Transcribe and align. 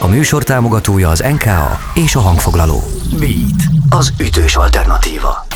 A 0.00 0.06
műsor 0.06 0.42
támogatója 0.42 1.08
az 1.08 1.24
NKA 1.32 1.80
és 1.94 2.14
a 2.14 2.20
hangfoglaló. 2.20 2.84
Beat, 3.18 3.62
az 3.88 4.12
ütős 4.18 4.56
alternatíva. 4.56 5.46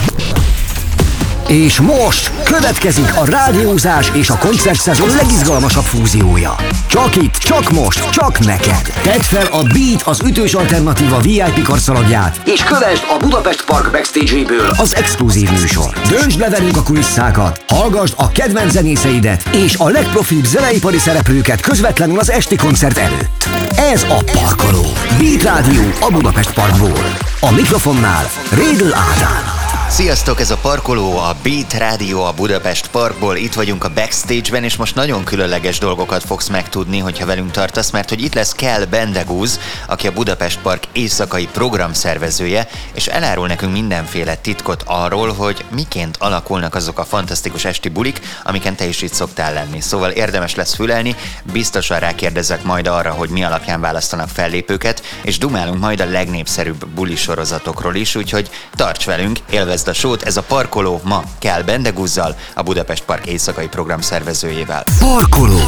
És 1.48 1.80
most 1.80 2.32
következik 2.44 3.16
a 3.16 3.24
rádiózás 3.24 4.10
és 4.14 4.30
a 4.30 4.38
koncertszezon 4.38 5.08
legizgalmasabb 5.08 5.82
fúziója. 5.82 6.54
Csak 6.86 7.16
itt, 7.16 7.34
csak 7.34 7.70
most, 7.70 8.10
csak 8.10 8.38
neked. 8.38 8.92
Tedd 9.02 9.20
fel 9.20 9.46
a 9.46 9.62
Beat 9.62 10.02
az 10.04 10.20
ütős 10.24 10.54
alternatíva 10.54 11.20
VIP 11.20 11.62
karszalagját, 11.62 12.40
és 12.44 12.64
kövesd 12.64 13.02
a 13.08 13.16
Budapest 13.18 13.64
Park 13.64 13.90
backstage-ből 13.90 14.70
az 14.76 14.94
exkluzív 14.96 15.50
műsor. 15.50 15.92
Döntsd 16.08 16.38
le 16.38 16.50
velünk 16.50 16.76
a 16.76 16.82
kulisszákat, 16.82 17.64
hallgassd 17.68 18.14
a 18.16 18.30
kedvenc 18.30 18.72
zenészeidet 18.72 19.48
és 19.52 19.76
a 19.76 19.88
legprofibb 19.88 20.44
zeneipari 20.44 20.98
szereplőket 20.98 21.60
közvetlenül 21.60 22.18
az 22.18 22.30
esti 22.30 22.56
koncert 22.56 22.98
előtt. 22.98 23.59
Ez 23.92 24.06
a 24.08 24.24
Parkoló. 24.32 24.86
Beat 25.18 25.42
Rádió 25.42 25.82
a 26.00 26.10
Budapest 26.10 26.54
Parkból. 26.54 27.16
A 27.40 27.52
mikrofonnál 27.52 28.24
Rédl 28.50 28.92
Ádám. 28.94 29.59
Sziasztok, 29.90 30.40
ez 30.40 30.50
a 30.50 30.56
Parkoló, 30.56 31.18
a 31.18 31.36
Beat 31.42 31.72
Rádió 31.72 32.24
a 32.24 32.32
Budapest 32.32 32.88
Parkból. 32.88 33.36
Itt 33.36 33.54
vagyunk 33.54 33.84
a 33.84 33.92
backstage-ben, 33.92 34.64
és 34.64 34.76
most 34.76 34.94
nagyon 34.94 35.24
különleges 35.24 35.78
dolgokat 35.78 36.24
fogsz 36.24 36.48
megtudni, 36.48 36.98
hogyha 36.98 37.26
velünk 37.26 37.50
tartasz, 37.50 37.90
mert 37.90 38.08
hogy 38.08 38.22
itt 38.22 38.34
lesz 38.34 38.52
Kell 38.52 38.84
Bendegúz, 38.84 39.60
aki 39.86 40.06
a 40.06 40.12
Budapest 40.12 40.60
Park 40.60 40.82
éjszakai 40.92 41.46
programszervezője, 41.46 42.68
és 42.92 43.06
elárul 43.06 43.46
nekünk 43.46 43.72
mindenféle 43.72 44.34
titkot 44.34 44.82
arról, 44.86 45.32
hogy 45.32 45.64
miként 45.74 46.16
alakulnak 46.18 46.74
azok 46.74 46.98
a 46.98 47.04
fantasztikus 47.04 47.64
esti 47.64 47.88
bulik, 47.88 48.20
amiken 48.44 48.76
te 48.76 48.84
is 48.84 49.02
itt 49.02 49.12
szoktál 49.12 49.52
lenni. 49.52 49.80
Szóval 49.80 50.10
érdemes 50.10 50.54
lesz 50.54 50.74
fülelni, 50.74 51.16
biztosan 51.52 51.98
rákérdezek 51.98 52.62
majd 52.62 52.86
arra, 52.86 53.10
hogy 53.10 53.28
mi 53.28 53.44
alapján 53.44 53.80
választanak 53.80 54.28
fellépőket, 54.28 55.02
és 55.22 55.38
dumálunk 55.38 55.80
majd 55.80 56.00
a 56.00 56.10
legnépszerűbb 56.10 56.86
buli 56.86 57.16
sorozatokról 57.16 57.94
is, 57.94 58.14
úgyhogy 58.14 58.50
tarts 58.74 59.04
velünk, 59.04 59.38
élvezd 59.50 59.78
ezt 59.80 59.88
a 59.88 59.92
sót, 59.92 60.22
ez 60.22 60.36
a 60.36 60.42
parkoló 60.42 61.00
ma 61.04 61.22
kell 61.38 61.62
Bendeguzzal, 61.62 62.36
a 62.54 62.62
Budapest 62.62 63.04
Park 63.04 63.26
éjszakai 63.26 63.68
program 63.68 64.00
szervezőjével. 64.00 64.84
Parkoló. 64.98 65.58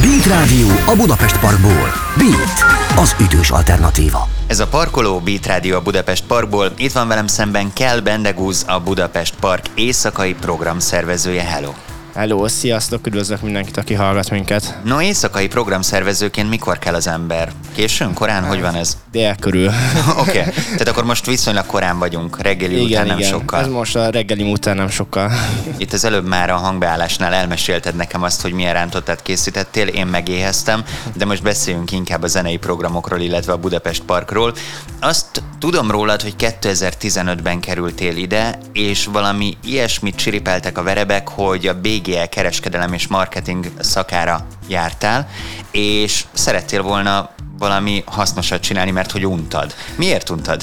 Beat 0.00 0.26
Rádió 0.26 0.68
a 0.86 0.94
Budapest 0.96 1.38
Parkból. 1.38 1.92
Beat, 2.16 2.64
az 2.96 3.16
ütős 3.20 3.50
alternatíva. 3.50 4.28
Ez 4.46 4.60
a 4.60 4.66
Parkoló 4.66 5.18
Beat 5.20 5.46
Rádió 5.46 5.76
a 5.76 5.82
Budapest 5.82 6.24
Parkból. 6.24 6.72
Itt 6.76 6.92
van 6.92 7.08
velem 7.08 7.26
szemben 7.26 7.72
Kell 7.72 8.00
Bendegúz, 8.00 8.64
a 8.66 8.80
Budapest 8.80 9.34
Park 9.40 9.64
éjszakai 9.74 10.34
program 10.34 10.78
szervezője. 10.78 11.42
Hello! 11.42 11.85
Hello, 12.16 12.48
sziasztok, 12.48 13.06
üdvözlök 13.06 13.42
mindenkit, 13.42 13.76
aki 13.76 13.94
hallgat 13.94 14.30
minket. 14.30 14.78
No, 14.84 15.00
éjszakai 15.00 15.48
programszervezőként 15.48 16.48
mikor 16.48 16.78
kell 16.78 16.94
az 16.94 17.06
ember? 17.06 17.52
Későn, 17.74 18.14
korán, 18.14 18.44
hogy 18.44 18.60
van 18.60 18.74
ez? 18.74 18.96
Dél 19.10 19.34
körül. 19.40 19.66
Oké, 20.18 20.38
okay. 20.38 20.52
tehát 20.52 20.88
akkor 20.88 21.04
most 21.04 21.26
viszonylag 21.26 21.66
korán 21.66 21.98
vagyunk, 21.98 22.42
reggeli 22.42 22.74
igen, 22.74 22.86
után 22.86 23.06
nem 23.06 23.18
igen. 23.18 23.30
sokkal. 23.30 23.60
Ez 23.60 23.68
most 23.68 23.96
a 23.96 24.10
reggeli 24.10 24.50
után 24.52 24.76
nem 24.76 24.88
sokkal. 24.88 25.32
Itt 25.78 25.92
az 25.92 26.04
előbb 26.04 26.26
már 26.26 26.50
a 26.50 26.56
hangbeállásnál 26.56 27.32
elmesélted 27.32 27.94
nekem 27.94 28.22
azt, 28.22 28.42
hogy 28.42 28.52
milyen 28.52 28.72
rántottát 28.72 29.22
készítettél, 29.22 29.86
én 29.86 30.06
megéheztem, 30.06 30.84
de 31.16 31.24
most 31.24 31.42
beszéljünk 31.42 31.92
inkább 31.92 32.22
a 32.22 32.26
zenei 32.26 32.56
programokról, 32.56 33.20
illetve 33.20 33.52
a 33.52 33.58
Budapest 33.58 34.02
Parkról. 34.02 34.54
Azt 35.00 35.42
tudom 35.58 35.90
rólad, 35.90 36.22
hogy 36.22 36.34
2015-ben 36.38 37.60
kerültél 37.60 38.16
ide, 38.16 38.58
és 38.72 39.04
valami 39.04 39.56
ilyesmit 39.64 40.16
csiripeltek 40.16 40.78
a 40.78 40.82
verebek, 40.82 41.28
hogy 41.28 41.66
a 41.66 41.80
BG 41.80 42.05
BGL 42.06 42.24
kereskedelem 42.30 42.92
és 42.92 43.06
marketing 43.06 43.70
szakára 43.80 44.46
jártál, 44.68 45.28
és 45.70 46.24
szerettél 46.32 46.82
volna 46.82 47.30
valami 47.58 48.02
hasznosat 48.06 48.60
csinálni, 48.60 48.90
mert 48.90 49.10
hogy 49.10 49.26
untad. 49.26 49.74
Miért 49.96 50.30
untad? 50.30 50.62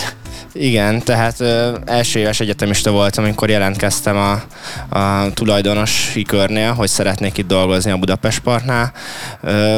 Igen, 0.53 1.03
tehát 1.03 1.39
ö, 1.39 1.77
első 1.85 2.19
éves 2.19 2.39
egyetemista 2.39 2.91
voltam, 2.91 3.23
amikor 3.23 3.49
jelentkeztem 3.49 4.17
a, 4.17 4.31
a 4.97 5.33
tulajdonosi 5.33 6.21
körnél, 6.23 6.73
hogy 6.73 6.87
szeretnék 6.87 7.37
itt 7.37 7.47
dolgozni 7.47 7.91
a 7.91 7.97
Budapest 7.97 8.39
Parknál. 8.39 8.91
Ö, 9.41 9.77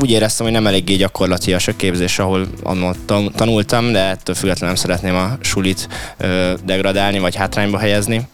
úgy 0.00 0.10
éreztem, 0.10 0.44
hogy 0.46 0.54
nem 0.54 0.66
eléggé 0.66 0.94
gyakorlatias 0.94 1.68
a 1.68 1.76
képzés, 1.76 2.18
ahol 2.18 2.46
annól 2.62 2.94
tanultam, 3.34 3.92
de 3.92 4.08
ettől 4.08 4.34
függetlenül 4.34 4.74
nem 4.74 4.84
szeretném 4.84 5.16
a 5.16 5.36
sulit 5.40 5.88
ö, 6.16 6.52
degradálni 6.64 7.18
vagy 7.18 7.34
hátrányba 7.34 7.78
helyezni 7.78 8.28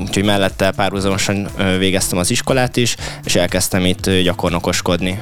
úgyhogy 0.00 0.24
mellette 0.24 0.70
párhuzamosan 0.70 1.48
végeztem 1.78 2.18
az 2.18 2.30
iskolát 2.30 2.76
is, 2.76 2.96
és 3.24 3.34
elkezdtem 3.34 3.84
itt 3.84 4.10
gyakornokoskodni. 4.10 5.20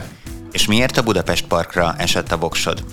És 0.53 0.67
miért 0.67 0.97
a 0.97 1.03
Budapest 1.03 1.45
Parkra 1.45 1.95
esett 1.99 2.33
a 2.33 2.37
voksod? 2.37 2.85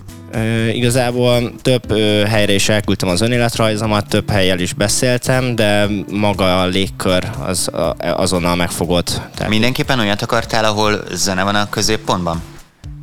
Igazából 0.74 1.52
több 1.62 1.98
helyre 2.28 2.54
is 2.54 2.70
elküldtem 2.70 3.10
az 3.10 3.22
önéletrajzomat, 3.22 4.08
több 4.08 4.30
helyel 4.30 4.60
is 4.60 4.74
beszéltem, 4.74 5.56
de 5.56 5.88
maga 6.10 6.62
a 6.62 6.66
légkör 6.66 7.30
az 7.46 7.70
azonnal 7.98 8.56
megfogott. 8.56 9.22
Tehát 9.36 9.52
Mindenképpen 9.52 10.00
olyat 10.00 10.22
akartál, 10.22 10.66
ahol 10.66 11.04
zene 11.14 11.44
van 11.44 11.56
a 11.56 11.70
középpontban? 11.70 12.42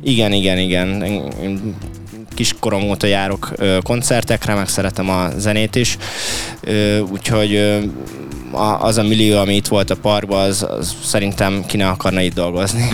Igen, 0.03 0.31
igen, 0.31 0.57
igen. 0.57 1.03
Kiskorom 2.39 2.83
óta 2.83 3.07
járok 3.07 3.53
koncertekre, 3.83 4.53
meg 4.53 4.67
szeretem 4.67 5.09
a 5.09 5.29
zenét 5.37 5.75
is, 5.75 5.97
úgyhogy 7.11 7.79
az 8.79 8.97
a 8.97 9.03
millió, 9.03 9.37
ami 9.37 9.55
itt 9.55 9.67
volt 9.67 9.89
a 9.89 9.95
parkban, 9.95 10.47
az, 10.47 10.65
az 10.69 10.95
szerintem 11.03 11.65
ki 11.65 11.77
ne 11.77 11.87
akarna 11.87 12.21
itt 12.21 12.33
dolgozni. 12.33 12.89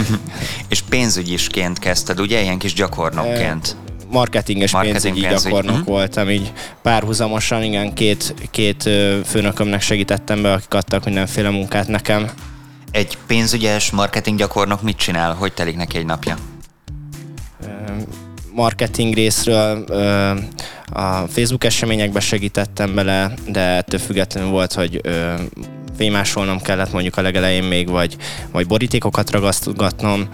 És 0.69 0.81
pénzügyisként 0.81 1.79
kezdted, 1.79 2.19
ugye? 2.19 2.41
Ilyen 2.41 2.57
kis 2.57 2.73
gyakornokként 2.73 3.75
marketinges 4.11 4.72
Marketing 4.72 5.01
pénzügyi 5.01 5.28
pénzügy. 5.28 5.44
gyakornok 5.51 5.75
uh-huh. 5.75 5.88
voltam, 5.88 6.29
így 6.29 6.53
párhuzamosan, 6.81 7.63
igen, 7.63 7.94
két, 7.94 8.33
két 8.51 8.89
főnökömnek 9.25 9.81
segítettem 9.81 10.41
be, 10.41 10.51
akik 10.51 10.73
adtak 10.73 11.06
mindenféle 11.06 11.50
munkát 11.50 11.88
nekem. 11.88 12.29
Egy 12.91 13.17
pénzügyes 13.27 13.91
marketing 13.91 14.38
gyakornok 14.38 14.81
mit 14.81 14.97
csinál? 14.97 15.33
Hogy 15.33 15.53
telik 15.53 15.75
neki 15.75 15.97
egy 15.97 16.06
napja? 16.06 16.38
Marketing 18.55 19.13
részről 19.13 19.83
a 20.91 21.27
Facebook 21.27 21.63
eseményekbe 21.63 22.19
segítettem 22.19 22.95
bele, 22.95 23.33
de 23.47 23.59
ettől 23.59 23.99
függetlenül 23.99 24.49
volt, 24.49 24.73
hogy 24.73 25.01
fémásolnom 25.97 26.61
kellett 26.61 26.91
mondjuk 26.91 27.17
a 27.17 27.21
legelején 27.21 27.63
még, 27.63 27.89
vagy, 27.89 28.15
vagy 28.51 28.67
borítékokat 28.67 29.31
ragasztgatnom, 29.31 30.29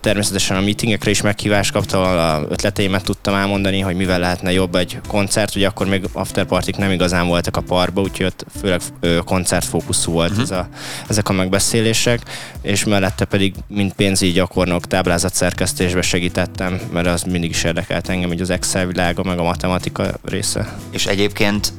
Természetesen 0.00 0.56
a 0.56 0.60
meetingekre 0.60 1.10
is 1.10 1.20
meghívást 1.20 1.72
kaptam, 1.72 2.02
a 2.02 2.40
ötleteimet 2.48 3.04
tudtam 3.04 3.34
elmondani, 3.34 3.80
hogy 3.80 3.96
mivel 3.96 4.18
lehetne 4.18 4.52
jobb 4.52 4.74
egy 4.74 5.00
koncert, 5.08 5.56
ugye 5.56 5.66
akkor 5.66 5.86
még 5.86 6.04
afterpartik 6.12 6.76
nem 6.76 6.90
igazán 6.90 7.26
voltak 7.26 7.56
a 7.56 7.60
parkba, 7.60 8.00
úgyhogy 8.00 8.26
ott 8.26 8.46
főleg 8.60 8.80
koncertfókuszú 9.24 10.12
volt 10.12 10.30
uh-huh. 10.30 10.44
ez 10.44 10.50
a, 10.50 10.68
ezek 11.08 11.28
a 11.28 11.32
megbeszélések, 11.32 12.20
és 12.62 12.84
mellette 12.84 13.24
pedig 13.24 13.54
mint 13.66 13.92
pénzügyi 13.92 14.32
gyakornok 14.32 14.86
táblázatszerkesztésbe 14.86 16.02
segítettem, 16.02 16.80
mert 16.92 17.06
az 17.06 17.22
mindig 17.22 17.50
is 17.50 17.64
érdekelt 17.64 18.08
engem, 18.08 18.28
hogy 18.28 18.40
az 18.40 18.50
Excel 18.50 18.86
világa, 18.86 19.22
meg 19.22 19.38
a 19.38 19.42
matematika 19.42 20.10
része. 20.24 20.76
És 20.90 21.06
egyébként 21.06 21.72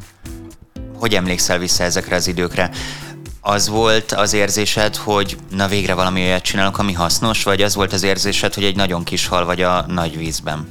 hogy 1.04 1.14
emlékszel 1.14 1.58
vissza 1.58 1.84
ezekre 1.84 2.16
az 2.16 2.28
időkre? 2.28 2.70
Az 3.46 3.68
volt 3.68 4.12
az 4.12 4.34
érzésed, 4.34 4.96
hogy 4.96 5.38
na 5.50 5.68
végre 5.68 5.94
valami 5.94 6.22
olyat 6.22 6.42
csinálok, 6.42 6.78
ami 6.78 6.94
hasznos, 6.94 7.44
vagy 7.44 7.62
az 7.62 7.76
volt 7.76 7.94
az 7.94 8.04
érzésed, 8.04 8.54
hogy 8.54 8.64
egy 8.64 8.76
nagyon 8.76 9.04
kis 9.04 9.28
hal 9.28 9.46
vagy 9.46 9.62
a 9.62 9.86
nagy 9.88 10.18
vízben? 10.18 10.68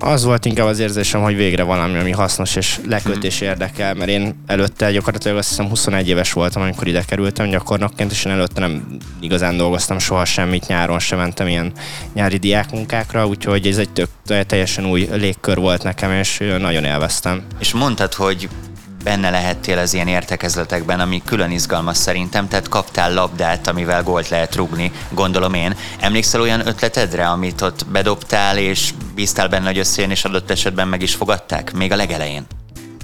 Az 0.00 0.24
volt 0.24 0.44
inkább 0.44 0.66
az 0.66 0.78
érzésem, 0.78 1.22
hogy 1.22 1.36
végre 1.36 1.62
valami, 1.62 1.98
ami 1.98 2.10
hasznos 2.10 2.56
és 2.56 2.80
lekötés 2.86 3.38
hmm. 3.38 3.48
érdekel, 3.48 3.94
mert 3.94 4.10
én 4.10 4.42
előtte 4.46 4.92
gyakorlatilag 4.92 5.36
azt 5.36 5.48
hiszem 5.48 5.68
21 5.68 6.08
éves 6.08 6.32
voltam, 6.32 6.62
amikor 6.62 6.86
ide 6.86 7.02
kerültem 7.06 7.48
gyakornokként, 7.48 8.10
és 8.10 8.24
én 8.24 8.32
előtte 8.32 8.60
nem 8.60 8.98
igazán 9.20 9.56
dolgoztam 9.56 9.98
soha 9.98 10.24
semmit, 10.24 10.66
nyáron 10.66 10.98
sem 10.98 11.18
mentem 11.18 11.46
ilyen 11.46 11.72
nyári 12.14 12.36
diákmunkákra, 12.36 13.26
úgyhogy 13.26 13.66
ez 13.66 13.78
egy 13.78 13.90
tök, 13.90 14.08
teljesen 14.46 14.86
új 14.86 15.08
légkör 15.12 15.56
volt 15.56 15.82
nekem, 15.82 16.12
és 16.12 16.42
nagyon 16.58 16.84
élveztem. 16.84 17.42
És 17.58 17.72
mondtad, 17.72 18.14
hogy 18.14 18.48
benne 19.04 19.30
lehettél 19.30 19.78
az 19.78 19.94
ilyen 19.94 20.08
értekezletekben, 20.08 21.00
ami 21.00 21.22
külön 21.24 21.50
izgalmas 21.50 21.96
szerintem, 21.96 22.48
tehát 22.48 22.68
kaptál 22.68 23.14
labdát, 23.14 23.66
amivel 23.66 24.02
gólt 24.02 24.28
lehet 24.28 24.54
rugni, 24.54 24.92
gondolom 25.10 25.54
én. 25.54 25.76
Emlékszel 26.00 26.40
olyan 26.40 26.66
ötletedre, 26.66 27.28
amit 27.28 27.60
ott 27.60 27.86
bedobtál, 27.86 28.58
és 28.58 28.90
bíztál 29.14 29.48
benne, 29.48 29.66
hogy 29.66 29.78
összejön, 29.78 30.10
és 30.10 30.24
adott 30.24 30.50
esetben 30.50 30.88
meg 30.88 31.02
is 31.02 31.14
fogadták, 31.14 31.72
még 31.72 31.92
a 31.92 31.96
legelején? 31.96 32.46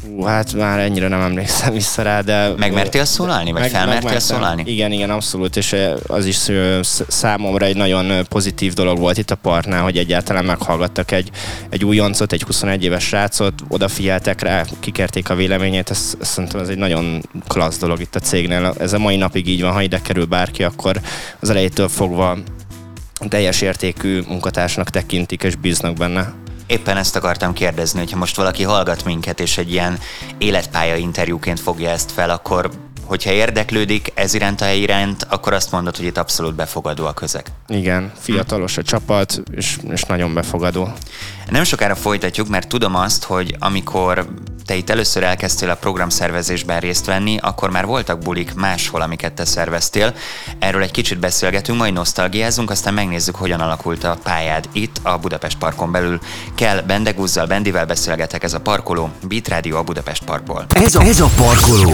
Hú, 0.06 0.22
hát 0.22 0.52
már 0.52 0.78
ennyire 0.78 1.08
nem 1.08 1.20
emlékszem 1.20 1.72
vissza 1.72 2.02
rá, 2.02 2.20
de... 2.20 2.48
Megmertél 2.56 3.04
szólalni, 3.04 3.52
vagy 3.52 3.60
meg, 3.60 3.70
felmertél 3.70 4.18
szólalni? 4.18 4.62
Igen, 4.66 4.92
igen, 4.92 5.10
abszolút, 5.10 5.56
és 5.56 5.76
az 6.06 6.26
is 6.26 6.50
számomra 7.08 7.66
egy 7.66 7.76
nagyon 7.76 8.26
pozitív 8.28 8.72
dolog 8.72 8.98
volt 8.98 9.18
itt 9.18 9.30
a 9.30 9.34
partnál, 9.34 9.82
hogy 9.82 9.98
egyáltalán 9.98 10.44
meghallgattak 10.44 11.10
egy, 11.10 11.30
egy 11.68 11.84
újoncot, 11.84 12.32
egy 12.32 12.42
21 12.42 12.84
éves 12.84 13.04
srácot, 13.04 13.54
odafigyeltek 13.68 14.40
rá, 14.40 14.64
kikerték 14.80 15.30
a 15.30 15.34
véleményét, 15.34 15.90
ez, 15.90 16.14
ez 16.20 16.28
szerintem 16.28 16.60
ez 16.60 16.68
egy 16.68 16.78
nagyon 16.78 17.22
klassz 17.46 17.78
dolog 17.78 18.00
itt 18.00 18.14
a 18.14 18.20
cégnél. 18.20 18.74
Ez 18.78 18.92
a 18.92 18.98
mai 18.98 19.16
napig 19.16 19.48
így 19.48 19.60
van, 19.60 19.72
ha 19.72 19.82
ide 19.82 20.00
kerül 20.02 20.24
bárki, 20.24 20.62
akkor 20.62 21.00
az 21.40 21.50
elejétől 21.50 21.88
fogva 21.88 22.38
teljes 23.28 23.60
értékű 23.60 24.20
munkatársnak 24.28 24.90
tekintik 24.90 25.42
és 25.42 25.56
bíznak 25.56 25.94
benne. 25.94 26.43
Éppen 26.66 26.96
ezt 26.96 27.16
akartam 27.16 27.52
kérdezni, 27.52 27.98
hogyha 27.98 28.16
most 28.18 28.36
valaki 28.36 28.62
hallgat 28.62 29.04
minket, 29.04 29.40
és 29.40 29.58
egy 29.58 29.72
ilyen 29.72 29.98
életpálya 30.38 30.96
interjúként 30.96 31.60
fogja 31.60 31.90
ezt 31.90 32.12
fel, 32.12 32.30
akkor 32.30 32.70
hogyha 33.04 33.30
érdeklődik 33.30 34.12
ez 34.14 34.34
iránt 34.34 34.60
a 34.60 34.64
hely 34.64 34.78
iránt, 34.78 35.26
akkor 35.30 35.52
azt 35.52 35.72
mondod, 35.72 35.96
hogy 35.96 36.06
itt 36.06 36.18
abszolút 36.18 36.54
befogadó 36.54 37.06
a 37.06 37.12
közeg. 37.12 37.46
Igen, 37.68 38.12
fiatalos 38.18 38.76
a 38.76 38.82
csapat, 38.82 39.42
és, 39.54 39.78
és 39.90 40.02
nagyon 40.02 40.34
befogadó. 40.34 40.92
Nem 41.50 41.64
sokára 41.64 41.94
folytatjuk, 41.94 42.48
mert 42.48 42.68
tudom 42.68 42.94
azt, 42.94 43.24
hogy 43.24 43.56
amikor 43.58 44.26
te 44.66 44.74
itt 44.74 44.90
először 44.90 45.22
elkezdtél 45.22 45.70
a 45.70 45.74
programszervezésben 45.74 46.80
részt 46.80 47.06
venni, 47.06 47.38
akkor 47.40 47.70
már 47.70 47.86
voltak 47.86 48.18
bulik 48.18 48.54
máshol, 48.54 49.00
amiket 49.00 49.32
te 49.32 49.44
szerveztél. 49.44 50.14
Erről 50.58 50.82
egy 50.82 50.90
kicsit 50.90 51.18
beszélgetünk, 51.18 51.78
majd 51.78 51.92
nosztalgiázunk, 51.92 52.70
aztán 52.70 52.94
megnézzük, 52.94 53.34
hogyan 53.34 53.60
alakult 53.60 54.04
a 54.04 54.18
pályád 54.22 54.68
itt 54.72 55.00
a 55.02 55.18
Budapest 55.18 55.58
Parkon 55.58 55.92
belül. 55.92 56.18
Kell 56.54 56.80
Bendegúzzal, 56.80 57.46
Bendivel 57.46 57.86
beszélgetek, 57.86 58.42
ez 58.42 58.54
a 58.54 58.60
parkoló, 58.60 59.10
Beat 59.28 59.48
Radio 59.48 59.76
a 59.76 59.82
Budapest 59.82 60.24
Parkból. 60.24 60.66
Ez 60.68 60.94
a, 60.94 61.02
ez 61.02 61.20
a 61.20 61.28
parkoló. 61.36 61.92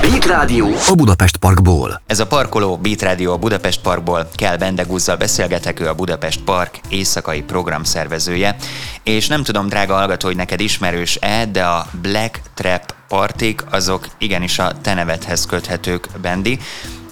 Beat 0.00 0.24
Rádió 0.24 0.43
a 0.44 0.94
Budapest 0.94 1.36
Parkból. 1.36 2.02
Ez 2.06 2.20
a 2.20 2.26
parkoló 2.26 2.76
Beat 2.76 3.02
Radio 3.02 3.32
a 3.32 3.36
Budapest 3.36 3.80
Parkból. 3.80 4.28
Kell 4.34 4.56
Bendegúzzal 4.56 5.16
beszélgetek, 5.16 5.80
ő 5.80 5.88
a 5.88 5.94
Budapest 5.94 6.40
Park 6.40 6.80
éjszakai 6.88 7.42
programszervezője. 7.42 8.56
És 9.02 9.26
nem 9.26 9.42
tudom, 9.42 9.68
drága 9.68 9.94
hallgató, 9.94 10.26
hogy 10.26 10.36
neked 10.36 10.60
ismerős-e, 10.60 11.46
de 11.46 11.64
a 11.64 11.86
Black 12.02 12.40
Trap 12.54 12.94
partik, 13.08 13.64
azok 13.70 14.08
igenis 14.18 14.58
a 14.58 14.72
te 14.82 14.94
nevedhez 14.94 15.46
köthetők, 15.46 16.08
Bendi. 16.22 16.58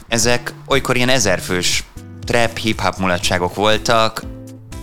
Ezek 0.08 0.52
olykor 0.66 0.96
ilyen 0.96 1.08
ezerfős 1.08 1.84
trap, 2.26 2.58
hip-hop 2.58 2.96
mulatságok 2.98 3.54
voltak, 3.54 4.22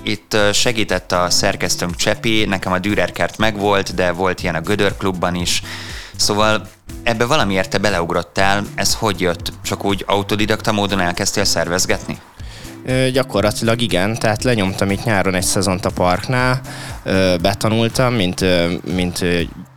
itt 0.03 0.37
segített 0.53 1.11
a 1.11 1.29
szerkesztőnk 1.29 1.95
Csepi, 1.95 2.45
nekem 2.45 2.71
a 2.71 2.79
Dürerkert 2.79 3.37
megvolt, 3.37 3.95
de 3.95 4.11
volt 4.11 4.43
ilyen 4.43 4.55
a 4.55 4.61
Gödör 4.61 4.97
klubban 4.97 5.35
is. 5.35 5.61
Szóval 6.19 6.67
ebbe 7.03 7.25
valamiért 7.25 7.69
te 7.69 7.77
beleugrottál, 7.77 8.63
ez 8.75 8.95
hogy 8.95 9.21
jött? 9.21 9.53
Csak 9.63 9.85
úgy 9.85 10.03
autodidakta 10.07 10.71
módon 10.71 10.99
elkezdtél 10.99 11.45
szervezgetni? 11.45 12.17
Gyakorlatilag 13.11 13.81
igen, 13.81 14.19
tehát 14.19 14.43
lenyomtam 14.43 14.91
itt 14.91 15.03
nyáron 15.03 15.35
egy 15.35 15.43
szezont 15.43 15.85
a 15.85 15.89
parknál, 15.89 16.61
betanultam, 17.41 18.13
mint, 18.13 18.45
mint 18.93 19.25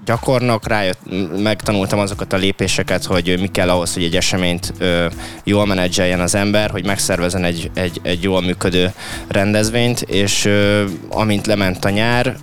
gyakornok, 0.05 0.69
rájött, 0.69 0.99
megtanultam 1.43 1.99
azokat 1.99 2.33
a 2.33 2.37
lépéseket, 2.37 3.05
hogy 3.05 3.41
mi 3.41 3.47
kell 3.47 3.71
ahhoz, 3.71 3.94
hogy 3.94 4.05
egy 4.05 4.17
eseményt 4.17 4.73
ö, 4.79 5.06
jól 5.44 5.67
menedzseljen 5.67 6.21
az 6.21 6.35
ember, 6.35 6.71
hogy 6.71 6.87
megszervezen 6.87 7.44
egy, 7.44 7.71
egy, 7.75 8.00
egy 8.03 8.23
jól 8.23 8.41
működő 8.41 8.93
rendezvényt, 9.29 10.00
és 10.00 10.49
amint 11.09 11.47
lement 11.47 11.85
a 11.85 11.91
nyár, 11.91 12.37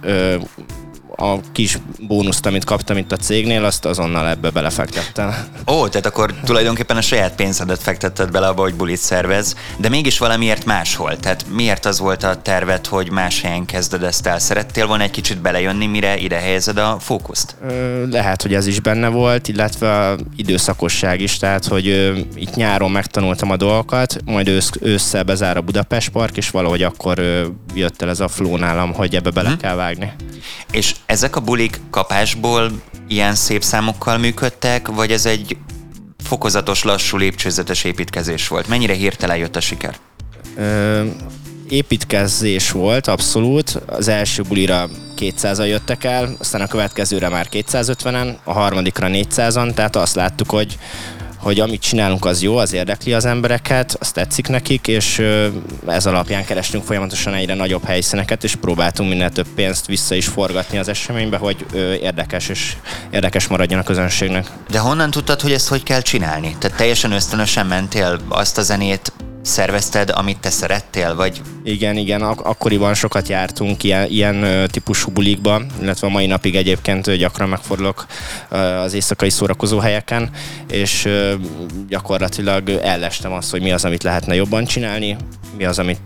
a 1.15 1.39
kis 1.51 1.77
bónuszt, 2.07 2.45
amit 2.45 2.63
kaptam 2.63 2.97
itt 2.97 3.11
a 3.11 3.15
cégnél, 3.15 3.65
azt 3.65 3.85
azonnal 3.85 4.29
ebbe 4.29 4.49
belefektettem. 4.49 5.35
Ó, 5.67 5.87
tehát 5.87 6.05
akkor 6.05 6.33
tulajdonképpen 6.43 6.97
a 6.97 7.01
saját 7.01 7.35
pénzedet 7.35 7.81
fektetted 7.81 8.31
bele 8.31 8.47
abba, 8.47 8.61
hogy 8.61 8.73
bulit 8.73 8.97
szervez, 8.97 9.55
de 9.77 9.89
mégis 9.89 10.17
valamiért 10.17 10.65
máshol. 10.65 11.17
Tehát 11.17 11.45
miért 11.49 11.85
az 11.85 11.99
volt 11.99 12.23
a 12.23 12.41
tervet, 12.41 12.87
hogy 12.87 13.11
más 13.11 13.41
helyen 13.41 13.65
kezded 13.65 14.03
ezt 14.03 14.27
el? 14.27 14.39
Szerettél 14.39 14.87
volna 14.87 15.03
egy 15.03 15.11
kicsit 15.11 15.41
belejönni, 15.41 15.85
mire 15.85 16.17
ide 16.17 16.37
helyezed 16.37 16.77
a 16.77 16.97
fókuszt? 16.99 17.55
Lehet, 18.09 18.41
hogy 18.41 18.53
ez 18.53 18.67
is 18.67 18.79
benne 18.79 19.07
volt, 19.07 19.47
illetve 19.47 20.15
időszakosság 20.35 21.21
is, 21.21 21.37
tehát 21.37 21.65
hogy 21.65 21.85
itt 22.35 22.55
nyáron 22.55 22.91
megtanultam 22.91 23.51
a 23.51 23.57
dolgokat, 23.57 24.17
majd 24.25 24.47
ősz, 24.47 24.71
ősszel 24.81 25.23
bezár 25.23 25.57
a 25.57 25.61
Budapest 25.61 26.09
Park, 26.09 26.37
és 26.37 26.49
valahogy 26.49 26.83
akkor 26.83 27.21
jött 27.73 28.01
el 28.01 28.09
ez 28.09 28.19
a 28.19 28.27
flow 28.27 28.57
nálam, 28.57 28.93
hogy 28.93 29.15
ebbe 29.15 29.29
bele 29.29 29.49
hmm. 29.49 29.57
kell 29.57 29.75
vágni. 29.75 30.11
És 30.71 30.95
ezek 31.09 31.35
a 31.35 31.39
bulik 31.39 31.79
kapásból 31.89 32.71
ilyen 33.07 33.35
szép 33.35 33.63
számokkal 33.63 34.17
működtek, 34.17 34.87
vagy 34.87 35.11
ez 35.11 35.25
egy 35.25 35.57
fokozatos, 36.23 36.83
lassú, 36.83 37.17
lépcsőzetes 37.17 37.83
építkezés 37.83 38.47
volt? 38.47 38.67
Mennyire 38.67 38.93
hirtelen 38.93 39.37
jött 39.37 39.55
a 39.55 39.59
siker? 39.59 39.97
Ö, 40.55 41.05
építkezés 41.69 42.71
volt, 42.71 43.07
abszolút. 43.07 43.69
Az 43.85 44.07
első 44.07 44.41
bulira 44.41 44.89
200-an 45.17 45.67
jöttek 45.67 46.03
el, 46.03 46.35
aztán 46.39 46.61
a 46.61 46.67
következőre 46.67 47.29
már 47.29 47.47
250-en, 47.51 48.35
a 48.43 48.53
harmadikra 48.53 49.07
400-an, 49.11 49.73
tehát 49.73 49.95
azt 49.95 50.15
láttuk, 50.15 50.49
hogy 50.49 50.77
hogy 51.39 51.59
amit 51.59 51.81
csinálunk 51.81 52.25
az 52.25 52.41
jó, 52.41 52.57
az 52.57 52.73
érdekli 52.73 53.13
az 53.13 53.25
embereket, 53.25 53.95
az 53.99 54.11
tetszik 54.11 54.47
nekik, 54.47 54.87
és 54.87 55.21
ez 55.87 56.05
alapján 56.05 56.45
kerestünk 56.45 56.83
folyamatosan 56.83 57.33
egyre 57.33 57.53
nagyobb 57.53 57.83
helyszíneket, 57.83 58.43
és 58.43 58.55
próbáltunk 58.55 59.09
minél 59.09 59.29
több 59.29 59.47
pénzt 59.55 59.85
vissza 59.85 60.15
is 60.15 60.27
forgatni 60.27 60.77
az 60.77 60.87
eseménybe, 60.87 61.37
hogy 61.37 61.65
érdekes 62.01 62.49
és 62.49 62.75
érdekes 63.09 63.47
maradjon 63.47 63.79
a 63.79 63.83
közönségnek. 63.83 64.47
De 64.69 64.79
honnan 64.79 65.11
tudtad, 65.11 65.41
hogy 65.41 65.51
ezt 65.51 65.67
hogy 65.67 65.83
kell 65.83 66.01
csinálni? 66.01 66.55
Tehát 66.59 66.77
teljesen 66.77 67.11
ösztönösen 67.11 67.65
mentél 67.65 68.19
azt 68.29 68.57
a 68.57 68.61
zenét 68.61 69.11
szervezted, 69.41 70.09
amit 70.09 70.39
te 70.39 70.49
szerettél, 70.49 71.15
vagy? 71.15 71.41
Igen, 71.63 71.97
igen, 71.97 72.21
ak- 72.21 72.45
akkoriban 72.45 72.93
sokat 72.93 73.27
jártunk 73.27 73.83
ilyen, 73.83 74.09
ilyen 74.09 74.67
típusú 74.71 75.11
bulikba, 75.11 75.61
illetve 75.81 76.07
a 76.07 76.09
mai 76.09 76.25
napig 76.25 76.55
egyébként 76.55 77.11
gyakran 77.11 77.49
megfordulok 77.49 78.05
az 78.83 78.93
éjszakai 78.93 79.29
szórakozó 79.29 79.79
helyeken, 79.79 80.29
és 80.69 81.07
gyakorlatilag 81.87 82.69
ellestem 82.69 83.31
azt, 83.31 83.51
hogy 83.51 83.61
mi 83.61 83.71
az, 83.71 83.85
amit 83.85 84.03
lehetne 84.03 84.35
jobban 84.35 84.65
csinálni, 84.65 85.17
mi 85.57 85.65
az, 85.65 85.79
amit 85.79 86.01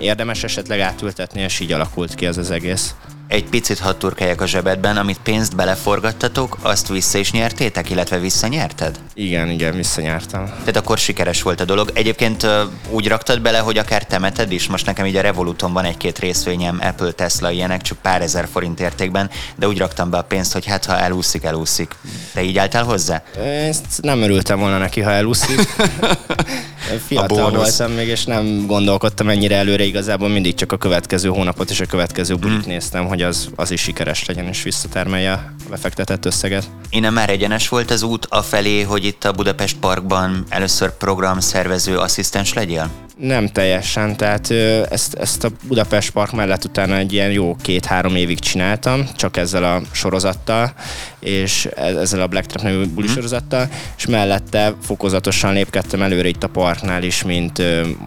érdemes 0.00 0.44
esetleg 0.44 0.80
átültetni, 0.80 1.40
és 1.40 1.60
így 1.60 1.72
alakult 1.72 2.14
ki 2.14 2.26
ez 2.26 2.36
az 2.36 2.50
egész 2.50 2.94
egy 3.28 3.44
picit 3.44 3.78
hadd 3.78 3.98
turkáljak 3.98 4.40
a 4.40 4.46
zsebedben, 4.46 4.96
amit 4.96 5.18
pénzt 5.22 5.56
beleforgattatok, 5.56 6.58
azt 6.62 6.88
vissza 6.88 7.18
is 7.18 7.32
nyertétek, 7.32 7.90
illetve 7.90 8.18
visszanyerted? 8.18 8.98
Igen, 9.14 9.50
igen, 9.50 9.76
visszanyertem. 9.76 10.44
Tehát 10.44 10.76
akkor 10.76 10.98
sikeres 10.98 11.42
volt 11.42 11.60
a 11.60 11.64
dolog. 11.64 11.90
Egyébként 11.94 12.46
úgy 12.90 13.08
raktad 13.08 13.40
bele, 13.40 13.58
hogy 13.58 13.78
akár 13.78 14.06
temeted 14.06 14.52
is, 14.52 14.66
most 14.66 14.86
nekem 14.86 15.06
így 15.06 15.16
a 15.16 15.20
Revoluton 15.20 15.72
van 15.72 15.84
egy-két 15.84 16.18
részvényem, 16.18 16.78
Apple, 16.80 17.10
Tesla, 17.10 17.50
ilyenek, 17.50 17.82
csak 17.82 17.98
pár 17.98 18.22
ezer 18.22 18.48
forint 18.52 18.80
értékben, 18.80 19.30
de 19.56 19.68
úgy 19.68 19.78
raktam 19.78 20.10
be 20.10 20.16
a 20.16 20.22
pénzt, 20.22 20.52
hogy 20.52 20.66
hát 20.66 20.84
ha 20.84 20.98
elúszik, 20.98 21.44
elúszik. 21.44 21.94
Te 22.32 22.42
így 22.42 22.58
álltál 22.58 22.84
hozzá? 22.84 23.22
Ezt 23.68 24.02
nem 24.02 24.22
örültem 24.22 24.58
volna 24.58 24.78
neki, 24.78 25.00
ha 25.00 25.10
elúszik. 25.10 25.60
Fiatal 27.06 27.50
voltam 27.50 27.92
még, 27.92 28.08
és 28.08 28.24
nem 28.24 28.66
gondolkodtam 28.66 29.28
ennyire 29.28 29.56
előre, 29.56 29.84
igazából 29.84 30.28
mindig 30.28 30.54
csak 30.54 30.72
a 30.72 30.76
következő 30.76 31.28
hónapot 31.28 31.70
és 31.70 31.80
a 31.80 31.86
következő 31.86 32.34
bulit 32.34 32.66
mm. 32.66 32.70
néztem, 32.70 33.06
hogy 33.06 33.22
az, 33.22 33.48
az 33.54 33.70
is 33.70 33.80
sikeres 33.80 34.24
legyen 34.24 34.46
és 34.46 34.62
visszatermelje 34.62 35.32
a 35.32 35.52
befektetett 35.70 36.24
összeget. 36.24 36.70
Innen 36.90 37.12
már 37.12 37.30
egyenes 37.30 37.68
volt 37.68 37.90
az 37.90 38.02
út 38.02 38.26
a 38.30 38.42
felé, 38.42 38.82
hogy 38.82 39.04
itt 39.04 39.24
a 39.24 39.32
Budapest 39.32 39.76
Parkban 39.76 40.44
először 40.48 40.96
programszervező 40.96 41.98
asszisztens 41.98 42.52
legyél? 42.52 43.03
Nem 43.16 43.46
teljesen, 43.48 44.16
tehát 44.16 44.50
ezt, 44.90 45.14
ezt 45.14 45.44
a 45.44 45.50
Budapest 45.62 46.10
Park 46.10 46.32
mellett 46.32 46.64
utána 46.64 46.96
egy 46.96 47.12
ilyen 47.12 47.30
jó 47.30 47.56
két-három 47.62 48.16
évig 48.16 48.38
csináltam, 48.38 49.08
csak 49.16 49.36
ezzel 49.36 49.64
a 49.64 49.80
sorozattal, 49.92 50.74
és 51.20 51.68
e, 51.76 51.82
ezzel 51.82 52.20
a 52.20 52.26
Black 52.26 52.46
Trap 52.46 52.62
nevű 52.62 52.86
buli 52.86 53.06
mhm. 53.06 53.14
sorozattal, 53.14 53.68
és 53.96 54.06
mellette 54.06 54.74
fokozatosan 54.82 55.52
lépkedtem 55.52 56.02
előre 56.02 56.28
itt 56.28 56.42
a 56.42 56.48
parknál 56.48 57.02
is, 57.02 57.22
mint 57.22 57.62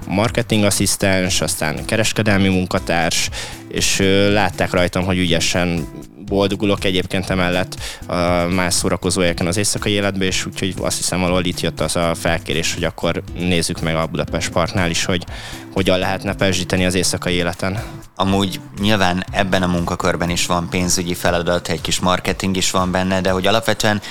marketing 0.07 0.63
asszisztens, 0.63 1.41
aztán 1.41 1.85
kereskedelmi 1.85 2.47
munkatárs, 2.47 3.29
és 3.67 3.99
látták 4.31 4.71
rajtam, 4.71 5.05
hogy 5.05 5.17
ügyesen 5.17 5.87
boldogulok 6.27 6.83
egyébként 6.83 7.29
emellett 7.29 7.75
a 8.07 8.15
más 8.45 8.73
szórakozó 8.73 9.21
az 9.45 9.57
éjszakai 9.57 9.91
életbe, 9.91 10.25
és 10.25 10.45
úgyhogy 10.45 10.73
azt 10.81 10.97
hiszem 10.97 11.19
valahol 11.19 11.45
itt 11.45 11.59
jött 11.59 11.79
az 11.79 11.95
a 11.95 12.15
felkérés, 12.15 12.73
hogy 12.73 12.83
akkor 12.83 13.23
nézzük 13.37 13.81
meg 13.81 13.95
a 13.95 14.05
Budapest 14.05 14.49
Parknál 14.49 14.89
is, 14.89 15.05
hogy 15.05 15.25
hogyan 15.73 15.99
lehetne 15.99 16.35
pezsíteni 16.35 16.85
az 16.85 16.95
éjszakai 16.95 17.33
életen. 17.33 17.83
Amúgy 18.15 18.59
nyilván 18.79 19.25
ebben 19.31 19.63
a 19.63 19.67
munkakörben 19.67 20.29
is 20.29 20.45
van 20.45 20.69
pénzügyi 20.69 21.13
feladat, 21.13 21.67
egy 21.67 21.81
kis 21.81 21.99
marketing 21.99 22.57
is 22.57 22.71
van 22.71 22.91
benne, 22.91 23.21
de 23.21 23.29
hogy 23.29 23.47
alapvetően 23.47 24.01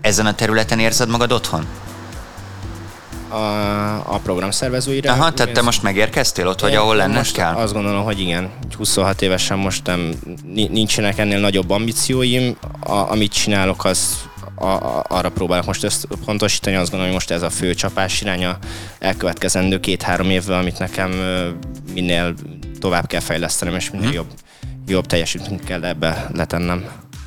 ezen 0.00 0.26
a 0.26 0.34
területen 0.34 0.78
érzed 0.78 1.08
magad 1.08 1.32
otthon? 1.32 1.66
A, 3.32 4.14
a 4.14 4.18
programszervezőire. 4.22 5.10
Aha, 5.10 5.32
tehát 5.32 5.52
te 5.52 5.62
most 5.62 5.82
megérkeztél 5.82 6.46
ott, 6.46 6.60
vagy 6.60 6.74
ahol 6.74 6.96
lenned 6.96 7.30
kell? 7.30 7.54
Azt 7.54 7.72
gondolom, 7.72 8.04
hogy 8.04 8.20
igen. 8.20 8.50
26 8.76 9.22
évesen 9.22 9.58
most 9.58 9.86
nem, 9.86 10.12
nincsenek 10.52 11.18
ennél 11.18 11.40
nagyobb 11.40 11.70
ambícióim. 11.70 12.56
A, 12.80 12.92
amit 12.92 13.32
csinálok, 13.32 13.84
az 13.84 14.30
a, 14.54 14.66
a, 14.66 15.04
arra 15.08 15.28
próbálok 15.28 15.66
most 15.66 15.84
ezt 15.84 16.06
pontosítani, 16.24 16.76
azt 16.76 16.90
gondolom, 16.90 17.06
hogy 17.06 17.14
most 17.14 17.30
ez 17.30 17.42
a 17.42 17.50
fő 17.50 17.74
csapás 17.74 18.20
iránya 18.20 18.58
elkövetkezendő 18.98 19.80
két-három 19.80 20.30
évvel, 20.30 20.58
amit 20.58 20.78
nekem 20.78 21.10
minél 21.94 22.34
tovább 22.78 23.06
kell 23.06 23.20
fejlesztenem, 23.20 23.74
és 23.74 23.90
minél 23.90 24.06
hmm. 24.06 24.14
jobb, 24.14 24.30
jobb 24.86 25.06
teljesítményt 25.06 25.64
kell 25.64 25.84
ebbe 25.84 26.30
letennem. 26.34 26.84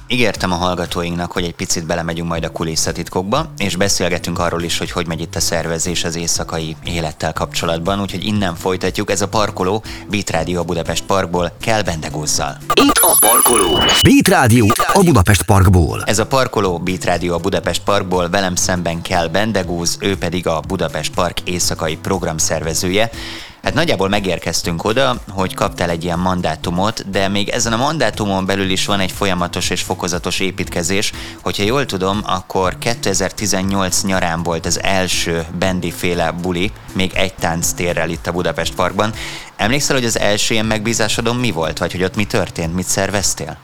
Ígértem 0.08 0.52
a 0.52 0.56
hallgatóinknak, 0.56 1.32
hogy 1.32 1.44
egy 1.44 1.56
picit 1.56 1.86
belemegyünk 1.86 2.30
majd 2.30 2.44
a 2.44 2.52
kulisszatitkokba, 2.52 3.46
és 3.58 3.76
beszélgetünk 3.76 4.40
arról 4.40 4.62
is, 4.62 4.78
hogy 4.78 4.92
hogy 4.92 5.08
megy 5.08 5.22
itt 5.22 5.36
a 5.36 5.40
szervezés 5.40 6.04
az 6.04 6.16
éjszakai 6.16 6.76
élettel 6.84 7.34
kapcsolatban, 7.34 8.02
úgyhogy 8.02 8.26
innen 8.26 8.56
folytatjuk. 8.56 9.12
Ez 9.12 9.22
a 9.22 9.28
parkoló 9.28 9.84
Beat 10.10 10.30
Radio 10.30 10.60
a 10.60 10.64
Budapest 10.64 11.04
Parkból 11.04 11.52
kell 11.62 11.82
Bendegúzzal. 11.82 12.58
Itt 12.74 12.98
a 13.02 13.16
parkoló. 13.20 13.78
Beat 14.02 14.28
Radio 14.28 14.66
a 14.94 15.04
Budapest 15.04 15.44
Parkból. 15.44 16.04
Ez 16.06 16.20
a 16.20 16.26
parkoló 16.26 16.80
Beat 16.80 17.06
Radio 17.06 17.34
a 17.34 17.38
Budapest 17.38 17.84
Parkból, 17.84 18.30
velem 18.30 18.56
szemben 18.56 19.02
kell 19.02 19.28
Bendegúz, 19.28 19.98
ő 20.00 20.18
pedig 20.18 20.48
a 20.48 20.60
Budapest 20.68 21.14
Park 21.14 21.40
éjszakai 21.44 21.98
programszervezője. 21.98 23.10
Hát 23.66 23.74
nagyjából 23.74 24.10
megérkeztünk 24.10 24.84
oda, 24.84 25.16
hogy 25.30 25.54
kaptál 25.54 25.90
egy 25.90 26.04
ilyen 26.04 26.20
mandátumot, 26.20 27.10
de 27.10 27.28
még 27.28 27.50
ezen 27.50 27.74
a 27.74 27.78
mandátumon 27.78 28.46
belül 28.46 28.70
is 28.70 28.86
van 28.86 29.00
egy 29.00 29.12
folyamatos 29.12 29.70
és 29.70 29.82
fokozatos 29.82 30.40
építkezés. 30.40 31.12
Hogyha 31.42 31.64
jól 31.64 31.86
tudom, 31.86 32.22
akkor 32.26 32.78
2018 32.78 34.04
nyarán 34.04 34.44
volt 34.44 34.66
az 34.66 34.84
első 34.84 35.46
Bendi 35.60 35.92
féle 35.92 36.32
buli, 36.32 36.72
még 36.94 37.12
egy 37.14 37.34
tánctérrel 37.34 38.10
itt 38.10 38.28
a 38.28 38.32
Budapest 38.32 38.76
Parkban. 38.76 39.14
Emlékszel, 39.56 39.96
hogy 39.96 40.06
az 40.06 40.20
első 40.20 40.54
ilyen 40.54 40.66
megbízásodon 40.66 41.36
mi 41.36 41.52
volt, 41.52 41.78
vagy 41.78 41.92
hogy 41.92 42.04
ott 42.04 42.16
mi 42.16 42.26
történt, 42.26 42.76
mit 42.76 42.88
szerveztél? 42.88 43.58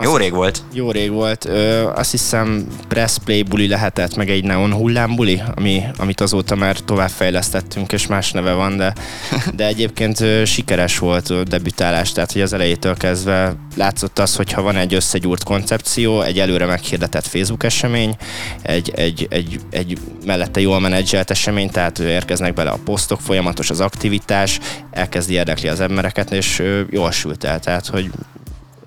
Jó 0.00 0.16
rég 0.16 0.32
volt. 0.32 0.62
Jó 0.72 0.90
rég 0.90 1.10
volt. 1.10 1.44
Ö, 1.44 1.90
azt 1.94 2.10
hiszem 2.10 2.66
press 2.88 3.16
play 3.24 3.42
buli 3.42 3.68
lehetett, 3.68 4.16
meg 4.16 4.30
egy 4.30 4.44
neon 4.44 4.72
hullám 4.72 5.14
buli, 5.14 5.42
ami, 5.54 5.82
amit 5.96 6.20
azóta 6.20 6.54
már 6.54 6.78
továbbfejlesztettünk, 6.78 7.92
és 7.92 8.06
más 8.06 8.32
neve 8.32 8.52
van, 8.52 8.76
de, 8.76 8.92
de 9.56 9.66
egyébként 9.66 10.20
ö, 10.20 10.44
sikeres 10.44 10.98
volt 10.98 11.30
a 11.30 11.44
debütálás, 11.44 12.12
tehát 12.12 12.32
hogy 12.32 12.40
az 12.40 12.52
elejétől 12.52 12.96
kezdve 12.96 13.54
látszott 13.76 14.18
az, 14.18 14.36
hogy 14.36 14.52
ha 14.52 14.62
van 14.62 14.76
egy 14.76 14.94
összegyúrt 14.94 15.44
koncepció, 15.44 16.20
egy 16.20 16.38
előre 16.38 16.66
meghirdetett 16.66 17.26
Facebook 17.26 17.64
esemény, 17.64 18.16
egy, 18.62 18.92
egy, 18.94 19.26
egy, 19.30 19.60
egy 19.70 19.98
mellette 20.24 20.60
jól 20.60 20.80
menedzselt 20.80 21.30
esemény, 21.30 21.70
tehát 21.70 21.98
érkeznek 21.98 22.54
bele 22.54 22.70
a 22.70 22.78
posztok, 22.84 23.20
folyamatos 23.20 23.70
az 23.70 23.80
aktivitás, 23.80 24.60
elkezdi 24.90 25.32
érdekli 25.34 25.68
az 25.68 25.80
embereket, 25.80 26.30
és 26.30 26.58
ö, 26.58 26.80
jól 26.90 27.10
sült 27.10 27.44
el, 27.44 27.60
tehát 27.60 27.86
hogy 27.86 28.10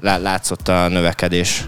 látszott 0.02 0.68
a 0.68 0.88
növekedés. 0.88 1.66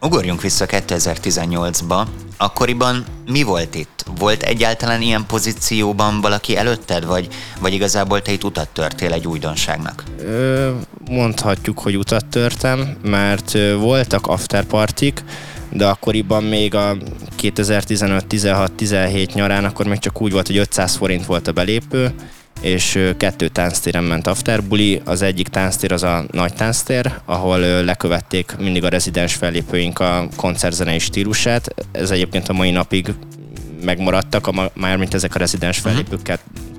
Ugorjunk 0.00 0.42
vissza 0.42 0.66
2018-ba. 0.68 2.06
Akkoriban 2.36 3.04
mi 3.26 3.42
volt 3.42 3.74
itt? 3.74 4.04
Volt 4.18 4.42
egyáltalán 4.42 5.02
ilyen 5.02 5.26
pozícióban 5.26 6.20
valaki 6.20 6.56
előtted, 6.56 7.04
vagy, 7.06 7.28
vagy 7.60 7.72
igazából 7.72 8.22
te 8.22 8.32
itt 8.32 8.44
utat 8.44 8.68
törtél 8.68 9.12
egy 9.12 9.26
újdonságnak? 9.26 10.02
Ö, 10.20 10.70
mondhatjuk, 11.10 11.78
hogy 11.78 11.96
utat 11.96 12.26
törtem, 12.26 12.96
mert 13.02 13.52
voltak 13.78 14.26
afterpartik, 14.26 15.24
de 15.72 15.86
akkoriban 15.86 16.44
még 16.44 16.74
a 16.74 16.96
2015-16-17 17.42 19.32
nyarán 19.32 19.64
akkor 19.64 19.86
még 19.86 19.98
csak 19.98 20.20
úgy 20.20 20.32
volt, 20.32 20.46
hogy 20.46 20.56
500 20.56 20.94
forint 20.94 21.26
volt 21.26 21.48
a 21.48 21.52
belépő, 21.52 22.14
és 22.60 22.98
kettő 23.16 23.48
tánctéren 23.48 24.04
ment 24.04 24.26
afterbuli. 24.26 25.00
Az 25.04 25.22
egyik 25.22 25.48
tánctér 25.48 25.92
az 25.92 26.02
a 26.02 26.24
nagy 26.30 26.54
tánctér, 26.54 27.12
ahol 27.24 27.58
lekövették 27.84 28.54
mindig 28.58 28.84
a 28.84 28.88
rezidens 28.88 29.34
fellépőink 29.34 29.98
a 29.98 30.28
koncertzenei 30.36 30.98
stílusát. 30.98 31.74
Ez 31.92 32.10
egyébként 32.10 32.48
a 32.48 32.52
mai 32.52 32.70
napig 32.70 33.14
megmaradtak, 33.84 34.46
a, 34.46 34.70
mármint 34.74 35.14
ezek 35.14 35.34
a 35.34 35.38
rezidens 35.38 35.80
mhm. 35.80 35.88
fellépőkkel 35.88 36.38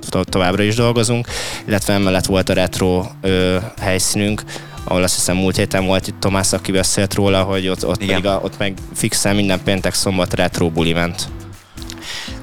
to- 0.09 0.29
továbbra 0.29 0.63
is 0.63 0.75
dolgozunk, 0.75 1.27
illetve 1.67 1.93
emellett 1.93 2.25
volt 2.25 2.49
a 2.49 2.53
retro 2.53 3.05
ö, 3.21 3.57
helyszínünk, 3.81 4.43
ahol 4.83 5.03
azt 5.03 5.15
hiszem 5.15 5.35
múlt 5.35 5.55
héten 5.55 5.85
volt 5.85 6.07
itt 6.07 6.19
Tomás, 6.19 6.53
aki 6.53 6.71
beszélt 6.71 7.13
róla, 7.13 7.43
hogy 7.43 7.67
ott, 7.67 7.85
ott, 7.85 8.05
pedig 8.05 8.25
a, 8.25 8.39
ott 8.43 8.57
meg 8.57 8.73
fixen 8.93 9.35
minden 9.35 9.63
péntek 9.63 9.93
szombat 9.93 10.33
retro 10.33 10.69
buli 10.69 10.93
ment. 10.93 11.29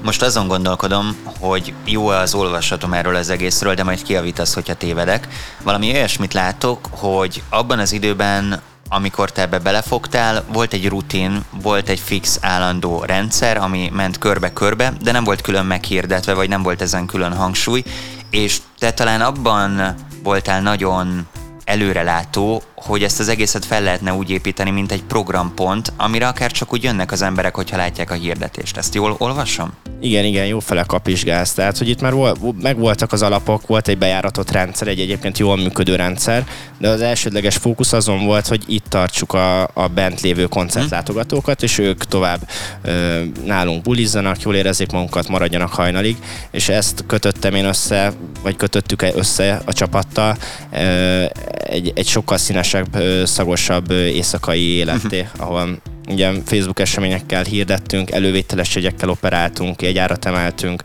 Most 0.07 0.21
azon 0.21 0.47
gondolkodom, 0.47 1.15
hogy 1.39 1.73
jó-e 1.85 2.17
az 2.17 2.33
olvasatom 2.33 2.93
erről 2.93 3.15
az 3.15 3.29
egészről, 3.29 3.73
de 3.73 3.83
majd 3.83 4.03
kiavítasz, 4.03 4.53
hogyha 4.53 4.73
tévedek. 4.73 5.27
Valami 5.63 5.91
olyasmit 5.93 6.33
látok, 6.33 6.87
hogy 6.89 7.43
abban 7.49 7.79
az 7.79 7.91
időben 7.91 8.61
amikor 8.89 9.31
te 9.31 9.41
ebbe 9.41 9.59
belefogtál, 9.59 10.43
volt 10.53 10.73
egy 10.73 10.87
rutin, 10.87 11.45
volt 11.61 11.89
egy 11.89 11.99
fix 11.99 12.37
állandó 12.41 13.03
rendszer, 13.05 13.57
ami 13.57 13.89
ment 13.93 14.17
körbe-körbe, 14.17 14.93
de 15.01 15.11
nem 15.11 15.23
volt 15.23 15.41
külön 15.41 15.65
meghirdetve, 15.65 16.33
vagy 16.33 16.49
nem 16.49 16.63
volt 16.63 16.81
ezen 16.81 17.05
külön 17.05 17.33
hangsúly, 17.33 17.83
és 18.29 18.57
te 18.79 18.93
talán 18.93 19.21
abban 19.21 19.95
voltál 20.23 20.61
nagyon 20.61 21.27
előrelátó, 21.63 22.63
hogy 22.85 23.03
ezt 23.03 23.19
az 23.19 23.27
egészet 23.27 23.65
fel 23.65 23.81
lehetne 23.81 24.13
úgy 24.13 24.29
építeni, 24.29 24.69
mint 24.69 24.91
egy 24.91 25.03
programpont, 25.03 25.93
amire 25.97 26.27
akár 26.27 26.51
csak 26.51 26.73
úgy 26.73 26.83
jönnek 26.83 27.11
az 27.11 27.21
emberek, 27.21 27.55
hogyha 27.55 27.77
látják 27.77 28.11
a 28.11 28.13
hirdetést. 28.13 28.77
Ezt 28.77 28.95
jól 28.95 29.15
olvasom? 29.17 29.73
Igen, 29.99 30.25
igen, 30.25 30.45
jó 30.45 30.59
fele 30.59 30.83
kapizsgálsz. 30.83 31.53
Tehát, 31.53 31.77
hogy 31.77 31.89
itt 31.89 32.01
már 32.01 32.13
volt, 32.13 32.61
megvoltak 32.61 33.11
az 33.11 33.21
alapok, 33.21 33.67
volt 33.67 33.87
egy 33.87 33.97
bejáratott 33.97 34.51
rendszer, 34.51 34.87
egy 34.87 34.99
egyébként 34.99 35.37
jól 35.37 35.57
működő 35.57 35.95
rendszer, 35.95 36.43
de 36.77 36.89
az 36.89 37.01
elsődleges 37.01 37.55
fókusz 37.55 37.93
azon 37.93 38.25
volt, 38.25 38.47
hogy 38.47 38.63
itt 38.67 38.85
tartsuk 38.89 39.33
a, 39.33 39.63
a 39.63 39.87
bent 39.93 40.21
lévő 40.21 40.45
koncertlátogatókat, 40.45 41.63
és 41.63 41.77
ők 41.77 42.03
tovább 42.03 42.39
ö, 42.81 43.23
nálunk 43.45 43.81
bulizzanak, 43.81 44.41
jól 44.41 44.55
érezzék 44.55 44.91
magukat, 44.91 45.27
maradjanak 45.27 45.73
hajnalig, 45.73 46.17
és 46.51 46.69
ezt 46.69 47.03
kötöttem 47.07 47.53
én 47.53 47.65
össze, 47.65 48.13
vagy 48.41 48.55
kötöttük 48.55 49.01
össze 49.01 49.61
a 49.65 49.73
csapattal 49.73 50.37
ö, 50.71 51.25
egy, 51.49 51.91
egy 51.95 52.07
sokkal 52.07 52.37
színesebb, 52.67 53.25
szagosabb 53.25 53.91
éjszakai 53.91 54.61
életé, 54.61 55.19
uh-huh. 55.19 55.41
ahol 55.41 55.77
ugye 56.07 56.31
Facebook 56.45 56.79
eseményekkel 56.79 57.43
hirdettünk, 57.43 58.11
elővételes 58.11 58.75
jegyekkel 58.75 59.09
operáltunk, 59.09 59.81
egy 59.81 59.97
árat 59.97 60.25
emeltünk, 60.25 60.81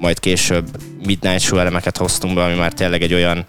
majd 0.00 0.20
később 0.20 0.68
Midnight 1.06 1.40
Show 1.40 1.58
elemeket 1.58 1.96
hoztunk 1.96 2.34
be, 2.34 2.42
ami 2.42 2.54
már 2.54 2.72
tényleg 2.72 3.02
egy 3.02 3.14
olyan 3.14 3.44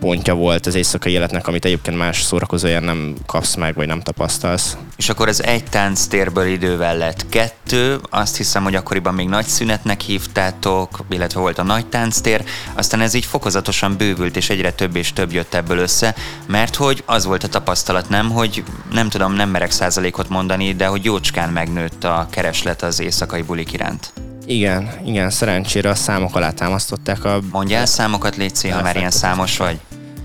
pontja 0.00 0.34
volt 0.34 0.66
az 0.66 0.74
éjszakai 0.74 1.12
életnek, 1.12 1.46
amit 1.46 1.64
egyébként 1.64 1.96
más 1.96 2.22
szórakozóján 2.22 2.82
nem 2.82 3.14
kapsz 3.26 3.54
meg, 3.54 3.74
vagy 3.74 3.86
nem 3.86 4.00
tapasztalsz. 4.00 4.76
És 4.96 5.08
akkor 5.08 5.28
az 5.28 5.42
egy 5.42 5.64
tánc 5.64 6.06
térből 6.06 6.46
idővel 6.46 6.96
lett 6.96 7.28
kettő, 7.28 7.98
azt 8.10 8.36
hiszem, 8.36 8.62
hogy 8.62 8.74
akkoriban 8.74 9.14
még 9.14 9.28
nagy 9.28 9.46
szünetnek 9.46 10.00
hívtátok, 10.00 11.04
illetve 11.10 11.40
volt 11.40 11.58
a 11.58 11.62
nagy 11.62 11.86
tánctér, 11.86 12.44
aztán 12.74 13.00
ez 13.00 13.14
így 13.14 13.24
fokozatosan 13.24 13.96
bővült, 13.96 14.36
és 14.36 14.50
egyre 14.50 14.72
több 14.72 14.96
és 14.96 15.12
több 15.12 15.32
jött 15.32 15.54
ebből 15.54 15.78
össze, 15.78 16.14
mert 16.46 16.74
hogy 16.74 17.02
az 17.06 17.24
volt 17.24 17.44
a 17.44 17.48
tapasztalat, 17.48 18.08
nem, 18.08 18.30
hogy 18.30 18.62
nem 18.92 19.08
tudom, 19.08 19.32
nem 19.32 19.50
merek 19.50 19.70
százalékot 19.70 20.28
mondani, 20.28 20.74
de 20.74 20.86
hogy 20.86 21.04
jócskán 21.04 21.50
megnőtt 21.50 22.04
a 22.04 22.26
kereslet 22.30 22.82
az 22.82 23.00
éjszakai 23.00 23.42
bulik 23.42 23.72
iránt. 23.72 24.12
Igen, 24.48 24.90
igen, 25.04 25.30
szerencsére 25.30 25.90
a 25.90 25.94
számok 25.94 26.36
alá 26.36 26.50
támasztották 26.50 27.24
a... 27.24 27.40
Mondjál 27.50 27.86
számokat, 27.86 28.36
Léci, 28.36 28.68
ha 28.68 28.82
már 28.82 28.96
ilyen 28.96 29.10
számos 29.10 29.56
vagy. 29.56 29.80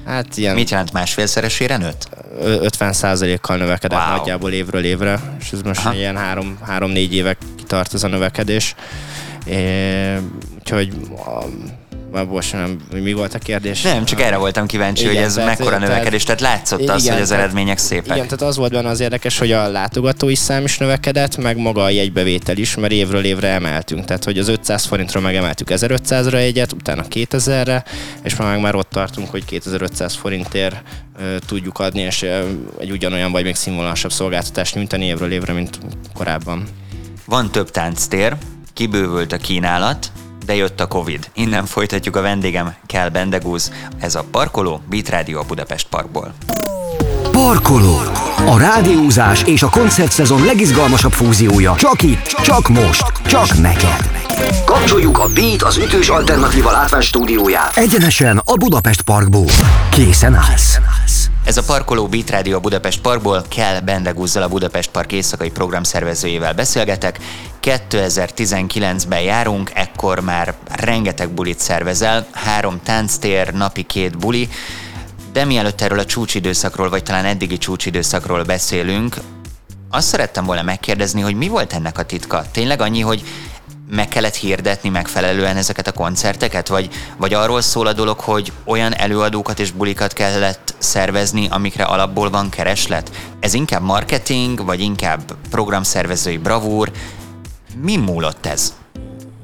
Hát 0.05 0.37
ilyen... 0.37 0.55
Mit 0.55 0.69
jelent 0.69 0.91
másfélszeresére 0.91 1.77
nőtt? 1.77 2.09
50 2.41 2.93
kal 3.41 3.57
növekedett 3.57 3.99
wow. 3.99 4.17
nagyjából 4.17 4.51
évről 4.51 4.83
évre, 4.83 5.19
és 5.39 5.51
ez 5.51 5.61
most 5.61 5.85
Aha. 5.85 5.93
ilyen 5.93 6.17
3-4 6.67 7.09
évek 7.09 7.37
kitart 7.55 7.93
ez 7.93 8.03
a 8.03 8.07
növekedés. 8.07 8.75
É, 9.45 10.17
úgyhogy 10.59 10.93
most 12.29 12.53
nem, 12.53 12.77
mi 12.91 13.13
volt 13.13 13.33
a 13.33 13.37
kérdés? 13.39 13.81
Nem, 13.81 14.05
csak 14.05 14.21
erre 14.21 14.37
voltam 14.37 14.65
kíváncsi, 14.65 15.03
igen, 15.03 15.15
hogy 15.15 15.23
ez 15.23 15.33
tehát, 15.33 15.57
mekkora 15.57 15.77
növekedés, 15.77 16.23
tehát 16.23 16.41
látszott 16.41 16.79
igen, 16.81 16.95
az, 16.95 17.09
hogy 17.09 17.21
az 17.21 17.27
tehát, 17.27 17.43
eredmények 17.43 17.77
szépek. 17.77 18.05
Igen, 18.05 18.23
tehát 18.23 18.41
az 18.41 18.57
volt 18.57 18.71
benne 18.71 18.89
az 18.89 18.99
érdekes, 18.99 19.37
hogy 19.37 19.51
a 19.51 19.67
látogatói 19.67 20.35
szám 20.35 20.63
is 20.63 20.77
növekedett, 20.77 21.37
meg 21.37 21.57
maga 21.57 21.83
a 21.83 21.89
jegybevétel 21.89 22.57
is, 22.57 22.75
mert 22.75 22.93
évről 22.93 23.23
évre 23.23 23.47
emeltünk. 23.47 24.05
Tehát, 24.05 24.23
hogy 24.23 24.37
az 24.37 24.47
500 24.47 24.85
forintról 24.85 25.23
megemeltük 25.23 25.67
1500-ra 25.71 26.35
egyet, 26.35 26.71
utána 26.73 27.03
2000-re, 27.09 27.83
és 28.23 28.35
már 28.35 28.57
már 28.57 28.75
ott 28.75 28.89
tartunk, 28.89 29.29
hogy 29.29 29.45
2500 29.45 30.13
forintért 30.13 30.75
tudjuk 31.47 31.79
adni, 31.79 32.01
és 32.01 32.25
egy 32.79 32.91
ugyanolyan 32.91 33.31
vagy 33.31 33.43
még 33.43 33.55
színvonalasabb 33.55 34.11
szolgáltatást 34.11 34.75
nyújtani 34.75 35.05
évről 35.05 35.31
évre, 35.31 35.53
mint 35.53 35.79
korábban. 36.13 36.67
Van 37.25 37.51
több 37.51 37.71
tánctér, 37.71 38.35
kibővült 38.73 39.31
a 39.31 39.37
kínálat, 39.37 40.11
de 40.45 40.55
jött 40.55 40.79
a 40.79 40.87
Covid. 40.87 41.29
Innen 41.33 41.65
folytatjuk 41.65 42.15
a 42.15 42.21
vendégem, 42.21 42.73
Kell 42.85 43.09
Bendegúz. 43.09 43.71
Ez 43.99 44.15
a 44.15 44.23
Parkoló, 44.31 44.81
Beat 44.89 45.09
Radio 45.09 45.39
a 45.39 45.43
Budapest 45.43 45.87
Parkból. 45.87 46.33
Parkoló. 47.31 47.99
A 48.45 48.57
rádiózás 48.57 49.43
és 49.43 49.63
a 49.63 49.69
koncertszezon 49.69 50.45
legizgalmasabb 50.45 51.11
fúziója. 51.11 51.75
Csak 51.75 52.01
itt, 52.01 52.25
csak 52.25 52.67
most, 52.67 53.03
csak 53.27 53.57
neked. 53.57 54.22
Kapcsoljuk 54.65 55.19
a 55.19 55.27
Beat 55.33 55.61
az 55.61 55.77
ütős 55.77 56.09
alternatíva 56.09 56.71
látván 56.71 57.01
stúdióját. 57.01 57.77
Egyenesen 57.77 58.41
a 58.45 58.53
Budapest 58.53 59.01
Parkból. 59.01 59.45
Készen 59.89 60.35
állsz. 60.35 60.79
Ez 61.45 61.57
a 61.57 61.63
Parkoló 61.63 62.07
Beat 62.07 62.29
Radio 62.29 62.55
a 62.55 62.59
Budapest 62.59 63.01
Parkból 63.01 63.45
kell 63.47 63.79
Bendegúzzal 63.79 64.43
a 64.43 64.47
Budapest 64.47 64.89
Park 64.89 65.11
éjszakai 65.11 65.49
programszervezőjével 65.49 66.53
beszélgetek. 66.53 67.19
2019-ben 67.61 69.21
járunk, 69.21 69.71
ekkor 69.73 70.19
már 70.19 70.53
rengeteg 70.75 71.29
bulit 71.29 71.59
szervezel, 71.59 72.27
három 72.31 72.79
tánctér, 72.83 73.53
napi 73.53 73.83
két 73.83 74.17
buli, 74.17 74.49
De 75.33 75.45
mielőtt 75.45 75.81
erről 75.81 75.99
a 75.99 76.05
csúcsidőszakról, 76.05 76.89
vagy 76.89 77.03
talán 77.03 77.25
eddigi 77.25 77.57
csúcsidőszakról 77.57 78.43
beszélünk, 78.43 79.15
azt 79.95 80.07
szerettem 80.07 80.45
volna 80.45 80.61
megkérdezni, 80.61 81.21
hogy 81.21 81.35
mi 81.35 81.47
volt 81.47 81.73
ennek 81.73 81.97
a 81.97 82.03
titka? 82.03 82.43
Tényleg 82.51 82.81
annyi, 82.81 83.01
hogy 83.01 83.23
meg 83.95 84.07
kellett 84.07 84.35
hirdetni 84.35 84.89
megfelelően 84.89 85.57
ezeket 85.57 85.87
a 85.87 85.91
koncerteket, 85.91 86.67
vagy, 86.67 86.89
vagy 87.17 87.33
arról 87.33 87.61
szól 87.61 87.87
a 87.87 87.93
dolog, 87.93 88.19
hogy 88.19 88.51
olyan 88.65 88.95
előadókat 88.95 89.59
és 89.59 89.71
bulikat 89.71 90.13
kellett 90.13 90.75
szervezni, 90.77 91.47
amikre 91.49 91.83
alapból 91.83 92.29
van 92.29 92.49
kereslet? 92.49 93.11
Ez 93.39 93.53
inkább 93.53 93.81
marketing, 93.81 94.65
vagy 94.65 94.79
inkább 94.79 95.21
programszervezői 95.49 96.37
bravúr? 96.37 96.91
Mi 97.81 97.95
múlott 97.95 98.45
ez? 98.45 98.73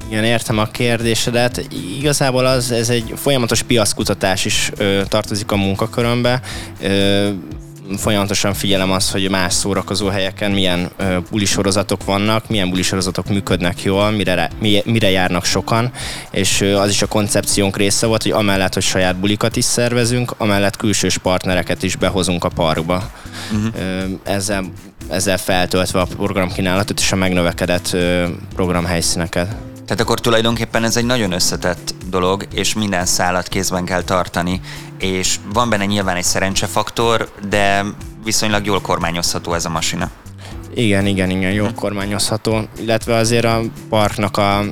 Igen, 0.07 0.23
értem 0.23 0.57
a 0.57 0.65
kérdésedet. 0.65 1.65
Igazából 1.97 2.45
az, 2.45 2.71
ez 2.71 2.89
egy 2.89 3.13
folyamatos 3.15 3.61
piaszkutatás 3.61 4.45
is 4.45 4.71
ö, 4.77 5.01
tartozik 5.07 5.51
a 5.51 5.55
munkakörömbe. 5.55 6.41
Ö, 6.81 7.29
folyamatosan 7.97 8.53
figyelem 8.53 8.91
azt, 8.91 9.11
hogy 9.11 9.29
más 9.29 9.53
szórakozó 9.53 10.07
helyeken 10.07 10.51
milyen 10.51 10.89
bulisorozatok 11.29 12.05
vannak, 12.05 12.49
milyen 12.49 12.69
bulisorozatok 12.69 13.29
működnek 13.29 13.83
jól, 13.83 14.11
mire, 14.11 14.49
mire 14.85 15.09
járnak 15.09 15.45
sokan, 15.45 15.91
és 16.31 16.61
az 16.61 16.89
is 16.89 17.01
a 17.01 17.07
koncepciónk 17.07 17.77
része 17.77 18.05
volt, 18.05 18.23
hogy 18.23 18.31
amellett, 18.31 18.73
hogy 18.73 18.83
saját 18.83 19.15
bulikat 19.15 19.55
is 19.55 19.65
szervezünk, 19.65 20.33
amellett 20.37 20.75
külsős 20.75 21.17
partnereket 21.17 21.83
is 21.83 21.95
behozunk 21.95 22.43
a 22.43 22.49
parkba. 22.49 23.11
Uh-huh. 23.51 24.19
Ezzel, 24.23 24.63
ezzel 25.09 25.37
feltöltve 25.37 25.99
a 25.99 26.05
programkínálatot 26.05 26.99
és 26.99 27.11
a 27.11 27.15
megnövekedett 27.15 27.97
programhelyszíneket. 28.55 29.55
Tehát 29.89 30.03
akkor 30.03 30.19
tulajdonképpen 30.19 30.83
ez 30.83 30.97
egy 30.97 31.05
nagyon 31.05 31.31
összetett 31.31 31.93
dolog, 32.09 32.47
és 32.53 32.73
minden 32.73 33.05
szállat 33.05 33.47
kézben 33.47 33.85
kell 33.85 34.01
tartani, 34.01 34.61
és 34.99 35.35
van 35.53 35.69
benne 35.69 35.85
nyilván 35.85 36.15
egy 36.15 36.23
szerencsefaktor, 36.23 37.31
de 37.49 37.85
viszonylag 38.23 38.65
jól 38.65 38.81
kormányozható 38.81 39.53
ez 39.53 39.65
a 39.65 39.69
masina. 39.69 40.09
Igen, 40.73 41.05
igen, 41.05 41.29
igen, 41.29 41.51
jól 41.51 41.73
kormányozható, 41.73 42.67
illetve 42.79 43.15
azért 43.15 43.45
a 43.45 43.61
parknak 43.89 44.37
a 44.37 44.63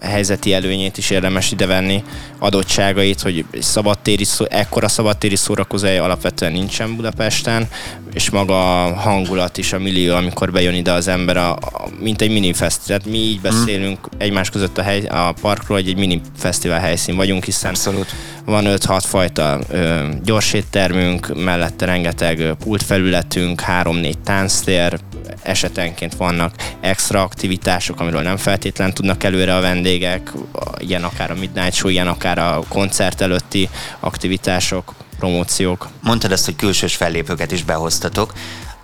helyzeti 0.00 0.52
előnyét 0.52 0.98
is 0.98 1.10
érdemes 1.10 1.52
idevenni, 1.52 2.04
adottságait, 2.40 3.20
hogy 3.20 3.44
szabadtéri, 3.60 4.24
ekkora 4.48 4.88
szabadtéri 4.88 5.36
szórakozói 5.36 5.96
alapvetően 5.96 6.52
nincsen 6.52 6.96
Budapesten, 6.96 7.68
és 8.12 8.30
maga 8.30 8.84
a 8.84 8.94
hangulat 8.94 9.58
is, 9.58 9.72
a 9.72 9.78
millió, 9.78 10.14
amikor 10.14 10.50
bejön 10.50 10.74
ide 10.74 10.92
az 10.92 11.08
ember, 11.08 11.36
a, 11.36 11.50
a, 11.52 11.88
mint 12.00 12.22
egy 12.22 12.30
mini 12.30 12.52
fesztivál. 12.52 12.98
Tehát 12.98 13.12
mi 13.12 13.18
így 13.18 13.40
mhm. 13.40 13.42
beszélünk 13.42 13.98
mm. 13.98 14.18
egymás 14.18 14.50
között 14.50 14.78
a, 14.78 14.82
hely, 14.82 15.06
a 15.06 15.34
parkról, 15.40 15.78
hogy 15.78 15.88
egy 15.88 15.96
mini 15.96 16.20
fesztivál 16.36 16.80
helyszín 16.80 17.16
vagyunk, 17.16 17.44
hiszen 17.44 17.70
Abszolút. 17.70 18.14
van 18.44 18.64
5-6 18.66 19.02
fajta 19.06 19.60
ö, 19.68 20.08
gyorséttermünk, 20.24 21.44
mellette 21.44 21.86
rengeteg 21.86 22.54
pultfelületünk, 22.64 23.62
3-4 23.66 24.14
tánctér, 24.24 25.00
esetenként 25.42 26.14
vannak 26.14 26.54
extra 26.80 27.22
aktivitások, 27.22 28.00
amiről 28.00 28.22
nem 28.22 28.36
feltétlen 28.36 28.94
tudnak 28.94 29.24
előre 29.24 29.56
a 29.56 29.60
vendégek, 29.60 30.32
ilyen 30.78 31.02
akár 31.02 31.30
a 31.30 31.34
Midnight 31.34 31.74
Show, 31.74 31.90
ilyen 31.90 32.06
akár 32.06 32.29
a 32.38 32.62
koncert 32.68 33.20
előtti 33.20 33.68
aktivitások, 34.00 34.94
promóciók. 35.18 35.88
Mondtad 36.02 36.32
ezt, 36.32 36.44
hogy 36.44 36.56
külsős 36.56 36.96
fellépőket 36.96 37.52
is 37.52 37.64
behoztatok. 37.64 38.32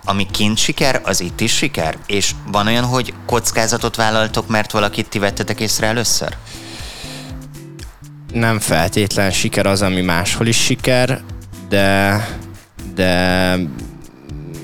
Ami 0.05 0.27
kint 0.31 0.57
siker, 0.57 1.01
az 1.03 1.21
itt 1.21 1.39
is 1.39 1.55
siker? 1.55 1.97
És 2.05 2.31
van 2.51 2.67
olyan, 2.67 2.83
hogy 2.83 3.13
kockázatot 3.25 3.95
vállaltok, 3.95 4.47
mert 4.47 4.71
valakit 4.71 5.09
ti 5.09 5.19
vettetek 5.19 5.59
észre 5.59 5.87
először? 5.87 6.35
Nem 8.33 8.59
feltétlen 8.59 9.31
siker 9.31 9.65
az, 9.65 9.81
ami 9.81 10.01
máshol 10.01 10.47
is 10.47 10.63
siker, 10.63 11.21
de 11.69 12.21
de 12.95 13.57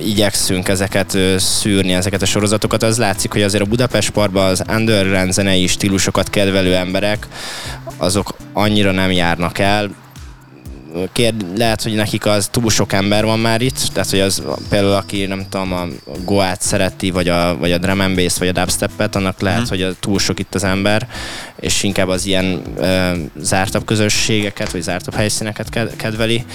igyekszünk 0.05 0.67
ezeket 0.67 1.17
szűrni, 1.38 1.93
ezeket 1.93 2.22
a 2.22 2.25
sorozatokat, 2.25 2.83
az 2.83 2.98
látszik, 2.98 3.31
hogy 3.31 3.41
azért 3.41 3.63
a 3.63 3.67
Budapest 3.67 4.10
Parkban 4.10 4.45
az 4.45 4.63
underground 4.69 5.33
zenei 5.33 5.67
stílusokat 5.67 6.29
kedvelő 6.29 6.75
emberek, 6.75 7.27
azok 7.98 8.36
annyira 8.53 8.91
nem 8.91 9.12
járnak 9.12 9.60
el, 9.60 9.89
Kér, 11.12 11.33
lehet, 11.55 11.83
hogy 11.83 11.93
nekik 11.93 12.25
az 12.25 12.48
túl 12.51 12.69
sok 12.69 12.93
ember 12.93 13.25
van 13.25 13.39
már 13.39 13.62
itt, 13.62 13.79
tehát 13.93 14.10
hogy 14.10 14.19
az 14.19 14.43
például 14.69 14.93
aki 14.93 15.25
nem 15.25 15.46
tudom, 15.50 15.74
a 15.74 15.85
Goát 16.25 16.61
szereti, 16.61 17.11
vagy 17.11 17.27
a, 17.27 17.57
vagy 17.57 17.72
a 17.72 17.77
drum 17.77 18.00
and 18.00 18.16
bass, 18.16 18.37
vagy 18.37 18.48
a 18.48 18.51
dubstepet, 18.51 19.16
annak 19.16 19.42
lehet, 19.42 19.61
mm. 19.61 19.70
hogy 19.70 19.81
a 19.81 19.94
túl 20.00 20.20
sok 20.20 20.39
itt 20.39 20.55
az 20.55 20.63
ember, 20.63 21.07
és 21.59 21.83
inkább 21.83 22.07
az 22.07 22.25
ilyen 22.25 22.61
ö, 22.77 23.11
zártabb 23.42 23.85
közösségeket, 23.85 24.72
vagy 24.72 24.81
zártabb 24.81 25.13
helyszíneket 25.13 25.96
kedveli 25.96 26.46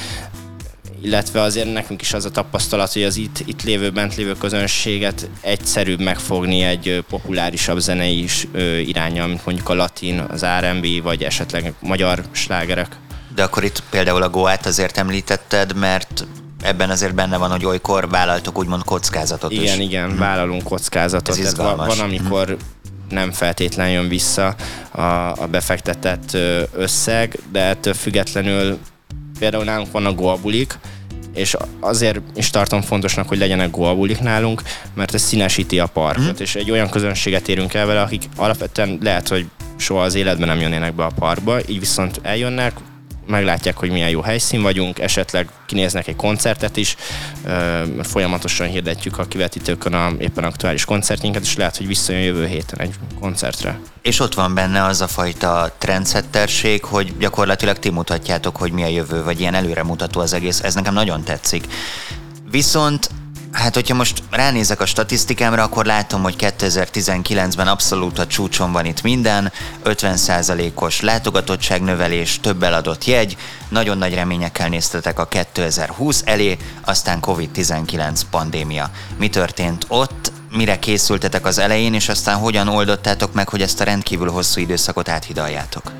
illetve 1.03 1.41
azért 1.41 1.73
nekünk 1.73 2.01
is 2.01 2.13
az 2.13 2.25
a 2.25 2.31
tapasztalat, 2.31 2.93
hogy 2.93 3.03
az 3.03 3.17
itt, 3.17 3.43
itt 3.45 3.63
lévő, 3.63 3.91
bent 3.91 4.17
lévő 4.17 4.33
közönséget 4.33 5.29
egyszerűbb 5.41 6.01
megfogni 6.01 6.63
egy 6.63 7.05
populárisabb 7.09 7.79
zenei 7.79 8.23
is, 8.23 8.47
irányja, 8.85 9.27
mint 9.27 9.45
mondjuk 9.45 9.69
a 9.69 9.75
latin, 9.75 10.19
az 10.19 10.45
R&B, 10.61 11.03
vagy 11.03 11.23
esetleg 11.23 11.73
magyar 11.81 12.25
slágerek. 12.33 12.97
De 13.35 13.43
akkor 13.43 13.65
itt 13.65 13.83
például 13.91 14.23
a 14.23 14.31
Goát 14.31 14.67
azért 14.67 14.99
említetted, 14.99 15.77
mert 15.77 16.27
ebben 16.63 16.91
azért 16.91 17.15
benne 17.15 17.37
van, 17.37 17.51
hogy 17.51 17.65
olykor 17.65 18.09
vállaltok 18.09 18.59
úgymond 18.59 18.85
kockázatot 18.85 19.51
igen, 19.51 19.65
is. 19.65 19.71
Igen, 19.71 19.87
igen, 19.87 20.09
hmm. 20.09 20.19
vállalunk 20.19 20.63
kockázatot. 20.63 21.39
Ez 21.39 21.57
van, 21.57 21.77
van, 21.77 21.99
amikor 21.99 22.47
hmm. 22.47 22.57
nem 23.09 23.33
feltétlen 23.33 23.91
jön 23.91 24.09
vissza 24.09 24.55
a, 24.91 25.03
a 25.43 25.47
befektetett 25.51 26.37
összeg, 26.73 27.39
de 27.53 27.61
ettől 27.61 27.95
függetlenül 27.95 28.79
Például 29.39 29.65
nálunk 29.65 29.91
vannak 29.91 30.17
goabulik, 30.17 30.79
és 31.35 31.57
azért 31.81 32.21
is 32.35 32.51
tartom 32.51 32.81
fontosnak, 32.81 33.29
hogy 33.29 33.39
legyenek 33.39 33.71
goabulik 33.71 34.21
nálunk, 34.21 34.63
mert 34.95 35.15
ez 35.15 35.23
színesíti 35.23 35.79
a 35.79 35.87
parkot, 35.87 36.41
mm. 36.41 36.43
és 36.43 36.55
egy 36.55 36.71
olyan 36.71 36.91
közönséget 36.91 37.49
érünk 37.49 37.75
el 37.75 37.87
vele, 37.87 38.01
akik 38.01 38.23
alapvetően 38.37 38.99
lehet, 39.03 39.29
hogy 39.29 39.47
soha 39.77 40.03
az 40.03 40.15
életben 40.15 40.49
nem 40.49 40.61
jönnének 40.61 40.95
be 40.95 41.05
a 41.05 41.13
parkba, 41.19 41.59
így 41.69 41.79
viszont 41.79 42.21
eljönnek, 42.23 42.73
meglátják, 43.29 43.77
hogy 43.77 43.91
milyen 43.91 44.09
jó 44.09 44.21
helyszín 44.21 44.63
vagyunk, 44.63 44.99
esetleg 44.99 45.49
kinéznek 45.67 46.07
egy 46.07 46.17
koncertet 46.17 46.77
is, 46.77 46.97
folyamatosan 48.03 48.69
hirdetjük 48.69 49.19
a 49.19 49.25
kivetítőkön 49.25 49.95
a 49.95 50.11
éppen 50.19 50.45
aktuális 50.45 50.85
koncertjénket, 50.85 51.43
és 51.43 51.57
lehet, 51.57 51.77
hogy 51.77 51.87
visszajön 51.87 52.23
jövő 52.23 52.47
héten 52.47 52.81
egy 52.81 52.95
koncertre. 53.21 53.81
És 54.03 54.21
ott 54.21 54.35
van 54.35 54.55
benne 54.55 54.85
az 54.85 55.01
a 55.01 55.09
fajta 55.09 55.75
trendsetterség, 55.79 56.85
hogy 56.85 57.17
gyakorlatilag 57.19 57.79
ti 57.79 57.91
mutatjátok, 57.91 58.57
hogy 58.57 58.73
mi 58.73 58.83
a 58.83 58.87
jövő, 58.87 59.23
vagy 59.23 59.41
ilyen 59.41 59.55
előremutató 59.55 60.21
az 60.21 60.33
egész. 60.33 60.63
Ez 60.63 60.75
nekem 60.75 60.95
nagyon 60.95 61.25
tetszik. 61.25 61.67
Viszont 62.51 63.11
Hát, 63.53 63.75
hogyha 63.75 63.95
most 63.95 64.23
ránézek 64.31 64.81
a 64.81 64.87
statisztikámra, 64.87 65.63
akkor 65.63 65.87
látom, 65.87 66.23
hogy 66.23 66.35
2019-ben 66.39 67.69
abszolút 67.69 68.19
a 68.19 68.27
csúcson 68.27 68.73
van 68.73 68.85
itt 68.85 69.03
minden, 69.03 69.53
50%-os 69.85 71.01
látogatottságnövelés, 71.01 72.41
több 72.41 72.63
eladott 72.63 73.05
jegy, 73.05 73.37
nagyon 73.69 73.99
nagy 73.99 74.15
reményekkel 74.15 74.69
néztetek 74.69 75.19
a 75.19 75.27
2020 75.27 76.23
elé, 76.25 76.57
aztán 76.85 77.19
COVID-19 77.21 78.21
pandémia. 78.31 78.91
Mi 79.19 79.29
történt 79.29 79.85
ott, 79.89 80.33
mire 80.57 80.79
készültetek 80.79 81.47
az 81.47 81.59
elején, 81.59 81.95
és 81.95 82.09
aztán 82.09 82.37
hogyan 82.37 82.69
oldottátok 82.69 83.33
meg, 83.33 83.49
hogy 83.49 83.63
ezt 83.63 83.81
a 83.81 83.85
rendkívül 83.85 84.31
hosszú 84.31 84.61
időszakot 84.61 85.09
áthidaljátok? 85.09 85.93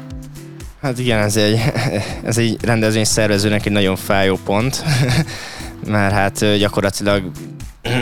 Hát 0.83 0.99
igen, 0.99 1.19
ez 1.19 1.37
egy, 1.37 1.63
ez 2.25 2.39
egy 2.39 2.57
rendezvény 2.61 3.05
szervezőnek 3.05 3.67
egy 3.67 3.73
nagyon 3.73 3.97
fájó 3.97 4.39
pont, 4.45 4.83
mert 5.87 6.13
hát 6.13 6.57
gyakorlatilag 6.57 7.31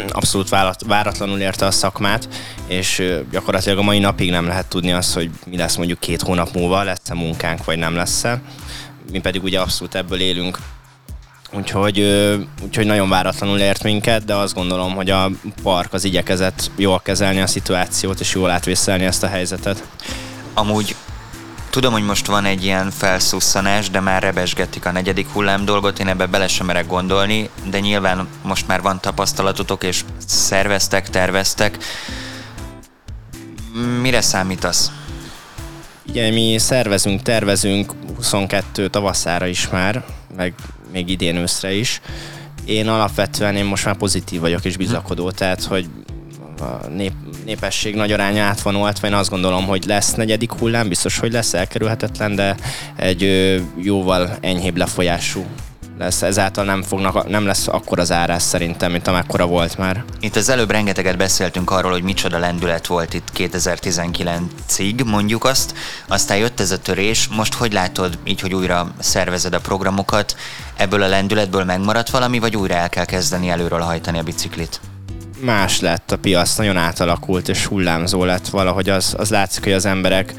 abszolút 0.09 0.49
váratlanul 0.87 1.39
érte 1.39 1.67
a 1.67 1.71
szakmát, 1.71 2.29
és 2.67 3.03
gyakorlatilag 3.31 3.79
a 3.79 3.83
mai 3.83 3.99
napig 3.99 4.31
nem 4.31 4.47
lehet 4.47 4.67
tudni 4.67 4.93
azt, 4.93 5.15
hogy 5.15 5.31
mi 5.47 5.57
lesz 5.57 5.77
mondjuk 5.77 5.99
két 5.99 6.23
hónap 6.23 6.55
múlva, 6.55 6.83
lesz-e 6.83 7.15
munkánk, 7.15 7.65
vagy 7.65 7.79
nem 7.79 7.95
lesz-e. 7.95 8.41
Mi 9.11 9.19
pedig 9.19 9.43
ugye 9.43 9.61
abszolút 9.61 9.95
ebből 9.95 10.21
élünk. 10.21 10.59
Úgyhogy, 11.53 12.01
úgyhogy 12.63 12.87
nagyon 12.87 13.09
váratlanul 13.09 13.59
ért 13.59 13.83
minket, 13.83 14.25
de 14.25 14.35
azt 14.35 14.55
gondolom, 14.55 14.95
hogy 14.95 15.11
a 15.11 15.31
park 15.63 15.93
az 15.93 16.05
igyekezett 16.05 16.71
jól 16.77 17.01
kezelni 17.01 17.41
a 17.41 17.47
szituációt, 17.47 18.21
és 18.21 18.35
jól 18.35 18.51
átvészelni 18.51 19.05
ezt 19.05 19.23
a 19.23 19.29
helyzetet. 19.29 19.89
Amúgy 20.55 20.95
Tudom, 21.77 21.93
hogy 21.93 22.05
most 22.05 22.27
van 22.27 22.45
egy 22.45 22.65
ilyen 22.65 22.91
felszusszanás, 22.91 23.91
de 23.91 24.01
már 24.01 24.23
rebesgetik 24.23 24.87
a 24.87 24.93
negyedik 24.93 25.29
hullám 25.29 25.65
dolgot, 25.65 25.99
én 25.99 26.09
ebbe 26.09 26.27
bele 26.27 26.49
sem 26.49 26.67
merek 26.67 26.87
gondolni, 26.87 27.51
de 27.71 27.81
nyilván 27.81 28.29
most 28.43 28.67
már 28.67 28.83
van 28.83 29.01
tapasztalatotok, 29.01 29.85
és 29.85 30.05
szerveztek, 30.27 31.11
terveztek. 31.11 31.79
Mire 34.01 34.21
számítasz? 34.21 34.91
Igen, 36.07 36.33
mi 36.33 36.59
szervezünk, 36.59 37.23
tervezünk 37.23 37.93
22 38.17 38.89
tavaszára 38.89 39.47
is 39.47 39.69
már, 39.69 40.05
meg 40.37 40.55
még 40.93 41.09
idén 41.09 41.37
őszre 41.37 41.73
is. 41.73 42.01
Én 42.65 42.89
alapvetően 42.89 43.57
én 43.57 43.65
most 43.65 43.85
már 43.85 43.97
pozitív 43.97 44.41
vagyok 44.41 44.65
és 44.65 44.77
bizakodó, 44.77 45.31
tehát 45.31 45.65
hogy 45.65 45.89
a 46.61 46.87
nép, 46.95 47.13
népesség 47.45 47.95
nagy 47.95 48.13
aránya 48.13 48.45
át 48.45 48.61
van 48.61 48.77
oltva, 48.77 49.07
én 49.07 49.15
azt 49.15 49.31
gondolom, 49.31 49.67
hogy 49.67 49.85
lesz 49.85 50.15
negyedik 50.15 50.53
hullám, 50.53 50.89
biztos, 50.89 51.19
hogy 51.19 51.33
lesz 51.33 51.55
elkerülhetetlen, 51.55 52.35
de 52.35 52.57
egy 52.97 53.25
ö, 53.25 53.59
jóval 53.77 54.37
enyhébb 54.41 54.77
lefolyású 54.77 55.45
lesz, 55.99 56.23
ezáltal 56.23 56.65
nem, 56.65 56.83
fognak, 56.83 57.29
nem 57.29 57.47
lesz 57.47 57.69
akkor 57.69 57.99
az 57.99 58.13
árás 58.13 58.43
szerintem, 58.43 58.93
mint 58.93 59.07
amekkora 59.07 59.47
volt 59.47 59.79
már. 59.79 60.05
Itt 60.21 60.37
az 60.37 60.49
előbb 60.49 60.71
rengeteget 60.71 61.17
beszéltünk 61.17 61.71
arról, 61.71 61.93
hogy 61.93 62.03
micsoda 62.03 62.39
lendület 62.39 62.87
volt 62.87 63.15
itt 63.15 63.29
2019-ig, 63.37 65.05
mondjuk 65.05 65.45
azt, 65.45 65.75
aztán 66.09 66.37
jött 66.37 66.61
ez 66.61 66.71
a 66.71 66.79
törés, 66.79 67.29
most 67.29 67.55
hogy 67.55 67.73
látod 67.73 68.19
így, 68.25 68.41
hogy 68.41 68.55
újra 68.55 68.95
szervezed 68.99 69.55
a 69.55 69.61
programokat, 69.61 70.37
ebből 70.77 71.03
a 71.03 71.09
lendületből 71.09 71.65
megmaradt 71.65 72.11
valami, 72.11 72.39
vagy 72.39 72.57
újra 72.57 72.75
el 72.75 72.89
kell 72.89 73.05
kezdeni 73.05 73.49
előről 73.49 73.81
hajtani 73.81 74.19
a 74.19 74.23
biciklit? 74.23 74.81
Más 75.41 75.81
lett 75.81 76.13
a 76.13 76.19
piac, 76.19 76.57
nagyon 76.57 76.77
átalakult 76.77 77.49
és 77.49 77.65
hullámzó 77.65 78.25
lett 78.25 78.49
valahogy, 78.49 78.89
az, 78.89 79.15
az 79.19 79.31
látszik, 79.31 79.65
hogy 79.65 79.73
az 79.73 79.85
emberek 79.85 80.35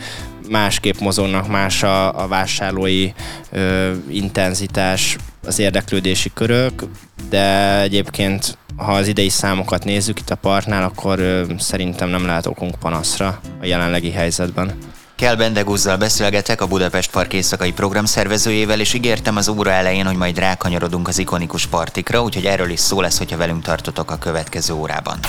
másképp 0.49 0.97
mozognak, 0.99 1.47
más 1.47 1.83
a, 1.83 2.23
a 2.23 2.27
vásárlói 2.27 3.11
ö, 3.51 3.93
intenzitás, 4.09 5.17
az 5.43 5.59
érdeklődési 5.59 6.31
körök, 6.33 6.83
de 7.29 7.79
egyébként 7.81 8.57
ha 8.75 8.93
az 8.93 9.07
idei 9.07 9.29
számokat 9.29 9.83
nézzük 9.83 10.19
itt 10.19 10.29
a 10.29 10.35
partnál, 10.35 10.83
akkor 10.83 11.19
ö, 11.19 11.43
szerintem 11.57 12.09
nem 12.09 12.25
lehet 12.25 12.45
okunk 12.45 12.75
panaszra 12.79 13.39
a 13.61 13.65
jelenlegi 13.65 14.11
helyzetben. 14.11 14.77
Kell 15.17 15.35
Bendegúzzal 15.35 15.97
beszélgetek 15.97 16.61
a 16.61 16.65
Budapest 16.67 17.11
Park 17.11 17.33
éjszakai 17.33 17.73
szervezőjével, 18.03 18.79
és 18.79 18.93
ígértem 18.93 19.35
az 19.35 19.47
óra 19.47 19.71
elején, 19.71 20.05
hogy 20.05 20.15
majd 20.15 20.39
rákanyarodunk 20.39 21.07
az 21.07 21.19
ikonikus 21.19 21.65
partikra, 21.65 22.21
úgyhogy 22.21 22.45
erről 22.45 22.69
is 22.69 22.79
szó 22.79 23.01
lesz, 23.01 23.17
hogyha 23.17 23.37
velünk 23.37 23.63
tartotok 23.63 24.11
a 24.11 24.17
következő 24.17 24.73
órában. 24.73 25.19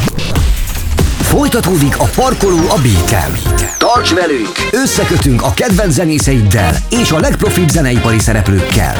Folytatódik 1.20 1.98
a 1.98 2.04
parkoló 2.04 2.58
a 2.68 2.80
Béken. 2.82 3.38
Tarts 3.78 4.14
velünk! 4.14 4.68
Összekötünk 4.72 5.42
a 5.42 5.52
kedvenc 5.54 5.92
zenészeiddel 5.92 6.76
és 6.90 7.10
a 7.10 7.18
legprofibb 7.18 7.68
zeneipari 7.68 8.18
szereplőkkel. 8.18 8.96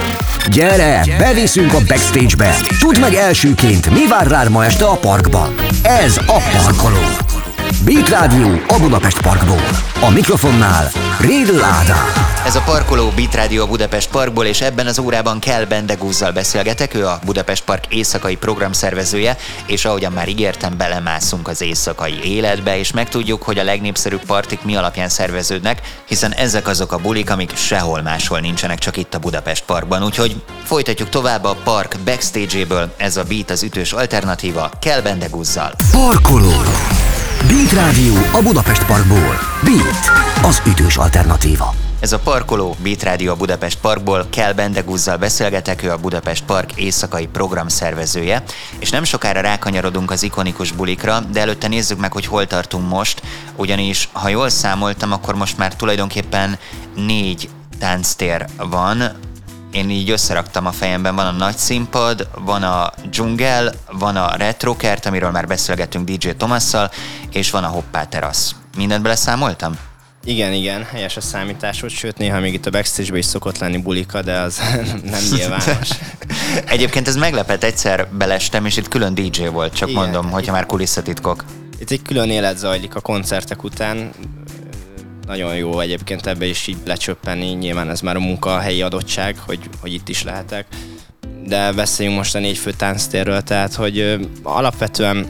Gyere, 0.51 1.05
beviszünk 1.19 1.73
a 1.73 1.79
backstage-be! 1.89 2.57
Tudd 2.79 3.01
meg 3.01 3.15
elsőként, 3.15 3.91
mi 3.91 4.07
vár 4.09 4.27
rád 4.27 4.51
ma 4.51 4.65
este 4.65 4.85
a 4.85 4.97
parkban. 4.97 5.55
Ez 5.83 6.17
a 6.17 6.43
Parkoló. 6.53 7.38
Beat 7.89 8.09
Rádió 8.09 8.61
a 8.67 8.79
Budapest 8.81 9.21
Parkból. 9.21 9.63
A 10.01 10.11
mikrofonnál 10.11 10.91
Rédl 11.21 11.63
Ádám. 11.63 12.07
Ez 12.47 12.57
a 12.57 12.61
parkoló 12.61 13.13
Beat 13.17 13.35
Radio 13.35 13.63
a 13.63 13.67
Budapest 13.67 14.11
Parkból, 14.11 14.45
és 14.45 14.61
ebben 14.61 14.87
az 14.87 14.99
órában 14.99 15.39
kell 15.39 15.65
Bendegúzzal 15.65 16.33
beszélgetek, 16.33 16.95
ő 16.95 17.07
a 17.07 17.19
Budapest 17.25 17.65
Park 17.65 17.85
éjszakai 17.89 18.37
programszervezője, 18.37 19.37
és 19.67 19.85
ahogyan 19.85 20.13
már 20.13 20.29
ígértem, 20.29 20.77
belemászunk 20.77 21.49
az 21.49 21.61
éjszakai 21.61 22.21
életbe, 22.25 22.79
és 22.79 22.93
megtudjuk, 22.93 23.43
hogy 23.43 23.59
a 23.59 23.65
legnépszerűbb 23.65 24.25
partik 24.27 24.63
mi 24.63 24.77
alapján 24.77 25.09
szerveződnek, 25.09 25.81
hiszen 26.05 26.33
ezek 26.33 26.69
azok 26.69 26.93
a 26.93 26.99
bulik, 26.99 27.31
amik 27.31 27.57
sehol 27.57 28.03
máshol 28.03 28.41
nincsenek, 28.41 28.79
csak 28.79 28.97
itt 28.97 29.15
a 29.15 29.19
Budapest 29.19 29.65
Parkban. 29.65 30.05
Úgyhogy 30.05 30.43
folytatjuk 30.65 31.09
tovább 31.09 31.45
a 31.45 31.57
park 31.65 31.97
backstage-éből, 32.05 32.95
ez 32.97 33.17
a 33.17 33.23
Beat 33.23 33.51
az 33.51 33.63
ütős 33.63 33.93
alternatíva, 33.93 34.71
kell 34.81 35.01
Bendegúzzal. 35.01 35.73
Parkoló! 35.91 36.53
Beat 37.49 37.73
Rádió 37.73 38.15
a 38.33 38.43
Budapest 38.43 38.87
Parkból. 38.87 39.39
Beat, 39.65 40.11
az 40.43 40.63
ütős 40.67 40.97
alternatíva. 40.97 41.75
Ez 42.01 42.13
a 42.13 42.19
parkoló 42.19 42.77
Beat 42.83 43.03
Radio 43.03 43.33
a 43.33 43.37
Budapest 43.37 43.79
Parkból, 43.81 44.27
Kell 44.31 44.53
Bendegúzzal 44.53 45.17
beszélgetek, 45.17 45.83
ő 45.83 45.91
a 45.91 45.97
Budapest 45.97 46.45
Park 46.45 46.73
éjszakai 46.75 47.27
program 47.27 47.69
szervezője, 47.69 48.43
és 48.79 48.91
nem 48.91 49.05
sokára 49.05 49.41
rákanyarodunk 49.41 50.11
az 50.11 50.23
ikonikus 50.23 50.73
bulikra, 50.73 51.21
de 51.21 51.41
előtte 51.41 51.69
nézzük 51.69 51.99
meg, 51.99 52.13
hogy 52.13 52.27
hol 52.27 52.47
tartunk 52.47 52.89
most, 52.89 53.23
ugyanis 53.57 54.09
ha 54.13 54.29
jól 54.29 54.49
számoltam, 54.49 55.13
akkor 55.13 55.35
most 55.35 55.59
már 55.59 55.77
tulajdonképpen 55.77 56.59
négy 56.95 57.49
tánctér 57.79 58.47
van, 58.57 59.13
én 59.71 59.91
így 59.91 60.11
összeraktam 60.11 60.67
a 60.67 60.73
fejemben, 60.73 61.15
van 61.15 61.27
a 61.27 61.31
nagy 61.31 61.57
színpad, 61.57 62.29
van 62.39 62.63
a 62.63 62.93
dzsungel, 63.11 63.73
van 63.93 64.17
a 64.17 64.37
retrokert, 64.37 65.07
amiről 65.07 65.31
már 65.31 65.47
beszélgettünk 65.47 66.09
DJ 66.09 66.29
Tomasszal, 66.31 66.91
és 67.33 67.51
van 67.51 67.65
a 67.65 67.69
hoppá 67.69 68.05
terasz. 68.05 68.55
Mindent 68.77 69.03
beleszámoltam? 69.03 69.79
Igen, 70.25 70.53
igen, 70.53 70.85
helyes 70.85 71.17
a 71.17 71.21
számításod, 71.21 71.91
sőt 71.91 72.19
néha 72.19 72.41
még 72.41 72.55
itt 72.55 72.67
a 72.67 72.71
backstage 72.71 73.19
is 73.19 73.25
szokott 73.25 73.59
lenni 73.59 73.79
bulika, 73.79 74.23
de 74.23 74.39
az 74.39 74.61
nem 75.11 75.23
nyilvános. 75.37 75.89
Egyébként 76.67 77.09
ez 77.09 77.17
meglepett, 77.17 77.63
egyszer 77.63 78.09
belestem, 78.09 78.67
és 78.67 78.77
itt 78.77 78.89
külön 78.89 79.15
DJ 79.15 79.47
volt, 79.47 79.75
csak 79.75 79.89
igen, 79.89 80.03
mondom, 80.03 80.31
hogyha 80.31 80.53
már 80.53 80.67
kulisszatitkok. 80.67 81.45
Itt 81.79 81.91
egy 81.91 82.03
külön 82.03 82.31
élet 82.31 82.59
zajlik 82.59 82.95
a 82.95 83.01
koncertek 83.01 83.65
után, 83.65 84.11
nagyon 85.29 85.55
jó 85.55 85.81
egyébként 85.81 86.27
ebbe 86.27 86.47
is 86.47 86.67
így 86.67 86.77
lecsöppenni, 86.87 87.47
nyilván 87.47 87.91
ez 87.91 88.01
már 88.01 88.17
a 88.17 88.21
munkahelyi 88.21 88.83
adottság, 88.83 89.39
hogy, 89.39 89.59
hogy 89.81 89.93
itt 89.93 90.09
is 90.09 90.23
lehetek. 90.23 90.67
De 91.45 91.73
beszéljünk 91.73 92.19
most 92.19 92.35
a 92.35 92.39
négy 92.39 92.59
fő 92.59 92.73
tánctérről, 92.73 93.43
tehát 93.43 93.75
hogy 93.75 94.19
alapvetően 94.43 95.27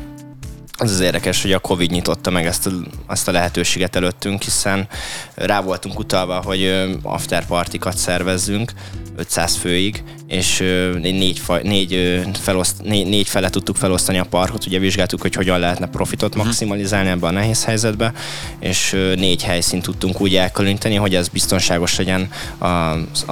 az 0.81 0.91
az 0.91 1.01
érdekes, 1.01 1.43
hogy 1.43 1.53
a 1.53 1.59
Covid 1.59 1.91
nyitotta 1.91 2.31
meg 2.31 2.47
ezt 2.47 2.67
a, 2.67 2.71
azt 3.07 3.29
a 3.29 3.33
lehetőséget 3.33 3.97
előttünk, 3.97 4.43
hiszen 4.43 4.89
rá 5.35 5.61
voltunk 5.61 5.99
utalva, 5.99 6.43
hogy 6.43 6.89
afterpartikat 7.03 7.97
szervezzünk 7.97 8.73
500 9.19 9.57
főig, 9.57 10.03
és 10.27 10.59
négy, 11.01 11.43
négy, 11.63 12.21
feloszt, 12.41 12.83
négy, 12.83 13.07
négy 13.07 13.29
fele 13.29 13.51
tudtuk 13.51 13.77
felosztani 13.77 14.19
a 14.19 14.25
parkot, 14.25 14.67
ugye 14.67 14.79
vizsgáltuk, 14.79 15.21
hogy 15.21 15.35
hogyan 15.35 15.59
lehetne 15.59 15.87
profitot 15.87 16.35
mhm. 16.35 16.45
maximalizálni 16.45 17.09
ebben 17.09 17.31
a 17.31 17.39
nehéz 17.39 17.65
helyzetbe, 17.65 18.13
és 18.61 18.97
négy 19.17 19.43
helyszínt 19.43 19.83
tudtunk 19.83 20.21
úgy 20.21 20.37
elkülöníteni, 20.37 20.95
hogy 20.95 21.15
ez 21.15 21.29
biztonságos 21.29 21.97
legyen 21.97 22.31
a, 22.59 22.67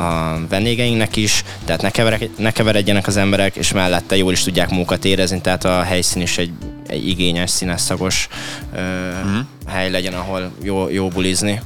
a 0.01 0.41
vendégeinknek 0.49 1.17
is, 1.17 1.45
tehát 1.65 1.83
ne, 1.83 1.91
keverek, 1.91 2.29
ne 2.39 2.51
keveredjenek 2.51 3.07
az 3.07 3.17
emberek, 3.17 3.57
és 3.57 3.73
mellette 3.73 4.17
jól 4.17 4.33
is 4.33 4.43
tudják 4.43 4.71
munkat 4.71 5.05
érezni, 5.05 5.41
tehát 5.41 5.65
a 5.65 5.83
helyszín 5.83 6.23
is 6.23 6.39
egy, 6.39 6.51
egy 6.87 7.09
igényes, 7.09 7.51
színes, 7.51 7.81
szagos 7.81 8.29
uh-huh. 8.73 9.47
hely 9.67 9.91
legyen, 9.91 10.15
ahol 10.15 10.53
jó, 10.63 10.89
jó 10.89 11.09
bulizni. 11.09 11.61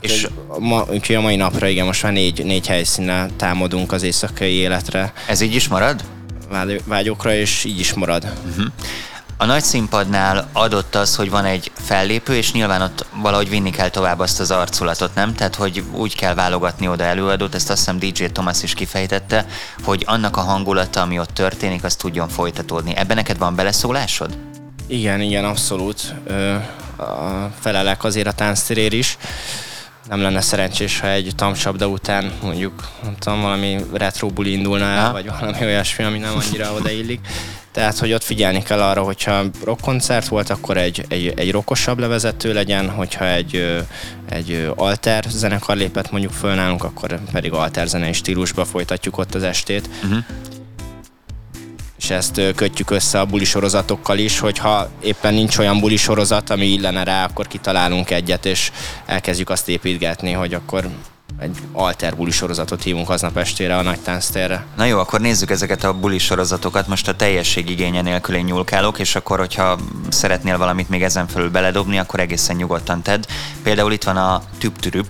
És 0.00 0.28
ma, 0.58 0.84
úgyhogy 0.90 1.16
a 1.16 1.20
mai 1.20 1.36
napra 1.36 1.66
igen, 1.66 1.86
most 1.86 2.02
már 2.02 2.12
négy, 2.12 2.44
négy 2.44 2.66
helyszínnel 2.66 3.30
támadunk 3.36 3.92
az 3.92 4.02
éjszakai 4.02 4.52
életre. 4.52 5.12
Ez 5.28 5.40
így 5.40 5.54
is 5.54 5.68
marad? 5.68 6.04
Vágyokra, 6.84 7.34
és 7.34 7.64
így 7.64 7.78
is 7.78 7.94
marad. 7.94 8.32
Uh-huh. 8.48 8.66
A 9.36 9.44
nagy 9.44 9.62
színpadnál 9.62 10.48
adott 10.52 10.94
az, 10.94 11.16
hogy 11.16 11.30
van 11.30 11.44
egy 11.44 11.70
fellépő, 11.74 12.34
és 12.34 12.52
nyilván 12.52 12.82
ott 12.82 13.06
valahogy 13.22 13.48
vinni 13.48 13.70
kell 13.70 13.88
tovább 13.88 14.18
azt 14.18 14.40
az 14.40 14.50
arculatot, 14.50 15.14
nem? 15.14 15.34
Tehát, 15.34 15.54
hogy 15.54 15.84
úgy 15.92 16.16
kell 16.16 16.34
válogatni 16.34 16.88
oda 16.88 17.04
előadót, 17.04 17.54
ezt 17.54 17.70
azt 17.70 17.78
hiszem 17.78 17.98
DJ 17.98 18.24
Thomas 18.24 18.62
is 18.62 18.74
kifejtette, 18.74 19.46
hogy 19.82 20.02
annak 20.06 20.36
a 20.36 20.40
hangulata, 20.40 21.00
ami 21.00 21.18
ott 21.18 21.34
történik, 21.34 21.84
az 21.84 21.96
tudjon 21.96 22.28
folytatódni. 22.28 22.96
Ebben 22.96 23.16
neked 23.16 23.38
van 23.38 23.54
beleszólásod? 23.54 24.38
Igen, 24.86 25.20
igen, 25.20 25.44
abszolút. 25.44 26.14
Ö, 26.26 26.54
a 26.96 27.50
felelek 27.60 28.04
azért 28.04 28.26
a 28.26 28.32
tánctérér 28.32 28.92
is 28.92 29.18
nem 30.08 30.20
lenne 30.20 30.40
szerencsés, 30.40 31.00
ha 31.00 31.08
egy 31.08 31.32
tamcsapda 31.36 31.86
után 31.86 32.32
mondjuk, 32.42 32.88
nem 33.02 33.16
tudom, 33.18 33.40
valami 33.40 33.76
retro 33.92 34.28
buli 34.28 34.52
indulna 34.52 34.84
el, 34.84 35.12
vagy 35.12 35.30
valami 35.40 35.64
olyasmi, 35.70 36.04
ami 36.04 36.18
nem 36.18 36.32
annyira 36.36 36.72
odaillik. 36.72 37.20
Tehát, 37.72 37.98
hogy 37.98 38.12
ott 38.12 38.22
figyelni 38.22 38.62
kell 38.62 38.82
arra, 38.82 39.02
hogyha 39.02 39.44
rockkoncert 39.64 40.28
volt, 40.28 40.50
akkor 40.50 40.76
egy, 40.76 41.04
egy, 41.08 41.32
egy 41.36 41.50
rockosabb 41.50 41.98
levezető 41.98 42.52
legyen, 42.52 42.90
hogyha 42.90 43.26
egy, 43.26 43.84
egy 44.28 44.70
alter 44.74 45.24
zenekar 45.28 45.76
lépett 45.76 46.10
mondjuk 46.10 46.32
föl 46.32 46.54
nálunk, 46.54 46.84
akkor 46.84 47.20
pedig 47.32 47.52
alter 47.52 47.86
zenei 47.86 48.12
stílusba 48.12 48.64
folytatjuk 48.64 49.18
ott 49.18 49.34
az 49.34 49.42
estét. 49.42 49.88
Uh-huh 50.02 50.24
és 51.98 52.10
ezt 52.10 52.40
kötjük 52.54 52.90
össze 52.90 53.20
a 53.20 53.24
buli 53.24 53.44
sorozatokkal 53.44 54.18
is, 54.18 54.38
hogyha 54.38 54.88
éppen 55.00 55.34
nincs 55.34 55.58
olyan 55.58 55.80
buli 55.80 55.96
sorozat, 55.96 56.50
ami 56.50 56.66
illene 56.66 57.04
rá, 57.04 57.24
akkor 57.24 57.46
kitalálunk 57.46 58.10
egyet, 58.10 58.46
és 58.46 58.72
elkezdjük 59.06 59.50
azt 59.50 59.68
építgetni, 59.68 60.32
hogy 60.32 60.54
akkor 60.54 60.88
egy 61.38 61.58
alter 61.72 62.16
buli 62.16 62.30
sorozatot 62.30 62.82
hívunk 62.82 63.10
aznap 63.10 63.36
estére 63.36 63.76
a 63.76 63.82
nagy 63.82 64.00
tánctérre. 64.00 64.64
Na 64.76 64.84
jó, 64.84 64.98
akkor 64.98 65.20
nézzük 65.20 65.50
ezeket 65.50 65.84
a 65.84 65.92
buli 65.92 66.18
sorozatokat. 66.18 66.86
Most 66.86 67.08
a 67.08 67.16
teljesség 67.16 67.70
igénye 67.70 68.02
nélkül 68.02 68.34
én 68.34 68.44
nyúlkálok, 68.44 68.98
és 68.98 69.14
akkor, 69.14 69.38
hogyha 69.38 69.78
szeretnél 70.08 70.58
valamit 70.58 70.88
még 70.88 71.02
ezen 71.02 71.26
felül 71.26 71.50
beledobni, 71.50 71.98
akkor 71.98 72.20
egészen 72.20 72.56
nyugodtan 72.56 73.02
tedd. 73.02 73.22
Például 73.62 73.92
itt 73.92 74.04
van 74.04 74.16
a 74.16 74.42
Tüptürüp 74.58 75.06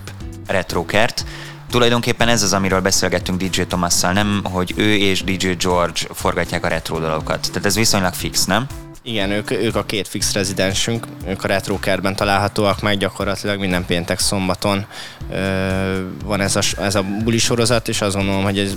Retrokert, 0.47 1.25
Tulajdonképpen 1.69 2.27
ez 2.27 2.43
az, 2.43 2.53
amiről 2.53 2.81
beszélgettünk 2.81 3.41
DJ 3.43 3.61
Tomasszal, 3.61 4.11
nem, 4.11 4.41
hogy 4.43 4.73
ő 4.75 4.95
és 4.95 5.23
DJ 5.23 5.49
George 5.59 6.01
forgatják 6.13 6.65
a 6.65 6.67
retro 6.67 6.99
dolgokat. 6.99 7.47
Tehát 7.47 7.65
ez 7.65 7.75
viszonylag 7.75 8.13
fix, 8.13 8.45
nem? 8.45 8.67
Igen, 9.07 9.31
ők, 9.31 9.51
ők 9.51 9.75
a 9.75 9.85
két 9.85 10.07
fix 10.07 10.33
rezidensünk, 10.33 11.07
ők 11.27 11.43
a 11.43 11.47
retro 11.47 11.79
kertben 11.79 12.15
találhatóak 12.15 12.81
meg 12.81 12.97
gyakorlatilag 12.97 13.59
minden 13.59 13.85
péntek 13.85 14.19
szombaton 14.19 14.85
ö, 15.31 15.99
van 16.23 16.41
ez 16.41 16.55
a, 16.55 16.81
ez 16.81 16.95
a 16.95 17.03
buli 17.23 17.37
sorozat, 17.37 17.87
és 17.87 18.01
azt 18.01 18.15
gondolom, 18.15 18.43
hogy 18.43 18.59
ez, 18.59 18.75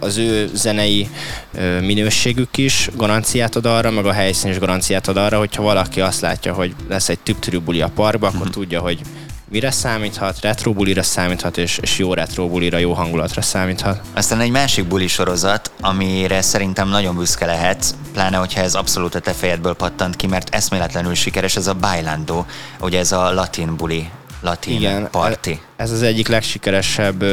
az 0.00 0.16
ő 0.16 0.50
zenei 0.54 1.08
ö, 1.54 1.80
minőségük 1.80 2.56
is 2.56 2.88
garanciát 2.96 3.56
ad 3.56 3.66
arra, 3.66 3.90
meg 3.90 4.06
a 4.06 4.12
helyszín 4.12 4.50
is 4.50 4.58
garanciát 4.58 5.08
ad 5.08 5.16
arra, 5.16 5.38
hogyha 5.38 5.62
valaki 5.62 6.00
azt 6.00 6.20
látja, 6.20 6.52
hogy 6.52 6.74
lesz 6.88 7.08
egy 7.08 7.18
tüptürű 7.18 7.58
buli 7.58 7.80
a 7.80 7.90
parkba, 7.94 8.26
akkor 8.26 8.40
mm-hmm. 8.40 8.50
tudja, 8.50 8.80
hogy 8.80 9.00
mire 9.48 9.70
számíthat, 9.70 10.40
retro 10.40 10.72
bulira 10.72 11.02
számíthat, 11.02 11.58
és, 11.58 11.78
és 11.78 11.98
jó 11.98 12.14
retro 12.14 12.48
bulira, 12.48 12.78
jó 12.78 12.92
hangulatra 12.92 13.42
számíthat. 13.42 14.00
Aztán 14.14 14.40
egy 14.40 14.50
másik 14.50 14.84
buli 14.84 15.06
sorozat, 15.06 15.72
amire 15.80 16.42
szerintem 16.42 16.88
nagyon 16.88 17.16
büszke 17.16 17.46
lehet, 17.46 17.94
pláne 18.12 18.36
hogyha 18.36 18.60
ez 18.60 18.74
abszolút 18.74 19.14
a 19.14 19.20
te 19.20 19.32
fejedből 19.32 19.74
pattant 19.74 20.16
ki, 20.16 20.26
mert 20.26 20.54
eszméletlenül 20.54 21.14
sikeres, 21.14 21.56
ez 21.56 21.66
a 21.66 21.74
Bailando, 21.74 22.44
ugye 22.80 22.98
ez 22.98 23.12
a 23.12 23.32
latin 23.32 23.76
buli, 23.76 24.08
latin 24.40 24.76
Igen, 24.76 25.08
party. 25.10 25.48
E- 25.48 25.58
ez 25.76 25.90
az 25.90 26.02
egyik 26.02 26.28
legsikeresebb 26.28 27.24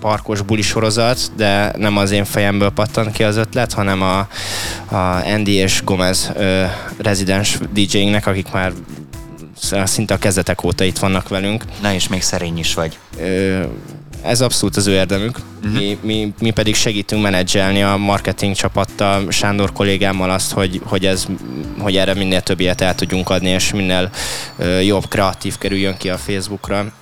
parkos 0.00 0.42
buli 0.42 0.62
sorozat, 0.62 1.18
de 1.36 1.72
nem 1.76 1.96
az 1.96 2.10
én 2.10 2.24
fejemből 2.24 2.70
pattant 2.70 3.12
ki 3.12 3.24
az 3.24 3.36
ötlet, 3.36 3.72
hanem 3.72 4.02
a, 4.02 4.18
a 4.94 5.24
Andy 5.24 5.52
és 5.52 5.82
Gomez 5.84 6.30
ö, 6.34 6.64
rezidens 6.98 7.58
DJ-nek, 7.72 8.26
akik 8.26 8.52
már 8.52 8.72
szinte 9.84 10.14
a 10.14 10.18
kezdetek 10.18 10.64
óta 10.64 10.84
itt 10.84 10.98
vannak 10.98 11.28
velünk. 11.28 11.64
Na 11.82 11.92
és 11.92 12.08
még 12.08 12.22
szerény 12.22 12.58
is 12.58 12.74
vagy. 12.74 12.98
Ez 14.22 14.40
abszolút 14.40 14.76
az 14.76 14.86
ő 14.86 14.92
érdemük. 14.92 15.38
Uh-huh. 15.64 15.80
Mi, 15.80 15.98
mi, 16.02 16.32
mi 16.40 16.50
pedig 16.50 16.74
segítünk 16.74 17.22
menedzselni 17.22 17.82
a 17.82 17.96
marketing 17.96 18.54
csapattal, 18.54 19.30
Sándor 19.30 19.72
kollégámmal 19.72 20.30
azt, 20.30 20.52
hogy, 20.52 20.80
hogy, 20.84 21.06
ez, 21.06 21.26
hogy 21.78 21.96
erre 21.96 22.14
minél 22.14 22.40
több 22.40 22.60
ilyet 22.60 22.80
el 22.80 22.94
tudjunk 22.94 23.30
adni, 23.30 23.48
és 23.48 23.72
minél 23.72 24.10
jobb 24.82 25.08
kreatív 25.08 25.58
kerüljön 25.58 25.96
ki 25.96 26.08
a 26.08 26.16
Facebookra 26.16 26.92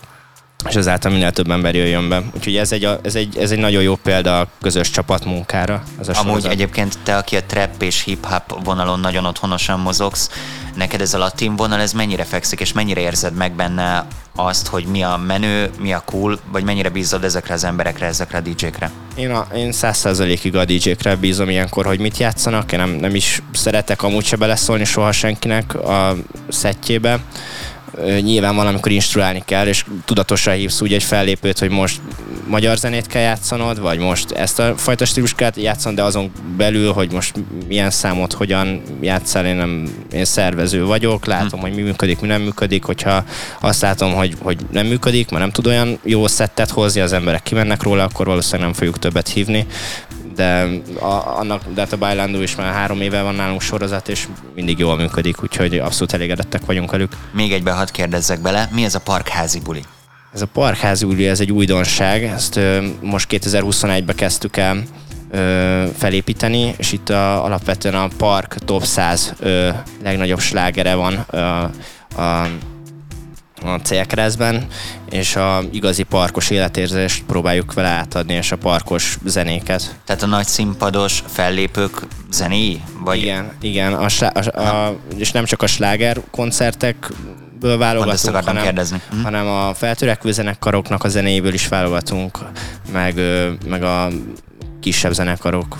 és 0.68 0.74
ezáltal 0.74 1.10
minél 1.10 1.32
több 1.32 1.50
ember 1.50 1.74
jöjjön 1.74 2.08
be. 2.08 2.22
Úgyhogy 2.34 2.56
ez 2.56 2.72
egy, 2.72 2.88
ez 3.02 3.14
egy, 3.14 3.38
ez 3.38 3.50
egy 3.50 3.58
nagyon 3.58 3.82
jó 3.82 3.94
példa 3.94 4.40
a 4.40 4.48
közös 4.60 4.90
csapatmunkára. 4.90 5.82
Ez 6.00 6.08
a 6.08 6.12
Amúgy 6.12 6.26
sorozat. 6.28 6.52
egyébként 6.52 6.98
te, 7.02 7.16
aki 7.16 7.36
a 7.36 7.42
trap 7.46 7.82
és 7.82 8.02
hip-hop 8.02 8.64
vonalon 8.64 9.00
nagyon 9.00 9.24
otthonosan 9.24 9.80
mozogsz, 9.80 10.30
neked 10.74 11.00
ez 11.00 11.14
a 11.14 11.18
latin 11.18 11.56
vonal, 11.56 11.80
ez 11.80 11.92
mennyire 11.92 12.24
fekszik, 12.24 12.60
és 12.60 12.72
mennyire 12.72 13.00
érzed 13.00 13.34
meg 13.34 13.52
benne 13.52 14.06
azt, 14.36 14.66
hogy 14.66 14.84
mi 14.84 15.02
a 15.02 15.16
menő, 15.26 15.70
mi 15.80 15.92
a 15.92 16.02
cool, 16.04 16.38
vagy 16.52 16.64
mennyire 16.64 16.88
bízod 16.88 17.24
ezekre 17.24 17.54
az 17.54 17.64
emberekre, 17.64 18.06
ezekre 18.06 18.38
a 18.38 18.40
DJ-kre? 18.40 18.90
Én, 19.14 19.30
a, 19.30 19.46
én 19.54 19.72
száz 19.72 19.96
százalékig 19.96 20.56
a 20.56 20.64
DJ-kre 20.64 21.16
bízom 21.16 21.48
ilyenkor, 21.48 21.86
hogy 21.86 21.98
mit 21.98 22.18
játszanak. 22.18 22.72
Én 22.72 22.78
nem, 22.78 22.90
nem 22.90 23.14
is 23.14 23.42
szeretek 23.52 24.02
amúgy 24.02 24.24
se 24.24 24.36
beleszólni 24.36 24.84
soha 24.84 25.12
senkinek 25.12 25.74
a 25.74 26.16
szettjébe 26.48 27.20
nyilván 28.20 28.56
valamikor 28.56 28.92
instruálni 28.92 29.42
kell, 29.46 29.66
és 29.66 29.84
tudatosan 30.04 30.54
hívsz 30.54 30.80
úgy 30.80 30.92
egy 30.92 31.02
fellépőt, 31.02 31.58
hogy 31.58 31.70
most 31.70 32.00
magyar 32.46 32.76
zenét 32.76 33.06
kell 33.06 33.22
játszanod, 33.22 33.80
vagy 33.80 33.98
most 33.98 34.30
ezt 34.30 34.58
a 34.58 34.76
fajta 34.76 35.04
stílus 35.04 35.34
kell 35.34 35.50
játszanod, 35.54 35.98
de 35.98 36.04
azon 36.04 36.32
belül, 36.56 36.92
hogy 36.92 37.12
most 37.12 37.34
milyen 37.68 37.90
számot 37.90 38.32
hogyan 38.32 38.82
játszál, 39.00 39.46
én, 39.46 39.56
nem, 39.56 39.88
én 40.12 40.24
szervező 40.24 40.84
vagyok, 40.84 41.26
látom, 41.26 41.60
hm. 41.60 41.66
hogy 41.66 41.74
mi 41.74 41.82
működik, 41.82 42.20
mi 42.20 42.26
nem 42.26 42.42
működik, 42.42 42.84
hogyha 42.84 43.24
azt 43.60 43.80
látom, 43.80 44.12
hogy, 44.12 44.34
hogy 44.42 44.58
nem 44.70 44.86
működik, 44.86 45.30
mert 45.30 45.42
nem 45.42 45.52
tud 45.52 45.66
olyan 45.66 45.98
jó 46.02 46.26
szettet 46.26 46.70
hozni, 46.70 47.00
az 47.00 47.12
emberek 47.12 47.42
kimennek 47.42 47.82
róla, 47.82 48.02
akkor 48.02 48.26
valószínűleg 48.26 48.64
nem 48.64 48.76
fogjuk 48.78 48.98
többet 48.98 49.28
hívni, 49.28 49.66
de 50.36 50.68
a, 51.00 51.38
annak, 51.38 51.62
de 51.74 51.80
hát 51.80 51.92
a 51.92 51.96
Bailando 51.96 52.40
is 52.40 52.56
már 52.56 52.72
három 52.72 53.00
éve 53.00 53.22
van 53.22 53.34
nálunk 53.34 53.60
sorozat, 53.60 54.08
és 54.08 54.26
mindig 54.54 54.78
jól 54.78 54.96
működik, 54.96 55.42
úgyhogy 55.42 55.78
abszolút 55.78 56.12
elégedettek 56.12 56.64
vagyunk 56.64 56.90
velük. 56.90 57.16
Még 57.32 57.52
egybe 57.52 57.72
hadd 57.72 57.92
kérdezzek 57.92 58.40
bele, 58.40 58.68
mi 58.72 58.84
ez 58.84 58.94
a 58.94 59.00
parkházi 59.00 59.60
buli? 59.60 59.82
Ez 60.34 60.42
a 60.42 60.46
parkházi 60.46 61.04
buli, 61.04 61.28
ez 61.28 61.40
egy 61.40 61.52
újdonság, 61.52 62.24
ezt 62.24 62.56
ö, 62.56 62.86
most 63.00 63.28
2021-ben 63.30 64.16
kezdtük 64.16 64.56
el 64.56 64.82
ö, 65.30 65.84
felépíteni, 65.96 66.74
és 66.76 66.92
itt 66.92 67.08
a, 67.08 67.44
alapvetően 67.44 67.94
a 67.94 68.08
park 68.16 68.54
top 68.64 68.84
100 68.84 69.34
ö, 69.40 69.68
legnagyobb 70.02 70.40
slágere 70.40 70.94
van 70.94 71.26
ö, 71.30 71.38
a 72.22 72.48
a 73.62 73.76
célkeresztben, 73.82 74.66
és 75.10 75.36
a 75.36 75.62
igazi 75.70 76.02
parkos 76.02 76.50
életérzést 76.50 77.24
próbáljuk 77.24 77.72
vele 77.72 77.88
átadni, 77.88 78.34
és 78.34 78.52
a 78.52 78.56
parkos 78.56 79.18
zenéket. 79.24 79.96
Tehát 80.04 80.22
a 80.22 80.26
nagy 80.26 80.46
színpados 80.46 81.22
fellépők 81.26 82.02
zenéi? 82.30 82.82
Vagy... 83.04 83.18
Igen, 83.18 83.52
igen, 83.60 83.92
a, 83.92 84.06
a, 84.20 84.60
a, 84.60 84.96
és 85.16 85.30
nem 85.32 85.44
csak 85.44 85.62
a 85.62 85.66
sláger 85.66 86.20
koncertekből 86.30 87.78
válogatunk, 87.78 88.36
hanem, 88.36 88.62
kérdezni. 88.62 89.00
Hm? 89.10 89.22
hanem 89.22 89.46
a 89.46 89.74
feltörekvő 89.74 90.32
zenekaroknak 90.32 91.04
a 91.04 91.08
zenéjéből 91.08 91.54
is 91.54 91.68
válogatunk, 91.68 92.38
meg, 92.92 93.20
meg 93.66 93.82
a 93.82 94.08
kisebb 94.80 95.12
zenekarok 95.12 95.76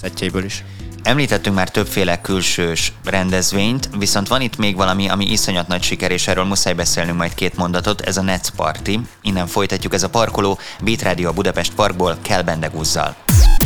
szettjeiből 0.00 0.44
is. 0.44 0.64
Említettünk 1.04 1.56
már 1.56 1.70
többféle 1.70 2.20
külsős 2.20 2.92
rendezvényt, 3.04 3.88
viszont 3.98 4.28
van 4.28 4.40
itt 4.40 4.56
még 4.56 4.76
valami, 4.76 5.08
ami 5.08 5.24
iszonyat 5.30 5.68
nagy 5.68 5.82
siker, 5.82 6.10
és 6.10 6.28
erről 6.28 6.44
muszáj 6.44 6.72
beszélnünk 6.72 7.18
majd 7.18 7.34
két 7.34 7.56
mondatot, 7.56 8.00
ez 8.00 8.16
a 8.16 8.22
Netz 8.22 8.48
Party. 8.56 8.90
Innen 9.22 9.46
folytatjuk, 9.46 9.94
ez 9.94 10.02
a 10.02 10.08
parkoló, 10.08 10.58
Beat 10.80 11.02
Radio 11.02 11.28
a 11.28 11.32
Budapest 11.32 11.74
Parkból, 11.74 12.16
kell 12.22 12.42
Bendegúzzal. 12.42 13.14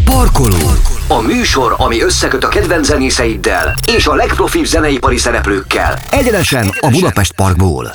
Parkoló. 0.04 0.72
A 1.08 1.20
műsor, 1.20 1.74
ami 1.78 2.02
összeköt 2.02 2.44
a 2.44 2.48
kedvenc 2.48 2.86
zenészeiddel 2.86 3.74
és 3.86 4.06
a 4.06 4.14
legprofibb 4.14 4.64
zeneipari 4.64 5.16
szereplőkkel. 5.16 5.98
Egyenesen 6.10 6.70
a 6.80 6.88
Budapest 6.88 7.32
Parkból. 7.32 7.92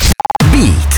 Beat. 0.51 0.92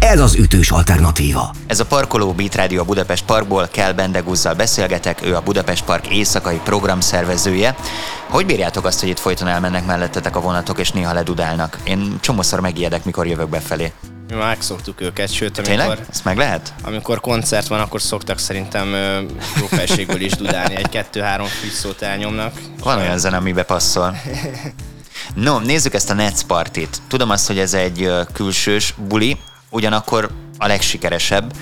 Ez 0.00 0.20
az 0.20 0.34
ütős 0.34 0.70
alternatíva. 0.70 1.54
Ez 1.66 1.80
a 1.80 1.86
Parkoló 1.86 2.32
Beat 2.32 2.54
Radio 2.54 2.80
a 2.80 2.84
Budapest 2.84 3.24
Parkból, 3.24 3.68
Kell 3.68 3.92
Bendeguzzal 3.92 4.54
beszélgetek, 4.54 5.26
ő 5.26 5.36
a 5.36 5.40
Budapest 5.40 5.84
Park 5.84 6.06
éjszakai 6.06 6.60
programszervezője. 6.64 7.76
Hogy 8.28 8.46
bírjátok 8.46 8.84
azt, 8.84 9.00
hogy 9.00 9.08
itt 9.08 9.18
folyton 9.18 9.48
elmennek 9.48 9.86
mellettetek 9.86 10.36
a 10.36 10.40
vonatok, 10.40 10.78
és 10.78 10.90
néha 10.90 11.12
ledudálnak? 11.12 11.78
Én 11.84 12.18
csomószor 12.20 12.60
megijedek, 12.60 13.04
mikor 13.04 13.26
jövök 13.26 13.48
befelé. 13.48 13.92
Mi 14.28 14.34
már 14.34 14.46
megszoktuk 14.46 15.00
őket, 15.00 15.32
sőt, 15.32 15.58
amikor, 15.58 15.76
Tényleg? 15.76 16.06
Ezt 16.10 16.24
meg 16.24 16.36
lehet? 16.36 16.74
amikor 16.82 17.20
koncert 17.20 17.66
van, 17.66 17.80
akkor 17.80 18.02
szoktak 18.02 18.38
szerintem 18.38 18.94
jó 19.60 19.66
felségből 19.66 20.20
is 20.20 20.32
dudálni, 20.32 20.76
egy 20.76 20.88
kettő-három 20.88 21.46
fűszót 21.46 22.02
elnyomnak. 22.02 22.60
Van 22.82 22.98
olyan 22.98 23.18
zene, 23.18 23.36
amibe 23.36 23.62
passzol. 23.62 24.16
No, 25.34 25.58
nézzük 25.58 25.94
ezt 25.94 26.10
a 26.10 26.14
Netz 26.14 26.42
Partit. 26.46 27.02
Tudom 27.08 27.30
azt, 27.30 27.46
hogy 27.46 27.58
ez 27.58 27.74
egy 27.74 28.10
külsős 28.32 28.94
buli, 29.08 29.36
ugyanakkor 29.70 30.30
a 30.58 30.66
legsikeresebb. 30.66 31.52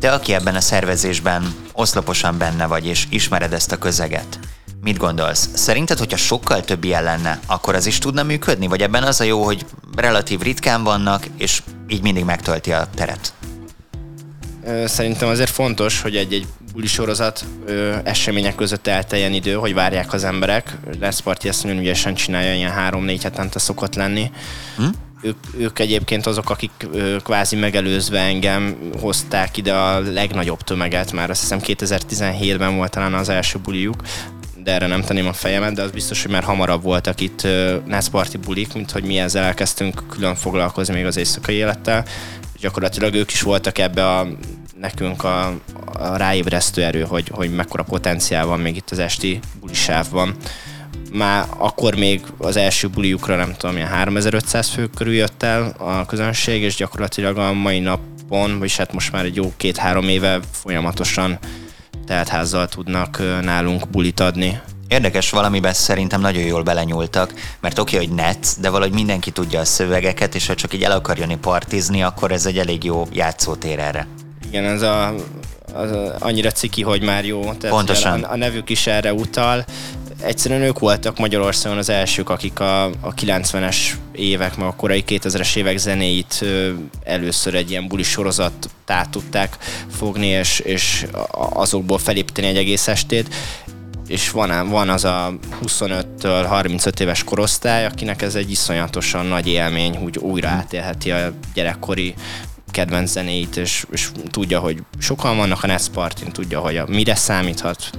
Te, 0.00 0.12
aki 0.12 0.34
ebben 0.34 0.54
a 0.54 0.60
szervezésben 0.60 1.54
oszloposan 1.72 2.38
benne 2.38 2.66
vagy, 2.66 2.86
és 2.86 3.06
ismered 3.10 3.52
ezt 3.52 3.72
a 3.72 3.78
közeget, 3.78 4.38
mit 4.82 4.96
gondolsz? 4.96 5.48
Szerinted, 5.54 5.98
hogyha 5.98 6.16
sokkal 6.16 6.60
több 6.60 6.84
ilyen 6.84 7.02
lenne, 7.02 7.40
akkor 7.46 7.74
az 7.74 7.86
is 7.86 7.98
tudna 7.98 8.22
működni? 8.22 8.66
Vagy 8.66 8.80
ebben 8.80 9.02
az 9.02 9.20
a 9.20 9.24
jó, 9.24 9.44
hogy 9.44 9.66
relatív 9.96 10.40
ritkán 10.40 10.82
vannak, 10.82 11.26
és 11.36 11.62
így 11.88 12.02
mindig 12.02 12.24
megtölti 12.24 12.72
a 12.72 12.88
teret? 12.94 13.32
Szerintem 14.84 15.28
azért 15.28 15.50
fontos, 15.50 16.00
hogy 16.00 16.16
egy-egy 16.16 16.46
buli 16.72 16.86
sorozat 16.86 17.44
ö, 17.66 17.96
események 18.04 18.54
között 18.54 18.86
elteljen 18.86 19.32
idő, 19.32 19.54
hogy 19.54 19.74
várják 19.74 20.12
az 20.12 20.24
emberek. 20.24 20.76
Lesz 21.00 21.18
Party 21.18 21.44
ezt 21.44 21.62
nagyon 21.62 21.78
ügyesen 21.78 22.14
csinálja, 22.14 22.54
ilyen 22.54 22.70
három-négy 22.70 23.22
hetente 23.22 23.58
szokott 23.58 23.94
lenni. 23.94 24.30
Hm? 24.76 24.84
Ők, 25.22 25.36
ők 25.58 25.78
egyébként 25.78 26.26
azok, 26.26 26.50
akik 26.50 26.70
ö, 26.92 27.16
kvázi 27.24 27.56
megelőzve 27.56 28.20
engem 28.20 28.76
hozták 29.00 29.56
ide 29.56 29.74
a 29.74 30.00
legnagyobb 30.00 30.62
tömeget, 30.62 31.12
már 31.12 31.30
azt 31.30 31.40
hiszem 31.40 31.58
2017-ben 31.62 32.76
volt 32.76 32.90
talán 32.90 33.14
az 33.14 33.28
első 33.28 33.58
buliuk, 33.58 34.02
de 34.62 34.72
erre 34.72 34.86
nem 34.86 35.02
tenném 35.02 35.26
a 35.26 35.32
fejemet, 35.32 35.74
de 35.74 35.82
az 35.82 35.90
biztos, 35.90 36.22
hogy 36.22 36.30
már 36.30 36.42
hamarabb 36.42 36.82
voltak 36.82 37.20
itt 37.20 37.46
nászparti 37.86 38.36
bulik, 38.36 38.74
mint 38.74 38.90
hogy 38.90 39.04
mi 39.04 39.18
ezzel 39.18 39.44
elkezdtünk 39.44 40.02
külön 40.08 40.34
foglalkozni 40.34 40.94
még 40.94 41.06
az 41.06 41.16
éjszakai 41.16 41.54
élettel. 41.54 42.04
Gyakorlatilag 42.60 43.14
ők 43.14 43.32
is 43.32 43.42
voltak 43.42 43.78
ebbe 43.78 44.08
a 44.08 44.28
nekünk 44.80 45.24
a, 45.24 45.46
a 45.92 46.16
ráébresztő 46.16 46.82
erő, 46.82 47.02
hogy, 47.02 47.28
hogy 47.32 47.54
mekkora 47.54 47.82
potenciál 47.82 48.46
van 48.46 48.60
még 48.60 48.76
itt 48.76 48.90
az 48.90 48.98
esti 48.98 49.40
bulisávban 49.60 50.36
már 51.12 51.46
akkor 51.56 51.94
még 51.94 52.22
az 52.38 52.56
első 52.56 52.88
buliukra 52.88 53.36
nem 53.36 53.54
tudom, 53.58 53.76
ilyen 53.76 53.88
3500 53.88 54.68
fő 54.68 54.86
körül 54.86 55.14
jött 55.14 55.42
el 55.42 55.74
a 55.78 56.06
közönség, 56.06 56.62
és 56.62 56.74
gyakorlatilag 56.74 57.38
a 57.38 57.52
mai 57.52 57.78
napon, 57.78 58.58
vagyis 58.58 58.76
hát 58.76 58.92
most 58.92 59.12
már 59.12 59.24
egy 59.24 59.36
jó 59.36 59.52
két-három 59.56 60.08
éve 60.08 60.40
folyamatosan 60.50 61.38
teltházzal 62.06 62.68
tudnak 62.68 63.22
nálunk 63.42 63.88
bulit 63.88 64.20
adni. 64.20 64.60
Érdekes 64.88 65.30
valamiben 65.30 65.72
szerintem 65.72 66.20
nagyon 66.20 66.42
jól 66.42 66.62
belenyúltak, 66.62 67.32
mert 67.60 67.78
oké, 67.78 67.94
okay, 67.94 68.06
hogy 68.06 68.16
net, 68.16 68.46
de 68.60 68.70
valahogy 68.70 68.94
mindenki 68.94 69.30
tudja 69.30 69.60
a 69.60 69.64
szövegeket, 69.64 70.34
és 70.34 70.46
ha 70.46 70.54
csak 70.54 70.74
így 70.74 70.82
el 70.82 70.92
akar 70.92 71.18
jönni 71.18 71.36
partizni, 71.36 72.02
akkor 72.02 72.32
ez 72.32 72.46
egy 72.46 72.58
elég 72.58 72.84
jó 72.84 73.06
játszótér 73.12 73.78
erre. 73.78 74.06
Igen, 74.48 74.64
ez 74.64 74.82
a, 74.82 75.14
az 75.74 75.90
annyira 76.18 76.50
ciki, 76.50 76.82
hogy 76.82 77.02
már 77.02 77.24
jó. 77.24 77.40
Tehát 77.40 77.76
Pontosan. 77.76 78.22
A, 78.22 78.32
a 78.32 78.36
nevük 78.36 78.70
is 78.70 78.86
erre 78.86 79.12
utal, 79.12 79.64
egyszerűen 80.24 80.62
ők 80.62 80.78
voltak 80.78 81.18
Magyarországon 81.18 81.78
az 81.78 81.88
elsők, 81.88 82.30
akik 82.30 82.60
a, 82.60 82.84
a 82.84 83.14
90-es 83.14 83.76
évek, 84.12 84.56
meg 84.56 84.66
a 84.66 84.74
korai 84.76 85.04
2000-es 85.06 85.56
évek 85.56 85.78
zenéit 85.78 86.44
először 87.04 87.54
egy 87.54 87.70
ilyen 87.70 87.88
buli 87.88 88.02
sorozattá 88.02 89.04
tudták 89.04 89.56
fogni, 89.90 90.26
és, 90.26 90.58
és 90.58 91.06
azokból 91.54 91.98
felépíteni 91.98 92.46
egy 92.46 92.56
egész 92.56 92.88
estét. 92.88 93.34
És 94.06 94.30
van, 94.30 94.68
van 94.68 94.88
az 94.88 95.04
a 95.04 95.34
25 95.60 96.12
évestől 96.24 96.44
35 96.44 97.00
éves 97.00 97.24
korosztály, 97.24 97.86
akinek 97.86 98.22
ez 98.22 98.34
egy 98.34 98.50
iszonyatosan 98.50 99.26
nagy 99.26 99.48
élmény, 99.48 99.96
úgy 99.96 100.18
újra 100.18 100.48
átélheti 100.48 101.10
a 101.10 101.32
gyerekkori 101.54 102.14
kedvenc 102.70 103.10
zenéit, 103.10 103.56
és, 103.56 103.84
és 103.92 104.08
tudja, 104.30 104.60
hogy 104.60 104.82
sokan 104.98 105.36
vannak 105.36 105.62
a 105.62 105.66
Netspartin, 105.66 106.32
tudja, 106.32 106.60
hogy 106.60 106.76
a, 106.76 106.84
mire 106.88 107.14
számíthat, 107.14 107.90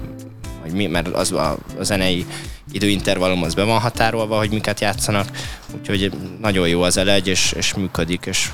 hogy 0.63 0.71
mi, 0.71 0.87
mert 0.87 1.07
az 1.07 1.31
a, 1.31 1.57
a 1.79 1.83
zenei 1.83 2.25
időintervallum 2.71 3.43
az 3.43 3.53
be 3.53 3.63
van 3.63 3.79
határolva, 3.79 4.37
hogy 4.37 4.49
miket 4.49 4.79
játszanak, 4.79 5.27
úgyhogy 5.79 6.11
nagyon 6.41 6.67
jó 6.67 6.81
az 6.81 6.97
elegy, 6.97 7.27
és, 7.27 7.51
és 7.51 7.73
működik, 7.73 8.25
és 8.25 8.51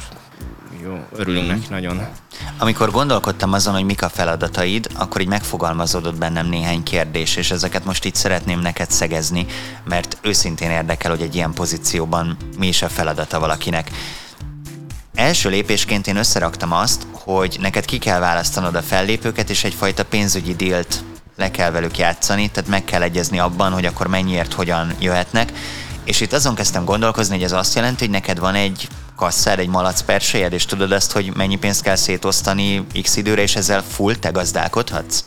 jó, 0.84 0.98
örülünk 1.16 1.48
neki 1.48 1.66
nagyon. 1.70 2.08
Amikor 2.58 2.92
gondolkodtam 2.92 3.54
azon, 3.54 3.74
hogy 3.74 3.84
mik 3.84 4.02
a 4.02 4.10
feladataid, 4.10 4.88
akkor 4.96 5.22
így 5.22 5.28
megfogalmazódott 5.28 6.18
bennem 6.18 6.48
néhány 6.48 6.84
kérdés, 6.84 7.36
és 7.36 7.52
ezeket 7.52 7.86
most 7.86 8.06
itt 8.06 8.16
szeretném 8.16 8.60
neked 8.60 8.92
szegezni, 8.92 9.46
mert 9.84 10.18
őszintén 10.22 10.70
érdekel, 10.70 11.12
hogy 11.12 11.22
egy 11.22 11.36
ilyen 11.36 11.54
pozícióban 11.54 12.38
mi 12.58 12.68
is 12.68 12.82
a 12.82 12.90
feladata 12.90 13.40
valakinek. 13.40 13.92
Első 15.16 15.50
lépésként 15.50 16.08
én 16.08 16.16
összeraktam 16.16 16.72
azt, 16.72 17.08
hogy 17.12 17.58
neked 17.62 17.86
ki 17.86 17.98
kell 17.98 18.20
választanod 18.20 18.76
a 18.76 18.82
fellépőket, 18.82 19.50
és 19.50 19.64
egyfajta 19.64 20.06
pénzügyi 20.06 20.56
dílt 20.56 21.04
le 21.40 21.52
kell 21.52 21.72
velük 21.72 21.98
játszani, 21.98 22.50
tehát 22.50 22.70
meg 22.70 22.84
kell 22.84 23.02
egyezni 23.02 23.40
abban, 23.40 23.72
hogy 23.72 23.86
akkor 23.86 24.08
mennyiért, 24.08 24.54
hogyan 24.54 24.96
jöhetnek. 25.00 25.52
És 26.04 26.22
itt 26.22 26.34
azon 26.34 26.56
kezdtem 26.56 26.86
gondolkozni, 26.86 27.36
hogy 27.36 27.44
ez 27.44 27.52
azt 27.52 27.76
jelenti, 27.76 28.04
hogy 28.04 28.14
neked 28.14 28.40
van 28.40 28.56
egy 28.56 28.88
kasszád, 29.16 29.60
egy 29.60 29.68
malac 29.68 30.02
persejed, 30.02 30.54
és 30.54 30.66
tudod 30.66 30.92
azt, 30.92 31.12
hogy 31.12 31.36
mennyi 31.36 31.56
pénzt 31.56 31.82
kell 31.82 31.96
szétosztani 31.96 32.86
x 33.02 33.16
időre, 33.16 33.42
és 33.42 33.56
ezzel 33.56 33.84
full 33.84 34.16
te 34.16 34.30
gazdálkodhatsz? 34.30 35.24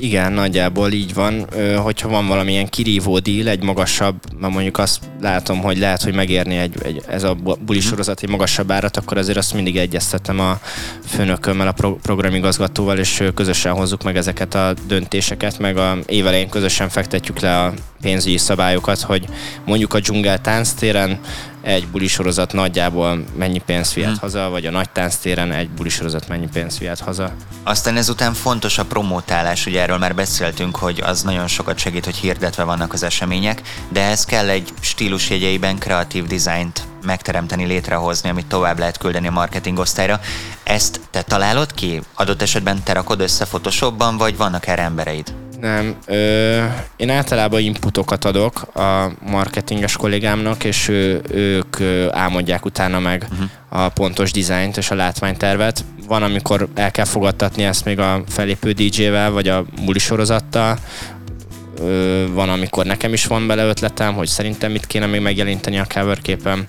Igen, 0.00 0.32
nagyjából 0.32 0.92
így 0.92 1.14
van. 1.14 1.46
Hogyha 1.76 2.08
van 2.08 2.26
valamilyen 2.26 2.68
kirívó 2.68 3.18
díl, 3.18 3.48
egy 3.48 3.62
magasabb, 3.62 4.14
mert 4.38 4.52
mondjuk 4.52 4.78
azt 4.78 5.00
látom, 5.20 5.60
hogy 5.60 5.78
lehet, 5.78 6.02
hogy 6.02 6.14
megérni 6.14 6.56
egy, 6.56 6.74
egy, 6.82 7.02
ez 7.08 7.22
a 7.22 7.34
buli 7.34 7.78
mhm. 7.78 7.86
sorozat 7.86 8.22
egy 8.22 8.28
magasabb 8.28 8.70
árat, 8.70 8.96
akkor 8.96 9.18
azért 9.18 9.38
azt 9.38 9.54
mindig 9.54 9.76
egyeztetem 9.76 10.40
a 10.40 10.60
főnökömmel, 11.06 11.68
a 11.68 11.72
pro- 11.72 12.00
programigazgatóval, 12.00 12.98
és 12.98 13.22
közösen 13.34 13.72
hozzuk 13.72 14.02
meg 14.02 14.16
ezeket 14.16 14.54
a 14.54 14.74
döntéseket, 14.86 15.58
meg 15.58 15.76
a 15.76 15.98
évelején 16.06 16.48
közösen 16.48 16.88
fektetjük 16.88 17.40
le 17.40 17.62
a 17.62 17.72
pénzügyi 18.00 18.38
szabályokat, 18.38 19.00
hogy 19.00 19.24
mondjuk 19.64 19.94
a 19.94 20.00
dzsungel 20.00 20.40
tánctéren 20.40 21.18
egy 21.66 21.88
bulisorozat 21.88 22.52
nagyjából 22.52 23.24
mennyi 23.36 23.58
pénzt 23.58 23.92
vihet 23.92 24.10
hmm. 24.10 24.18
haza, 24.20 24.48
vagy 24.48 24.66
a 24.66 24.70
nagy 24.70 24.90
tánctéren 24.90 25.52
egy 25.52 25.70
bulisorozat 25.70 26.28
mennyi 26.28 26.48
pénzt 26.52 26.78
vihet 26.78 27.00
haza. 27.00 27.32
Aztán 27.62 27.96
ezután 27.96 28.34
fontos 28.34 28.78
a 28.78 28.84
promótálás, 28.84 29.66
ugye 29.66 29.80
erről 29.80 29.98
már 29.98 30.14
beszéltünk, 30.14 30.76
hogy 30.76 31.00
az 31.00 31.22
nagyon 31.22 31.46
sokat 31.46 31.78
segít, 31.78 32.04
hogy 32.04 32.16
hirdetve 32.16 32.62
vannak 32.62 32.92
az 32.92 33.02
események, 33.02 33.62
de 33.88 34.02
ez 34.02 34.24
kell 34.24 34.48
egy 34.48 34.72
stílusjegyeiben 34.80 35.78
kreatív 35.78 36.26
dizájnt 36.26 36.82
megteremteni, 37.04 37.64
létrehozni, 37.64 38.28
amit 38.28 38.46
tovább 38.46 38.78
lehet 38.78 38.98
küldeni 38.98 39.26
a 39.26 39.30
marketing 39.30 39.78
osztályra. 39.78 40.20
Ezt 40.62 41.00
te 41.10 41.22
találod 41.22 41.74
ki? 41.74 42.00
Adott 42.14 42.42
esetben 42.42 42.82
te 42.82 42.92
rakod 42.92 43.20
össze 43.20 43.44
Photoshopban, 43.44 44.16
vagy 44.16 44.36
vannak 44.36 44.66
erre 44.66 44.82
embereid? 44.82 45.45
Nem. 45.66 45.96
Ö, 46.06 46.64
én 46.96 47.10
általában 47.10 47.60
inputokat 47.60 48.24
adok 48.24 48.76
a 48.76 49.10
marketinges 49.30 49.96
kollégámnak, 49.96 50.64
és 50.64 50.88
ő, 50.88 51.20
ők 51.30 51.76
álmodják 52.10 52.64
utána 52.64 52.98
meg 52.98 53.26
uh-huh. 53.32 53.84
a 53.84 53.88
pontos 53.88 54.30
dizájnt 54.32 54.76
és 54.76 54.90
a 54.90 54.94
látványtervet. 54.94 55.84
Van, 56.08 56.22
amikor 56.22 56.68
el 56.74 56.90
kell 56.90 57.04
fogadtatni 57.04 57.64
ezt 57.64 57.84
még 57.84 57.98
a 57.98 58.22
felépő 58.28 58.72
DJ-vel, 58.72 59.30
vagy 59.30 59.48
a 59.48 59.64
muli 59.80 59.98
sorozattal, 59.98 60.78
van, 62.32 62.48
amikor 62.48 62.84
nekem 62.84 63.12
is 63.12 63.26
van 63.26 63.46
bele 63.46 63.64
ötletem, 63.64 64.14
hogy 64.14 64.26
szerintem 64.26 64.72
mit 64.72 64.86
kéne 64.86 65.06
még 65.06 65.20
megjelenteni 65.20 65.78
a 65.78 65.86
cover 65.94 66.18
képen, 66.20 66.66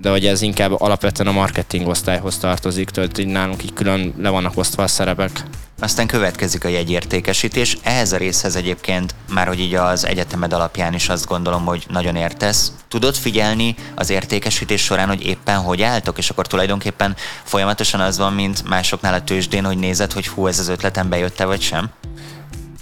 de 0.00 0.10
hogy 0.10 0.26
ez 0.26 0.42
inkább 0.42 0.80
alapvetően 0.80 1.28
a 1.28 1.32
marketing 1.32 1.86
osztályhoz 1.86 2.38
tartozik, 2.38 2.90
tehát 2.90 3.18
így 3.18 3.26
nálunk 3.26 3.64
így 3.64 3.72
külön 3.72 4.14
le 4.18 4.28
vannak 4.28 4.56
osztva 4.56 4.82
a 4.82 4.88
szerepek. 4.88 5.42
Aztán 5.82 6.06
következik 6.06 6.64
a 6.64 6.68
jegyértékesítés. 6.68 7.76
Ehhez 7.82 8.12
a 8.12 8.16
részhez 8.16 8.56
egyébként, 8.56 9.14
már 9.32 9.46
hogy 9.46 9.60
így 9.60 9.74
az 9.74 10.06
egyetemed 10.06 10.52
alapján 10.52 10.94
is 10.94 11.08
azt 11.08 11.26
gondolom, 11.26 11.64
hogy 11.64 11.86
nagyon 11.88 12.16
értesz. 12.16 12.72
Tudod 12.88 13.14
figyelni 13.14 13.74
az 13.94 14.10
értékesítés 14.10 14.82
során, 14.82 15.08
hogy 15.08 15.26
éppen 15.26 15.58
hogy 15.58 15.82
álltok, 15.82 16.18
és 16.18 16.30
akkor 16.30 16.46
tulajdonképpen 16.46 17.16
folyamatosan 17.42 18.00
az 18.00 18.18
van, 18.18 18.32
mint 18.32 18.68
másoknál 18.68 19.14
a 19.14 19.24
tőzsdén, 19.24 19.64
hogy 19.64 19.78
nézed, 19.78 20.12
hogy 20.12 20.28
hú, 20.28 20.46
ez 20.46 20.58
az 20.58 20.68
ötletem 20.68 21.08
bejött-e 21.08 21.44
vagy 21.44 21.60
sem? 21.60 21.90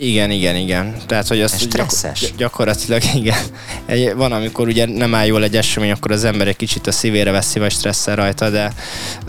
Igen, 0.03 0.31
igen, 0.31 0.57
igen. 0.57 0.95
Tehát, 1.07 1.29
hogy 1.29 1.41
az 1.41 1.67
gyak- 1.67 2.37
gyakorlatilag 2.37 3.03
igen. 3.15 3.39
Egy, 3.87 4.15
van, 4.15 4.33
amikor 4.33 4.69
ugye 4.69 4.87
nem 4.87 5.15
áll 5.15 5.27
jól 5.27 5.43
egy 5.43 5.57
esemény, 5.57 5.91
akkor 5.91 6.11
az 6.11 6.25
ember 6.25 6.49
egy 6.49 6.57
kicsit 6.57 6.87
a 6.87 6.93
szívére 6.93 7.31
veszi, 7.31 7.59
vagy 7.59 7.73
stresszel 7.73 8.17
rajta, 8.17 8.51
de 8.51 8.73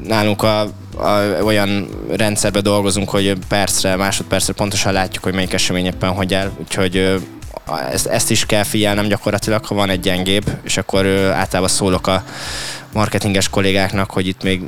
nálunk 0.03 0.43
a, 0.43 0.62
a, 0.95 1.41
olyan 1.43 1.89
rendszerben 2.12 2.63
dolgozunk, 2.63 3.10
hogy 3.10 3.38
percre, 3.47 3.95
másodpercre 3.95 4.53
pontosan 4.53 4.93
látjuk, 4.93 5.23
hogy 5.23 5.34
melyik 5.34 5.53
esemény 5.53 5.86
éppen 5.86 6.10
hogy 6.10 6.34
áll, 6.34 6.51
úgyhogy 6.60 7.21
ezt, 7.91 8.07
ezt 8.07 8.31
is 8.31 8.45
kell 8.45 8.63
figyelnem 8.63 9.07
gyakorlatilag, 9.07 9.65
ha 9.65 9.75
van 9.75 9.89
egy 9.89 9.99
gyengébb, 9.99 10.45
és 10.63 10.77
akkor 10.77 11.05
általában 11.07 11.69
szólok 11.69 12.07
a 12.07 12.23
marketinges 12.93 13.49
kollégáknak, 13.49 14.12
hogy 14.12 14.27
itt 14.27 14.43
még 14.43 14.62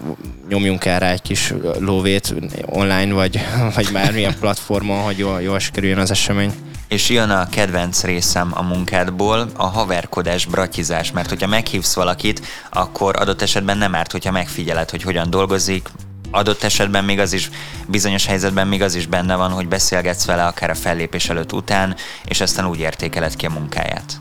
nyomjunk 0.50 0.86
el 0.86 1.00
rá 1.00 1.12
egy 1.12 1.22
kis 1.22 1.54
lóvét 1.80 2.34
online, 2.66 3.14
vagy, 3.14 3.40
vagy 3.76 3.92
bármilyen 3.92 4.36
platformon, 4.40 5.02
hogy 5.02 5.18
jól, 5.18 5.42
jól 5.42 5.60
sikerüljön 5.60 6.00
az 6.00 6.12
esemény. 6.12 6.54
És 6.88 7.10
jön 7.10 7.30
a 7.30 7.50
kedvenc 7.50 8.04
részem 8.04 8.52
a 8.54 8.62
munkádból, 8.62 9.50
a 9.56 9.66
haverkodás, 9.66 10.46
bratizás, 10.46 11.12
mert 11.12 11.30
hogyha 11.30 11.48
meghívsz 11.48 11.94
valakit, 11.94 12.42
akkor 12.70 13.16
adott 13.20 13.42
esetben 13.42 13.78
nem 13.78 13.96
árt, 13.96 14.12
hogyha 14.12 14.32
megfigyeled, 14.32 14.90
hogy 14.90 15.04
hogyan 15.04 15.30
dolgozik, 15.30 15.90
adott 16.32 16.64
esetben 16.64 17.04
még 17.04 17.20
az 17.20 17.34
is, 17.34 17.50
bizonyos 17.88 18.26
helyzetben 18.26 18.68
még 18.68 18.82
az 18.82 18.96
is 18.96 19.06
benne 19.06 19.36
van, 19.36 19.52
hogy 19.52 19.68
beszélgetsz 19.68 20.26
vele 20.26 20.46
akár 20.46 20.70
a 20.70 20.76
fellépés 20.76 21.30
előtt 21.30 21.54
után, 21.54 21.96
és 22.26 22.42
aztán 22.42 22.66
úgy 22.66 22.80
értékeled 22.80 23.36
ki 23.36 23.46
a 23.46 23.50
munkáját. 23.50 24.20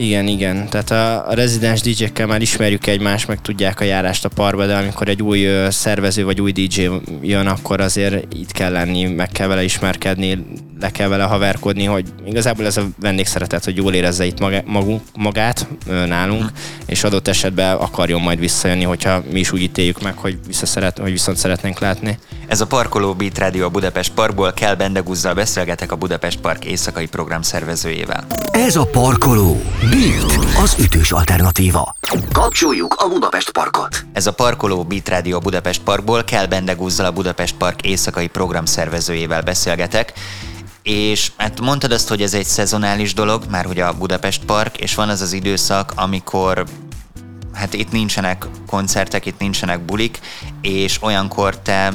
Igen, 0.00 0.26
igen. 0.26 0.68
Tehát 0.68 0.90
a, 0.90 1.28
a 1.28 1.34
rezidens 1.34 1.80
DJ-kkel 1.80 2.26
már 2.26 2.40
ismerjük 2.40 2.86
egymást, 2.86 3.28
meg 3.28 3.40
tudják 3.40 3.80
a 3.80 3.84
járást 3.84 4.24
a 4.24 4.28
parba, 4.28 4.66
de 4.66 4.76
amikor 4.76 5.08
egy 5.08 5.22
új 5.22 5.48
szervező 5.68 6.24
vagy 6.24 6.40
új 6.40 6.52
DJ 6.52 6.88
jön, 7.22 7.46
akkor 7.46 7.80
azért 7.80 8.34
itt 8.34 8.52
kell 8.52 8.72
lenni, 8.72 9.04
meg 9.04 9.28
kell 9.28 9.46
vele 9.46 9.62
ismerkedni, 9.62 10.44
le 10.80 10.90
kell 10.90 11.08
vele 11.08 11.24
haverkodni, 11.24 11.84
hogy 11.84 12.04
igazából 12.26 12.66
ez 12.66 12.76
a 12.76 12.88
vendégszeretet, 13.00 13.64
hogy 13.64 13.76
jól 13.76 13.94
érezze 13.94 14.24
itt 14.24 14.40
maga, 14.40 14.62
magunk, 14.66 15.02
magát 15.14 15.66
nálunk, 15.86 16.42
hmm. 16.42 16.52
és 16.86 17.04
adott 17.04 17.28
esetben 17.28 17.76
akarjon 17.76 18.20
majd 18.20 18.38
visszajönni, 18.38 18.84
hogyha 18.84 19.22
mi 19.32 19.38
is 19.38 19.52
úgy 19.52 19.62
ítéljük 19.62 20.02
meg, 20.02 20.16
hogy, 20.16 20.38
visszaszeret, 20.46 20.98
hogy 20.98 21.10
viszont 21.10 21.38
szeretnénk 21.38 21.78
látni. 21.78 22.18
Ez 22.46 22.60
a 22.60 22.66
Parkoló 22.66 23.14
Beat 23.14 23.38
Radio 23.38 23.64
a 23.64 23.68
Budapest 23.68 24.12
Parkból, 24.12 24.52
Kell 24.52 24.74
Bendegúzzal 24.74 25.34
beszélgetek 25.34 25.92
a 25.92 25.96
Budapest 25.96 26.40
Park 26.40 26.64
éjszakai 26.64 27.06
program 27.06 27.42
szervezőjével. 27.42 28.26
Ez 28.50 28.76
a 28.76 28.86
Parkoló 28.86 29.62
Beat, 29.90 30.38
az 30.62 30.76
ütős 30.78 31.12
alternatíva. 31.12 31.96
Kapcsoljuk 32.32 32.94
a 32.94 33.08
Budapest 33.08 33.50
Parkot. 33.50 34.04
Ez 34.12 34.26
a 34.26 34.32
Parkoló 34.32 34.84
Beat 34.84 35.08
Radio 35.08 35.36
a 35.36 35.40
Budapest 35.40 35.82
Parkból, 35.82 36.24
Kell 36.24 36.46
Bendegúzzal 36.46 37.06
a 37.06 37.12
Budapest 37.12 37.56
Park 37.56 37.82
éjszakai 37.82 38.26
program 38.26 38.64
szervezőjével 38.64 39.42
beszélgetek. 39.42 40.12
És 40.82 41.32
hát 41.36 41.60
mondtad 41.60 41.92
azt, 41.92 42.08
hogy 42.08 42.22
ez 42.22 42.34
egy 42.34 42.44
szezonális 42.44 43.14
dolog, 43.14 43.44
már 43.50 43.64
hogy 43.64 43.80
a 43.80 43.92
Budapest 43.92 44.44
Park, 44.44 44.76
és 44.76 44.94
van 44.94 45.08
az 45.08 45.20
az 45.20 45.32
időszak, 45.32 45.92
amikor 45.96 46.64
hát 47.52 47.74
itt 47.74 47.92
nincsenek 47.92 48.46
koncertek, 48.66 49.26
itt 49.26 49.38
nincsenek 49.38 49.80
bulik, 49.80 50.18
és 50.60 51.02
olyankor 51.02 51.58
te 51.58 51.92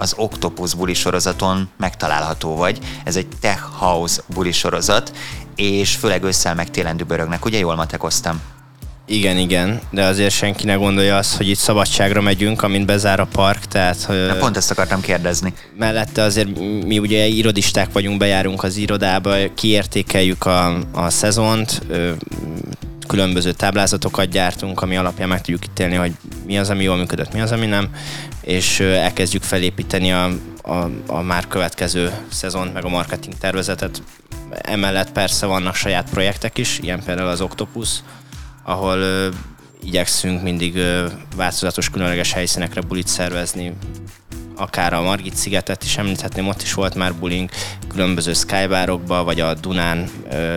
az 0.00 0.14
Octopus 0.16 0.74
buli 0.74 0.94
sorozaton 0.94 1.68
megtalálható 1.76 2.56
vagy. 2.56 2.78
Ez 3.04 3.16
egy 3.16 3.26
Tech 3.40 3.62
House 3.78 4.22
buli 4.26 4.52
sorozat, 4.52 5.12
és 5.60 5.94
főleg 5.94 6.22
ősszel 6.22 6.54
meg 6.54 6.70
télen 6.70 6.96
dübörögnek. 6.96 7.44
Ugye 7.44 7.58
jól 7.58 7.74
matekoztam? 7.74 8.40
Igen, 9.06 9.36
igen, 9.36 9.80
de 9.90 10.04
azért 10.04 10.34
senki 10.34 10.64
ne 10.64 10.74
gondolja 10.74 11.16
azt, 11.16 11.36
hogy 11.36 11.48
itt 11.48 11.58
szabadságra 11.58 12.20
megyünk, 12.20 12.62
amint 12.62 12.86
bezár 12.86 13.20
a 13.20 13.26
park, 13.32 13.64
tehát... 13.64 14.06
Na, 14.08 14.34
pont 14.34 14.56
ezt 14.56 14.70
akartam 14.70 15.00
kérdezni. 15.00 15.52
Mellette 15.78 16.22
azért 16.22 16.48
mi 16.86 16.98
ugye 16.98 17.26
irodisták 17.26 17.92
vagyunk, 17.92 18.18
bejárunk 18.18 18.62
az 18.62 18.76
irodába, 18.76 19.34
kiértékeljük 19.54 20.46
a, 20.46 20.78
a 20.92 21.10
szezont, 21.10 21.82
különböző 23.06 23.52
táblázatokat 23.52 24.28
gyártunk, 24.28 24.82
ami 24.82 24.96
alapján 24.96 25.28
meg 25.28 25.40
tudjuk 25.40 25.64
ítélni, 25.64 25.94
hogy 25.94 26.12
mi 26.46 26.58
az, 26.58 26.70
ami 26.70 26.82
jól 26.82 26.96
működött, 26.96 27.32
mi 27.32 27.40
az, 27.40 27.52
ami 27.52 27.66
nem, 27.66 27.88
és 28.40 28.80
elkezdjük 28.80 29.42
felépíteni 29.42 30.12
a, 30.12 30.30
a, 30.70 30.90
a 31.06 31.20
már 31.22 31.48
következő 31.48 32.12
szezont, 32.28 32.72
meg 32.72 32.84
a 32.84 32.88
marketing 32.88 33.34
tervezetet. 33.38 34.02
Emellett 34.50 35.12
persze 35.12 35.46
vannak 35.46 35.74
saját 35.74 36.10
projektek 36.10 36.58
is, 36.58 36.78
ilyen 36.78 37.04
például 37.04 37.28
az 37.28 37.40
Octopus, 37.40 37.88
ahol 38.62 38.98
ö, 38.98 39.28
igyekszünk 39.82 40.42
mindig 40.42 40.76
ö, 40.76 41.06
változatos, 41.36 41.90
különleges 41.90 42.32
helyszínekre 42.32 42.80
bulit 42.80 43.06
szervezni, 43.06 43.72
akár 44.56 44.92
a 44.92 45.02
Margit 45.02 45.36
szigetet 45.36 45.82
is 45.82 45.96
említhetném, 45.96 46.48
ott 46.48 46.62
is 46.62 46.74
volt 46.74 46.94
már 46.94 47.14
buling 47.14 47.50
különböző 47.88 48.32
skybárokba, 48.32 49.24
vagy 49.24 49.40
a 49.40 49.54
Dunán 49.54 50.10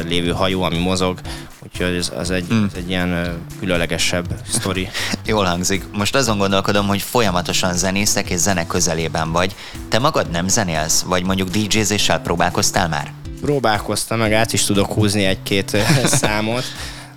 lévő 0.08 0.32
hajó, 0.32 0.62
ami 0.62 0.78
mozog, 0.78 1.20
úgyhogy 1.64 1.96
ez, 1.96 2.12
az 2.16 2.32
egy, 2.32 2.54
mm. 2.54 2.66
egy 2.76 2.90
ilyen 2.90 3.38
különlegesebb 3.60 4.26
sztori. 4.50 4.90
Jól 5.26 5.46
hangzik. 5.46 5.84
Most 5.92 6.16
azon 6.16 6.38
gondolkodom, 6.38 6.88
hogy 6.88 7.02
folyamatosan 7.02 7.74
zenészek 7.74 8.30
és 8.30 8.38
zene 8.38 8.66
közelében 8.68 9.32
vagy. 9.32 9.56
Te 9.90 10.00
magad 10.00 10.30
nem 10.30 10.48
zenélsz, 10.48 11.02
vagy 11.02 11.24
mondjuk 11.24 11.50
DJ-zéssel 11.50 12.20
próbálkoztál 12.20 12.88
már? 12.88 13.12
Próbálkoztam, 13.42 14.18
meg 14.18 14.34
át 14.34 14.54
is 14.54 14.64
tudok 14.64 14.94
húzni 14.94 15.26
egy-két 15.26 15.78
számot, 16.22 16.64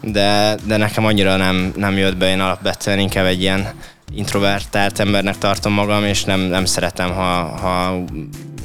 de, 0.01 0.57
de 0.65 0.77
nekem 0.77 1.05
annyira 1.05 1.37
nem, 1.37 1.73
nem 1.77 1.97
jött 1.97 2.17
be, 2.17 2.31
én 2.31 2.41
alapvetően 2.41 2.99
inkább 2.99 3.25
egy 3.25 3.41
ilyen 3.41 3.73
introvertált 4.15 4.99
embernek 4.99 5.39
tartom 5.39 5.73
magam, 5.73 6.05
és 6.05 6.25
nem, 6.25 6.41
nem 6.41 6.65
szeretem, 6.65 7.11
ha, 7.11 7.45
ha 7.45 8.05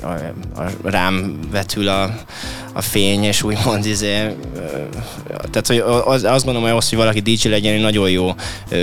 a, 0.01 0.07
a, 0.61 0.71
rám 0.83 1.39
vetül 1.51 1.87
a, 1.87 2.15
a 2.73 2.81
fény, 2.81 3.23
és 3.23 3.43
úgymond 3.43 3.85
izé, 3.85 4.35
tehát 5.27 5.67
hogy 5.67 5.77
az, 6.05 6.23
azt 6.23 6.43
gondolom, 6.45 6.61
hogy 6.61 6.71
ahhoz, 6.71 6.89
hogy 6.89 6.97
valaki 6.97 7.19
DJ 7.19 7.47
legyen, 7.47 7.73
egy 7.73 7.81
nagyon 7.81 8.09
jó 8.09 8.35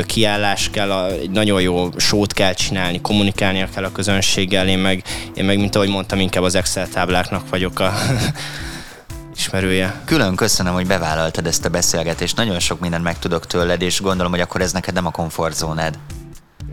kiállás 0.06 0.70
kell, 0.70 1.04
egy 1.04 1.30
nagyon 1.30 1.60
jó 1.60 1.88
sót 1.96 2.32
kell 2.32 2.52
csinálni, 2.52 3.00
kommunikálnia 3.00 3.68
kell 3.74 3.84
a 3.84 3.92
közönséggel, 3.92 4.68
én 4.68 4.78
meg, 4.78 5.02
én 5.34 5.44
meg 5.44 5.58
mint 5.58 5.76
ahogy 5.76 5.88
mondtam, 5.88 6.20
inkább 6.20 6.42
az 6.42 6.54
Excel 6.54 6.88
tábláknak 6.88 7.48
vagyok 7.48 7.80
a 7.80 7.92
ismerője. 9.36 10.00
Külön 10.04 10.36
köszönöm, 10.36 10.72
hogy 10.72 10.86
bevállaltad 10.86 11.46
ezt 11.46 11.64
a 11.64 11.68
beszélgetést, 11.68 12.36
nagyon 12.36 12.58
sok 12.58 12.80
mindent 12.80 13.02
megtudok 13.02 13.46
tőled, 13.46 13.82
és 13.82 14.00
gondolom, 14.00 14.32
hogy 14.32 14.40
akkor 14.40 14.60
ez 14.60 14.72
neked 14.72 14.94
nem 14.94 15.06
a 15.06 15.10
komfortzónád. 15.10 15.98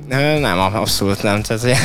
Nem, 0.07 0.59
abszolút 0.59 1.23
nem. 1.23 1.41
Tehát 1.41 1.77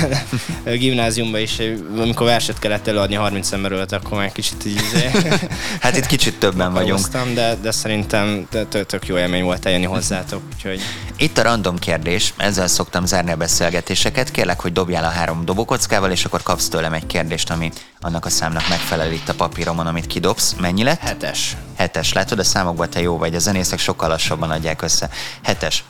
a 0.64 0.70
gimnáziumban 0.82 1.40
is, 1.40 1.58
amikor 1.96 2.26
verset 2.26 2.58
kellett 2.58 2.86
előadni 2.86 3.14
30 3.14 3.52
emberről, 3.52 3.86
akkor 3.90 4.18
már 4.18 4.32
kicsit 4.32 4.64
így... 4.64 4.74
Izé- 4.74 5.48
hát 5.80 5.96
itt 5.96 6.06
kicsit 6.06 6.38
többen 6.38 6.72
vagyunk. 6.72 7.06
De, 7.34 7.54
de 7.62 7.70
szerintem 7.70 8.48
tök 8.86 9.06
jó 9.06 9.18
élmény 9.18 9.42
volt 9.42 9.66
eljönni 9.66 9.84
hozzátok, 9.84 10.42
úgyhogy... 10.54 10.80
Itt 11.16 11.38
a 11.38 11.42
random 11.42 11.78
kérdés, 11.78 12.34
ezzel 12.36 12.66
szoktam 12.66 13.06
zárni 13.06 13.30
a 13.30 13.36
beszélgetéseket. 13.36 14.30
Kérlek, 14.30 14.60
hogy 14.60 14.72
dobjál 14.72 15.04
a 15.04 15.08
három 15.08 15.44
dobókockával, 15.44 16.10
és 16.10 16.24
akkor 16.24 16.42
kapsz 16.42 16.68
tőlem 16.68 16.92
egy 16.92 17.06
kérdést, 17.06 17.50
ami 17.50 17.70
annak 18.00 18.24
a 18.24 18.30
számnak 18.30 18.68
megfelel 18.68 19.12
itt 19.12 19.28
a 19.28 19.34
papíromon, 19.34 19.86
amit 19.86 20.06
kidobsz. 20.06 20.54
Mennyi 20.60 20.82
lett? 20.82 21.00
Hetes. 21.00 21.56
Hetes. 21.76 22.12
Látod, 22.12 22.38
a 22.38 22.44
számokban 22.44 22.90
te 22.90 23.00
jó 23.00 23.18
vagy, 23.18 23.34
a 23.34 23.38
zenészek 23.38 23.78
sokkal 23.78 24.08
lassabban 24.08 24.50
adják 24.50 24.82
össze. 24.82 25.10
Hetes. 25.42 25.84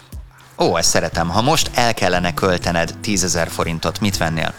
Ó, 0.63 0.77
ezt 0.77 0.89
szeretem. 0.89 1.29
Ha 1.29 1.43
most 1.43 1.71
el 1.75 1.95
kellene 1.95 2.35
költened 2.35 2.95
10 3.01 3.25
ezer 3.25 3.49
forintot, 3.51 4.01
mit 4.01 4.17
vennél? 4.17 4.55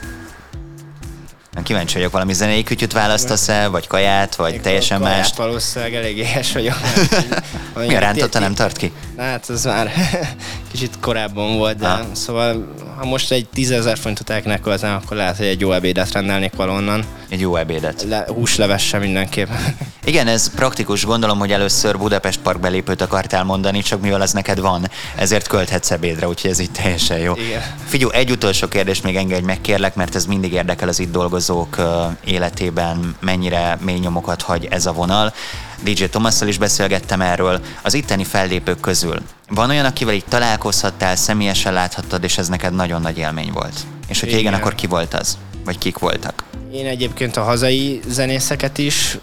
Nem 1.53 1.63
kíváncsi 1.63 1.93
vagyok, 1.93 2.11
valami 2.11 2.33
zenei 2.33 2.63
kütyüt 2.63 2.91
választasz 2.93 3.47
el, 3.49 3.69
vagy 3.69 3.87
kaját, 3.87 4.35
vagy 4.35 4.51
Még 4.51 4.61
teljesen 4.61 5.01
más. 5.01 5.29
valószínűleg 5.35 5.95
elég 5.95 6.17
éhes 6.17 6.51
vagyok. 6.51 6.75
Mi 7.75 7.95
a 7.95 7.99
rántotta 7.99 8.39
nem 8.39 8.53
tart 8.53 8.77
ki? 8.77 8.91
Hát 9.17 9.49
ez 9.49 9.63
már 9.63 9.91
kicsit 10.71 10.99
korábban 10.99 11.57
volt, 11.57 11.77
de 11.77 11.87
ha. 11.87 12.05
szóval 12.11 12.73
ha 12.97 13.05
most 13.05 13.31
egy 13.31 13.47
tízezer 13.53 13.97
forintot 13.97 14.29
elköltem, 14.29 14.95
akkor 14.95 15.17
lehet, 15.17 15.37
hogy 15.37 15.45
egy 15.45 15.59
jó 15.59 15.71
ebédet 15.71 16.11
rendelnék 16.11 16.55
valonnan. 16.55 17.03
Egy 17.29 17.39
jó 17.39 17.55
ebédet. 17.55 18.05
Le, 18.09 18.25
húslevesse 18.27 18.97
mindenképp. 18.97 19.47
Igen, 20.03 20.27
ez 20.27 20.53
praktikus. 20.55 21.05
Gondolom, 21.05 21.39
hogy 21.39 21.51
először 21.51 21.97
Budapest 21.97 22.39
Park 22.39 22.59
belépőt 22.59 23.01
akartál 23.01 23.43
mondani, 23.43 23.81
csak 23.81 24.01
mivel 24.01 24.21
az 24.21 24.31
neked 24.31 24.59
van, 24.59 24.89
ezért 25.15 25.47
költhetsz 25.47 25.91
ebédre, 25.91 26.27
úgyhogy 26.27 26.51
ez 26.51 26.59
így 26.59 26.71
teljesen 26.71 27.17
jó. 27.17 27.35
Igen. 27.35 27.61
Figyú, 27.85 28.09
egy 28.09 28.31
utolsó 28.31 28.67
kérdés 28.67 29.01
még 29.01 29.15
engedj 29.15 29.45
meg, 29.45 29.61
kérlek, 29.61 29.95
mert 29.95 30.15
ez 30.15 30.25
mindig 30.25 30.53
érdekel 30.53 30.87
az 30.87 30.99
itt 30.99 31.11
dolgozók 31.11 31.75
életében, 32.23 33.15
mennyire 33.19 33.77
mély 33.81 33.97
nyomokat 33.97 34.41
hagy 34.41 34.67
ez 34.69 34.85
a 34.85 34.93
vonal. 34.93 35.33
DJ 35.83 36.03
Tomasszal 36.05 36.47
is 36.47 36.57
beszélgettem 36.57 37.21
erről. 37.21 37.61
Az 37.81 37.93
itteni 37.93 38.23
fellépők 38.23 38.79
közül 38.79 39.21
van 39.53 39.69
olyan, 39.69 39.85
akivel 39.85 40.13
itt 40.13 40.29
találkozhattál, 40.29 41.15
személyesen 41.15 41.73
láthattad, 41.73 42.23
és 42.23 42.37
ez 42.37 42.47
neked 42.47 42.73
nagyon 42.73 43.01
nagy 43.01 43.17
élmény 43.17 43.51
volt? 43.51 43.79
És 44.07 44.19
hogyha 44.19 44.37
igen, 44.37 44.39
igen 44.39 44.53
akkor 44.53 44.75
ki 44.75 44.87
volt 44.87 45.13
az? 45.13 45.37
Vagy 45.65 45.77
kik 45.77 45.97
voltak? 45.97 46.43
Én 46.71 46.85
egyébként 46.85 47.37
a 47.37 47.43
hazai 47.43 47.99
zenészeket 48.07 48.77
is 48.77 49.17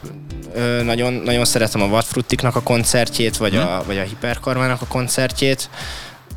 nagyon, 0.82 1.12
nagyon 1.12 1.44
szeretem 1.44 1.82
a 1.82 1.88
Vadfruttiknak 1.88 2.56
a 2.56 2.62
koncertjét, 2.62 3.36
vagy, 3.36 3.52
hmm. 3.52 3.66
a, 3.66 3.82
vagy 3.86 3.98
a 3.98 4.02
Hiperkarmának 4.02 4.82
a 4.82 4.86
koncertjét, 4.86 5.70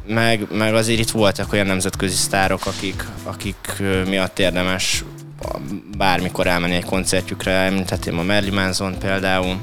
meg, 0.07 0.47
meg 0.51 0.73
azért 0.73 0.99
itt 0.99 1.09
voltak 1.09 1.53
olyan 1.53 1.65
nemzetközi 1.65 2.15
sztárok, 2.15 2.65
akik, 2.65 3.05
akik 3.23 3.83
miatt 4.07 4.39
érdemes 4.39 5.03
bármikor 5.97 6.47
elmenni 6.47 6.75
egy 6.75 6.85
koncertjükre, 6.85 7.51
említettem 7.51 8.19
a 8.19 8.23
Merli 8.23 8.49
Manson 8.49 8.97
például, 8.99 9.57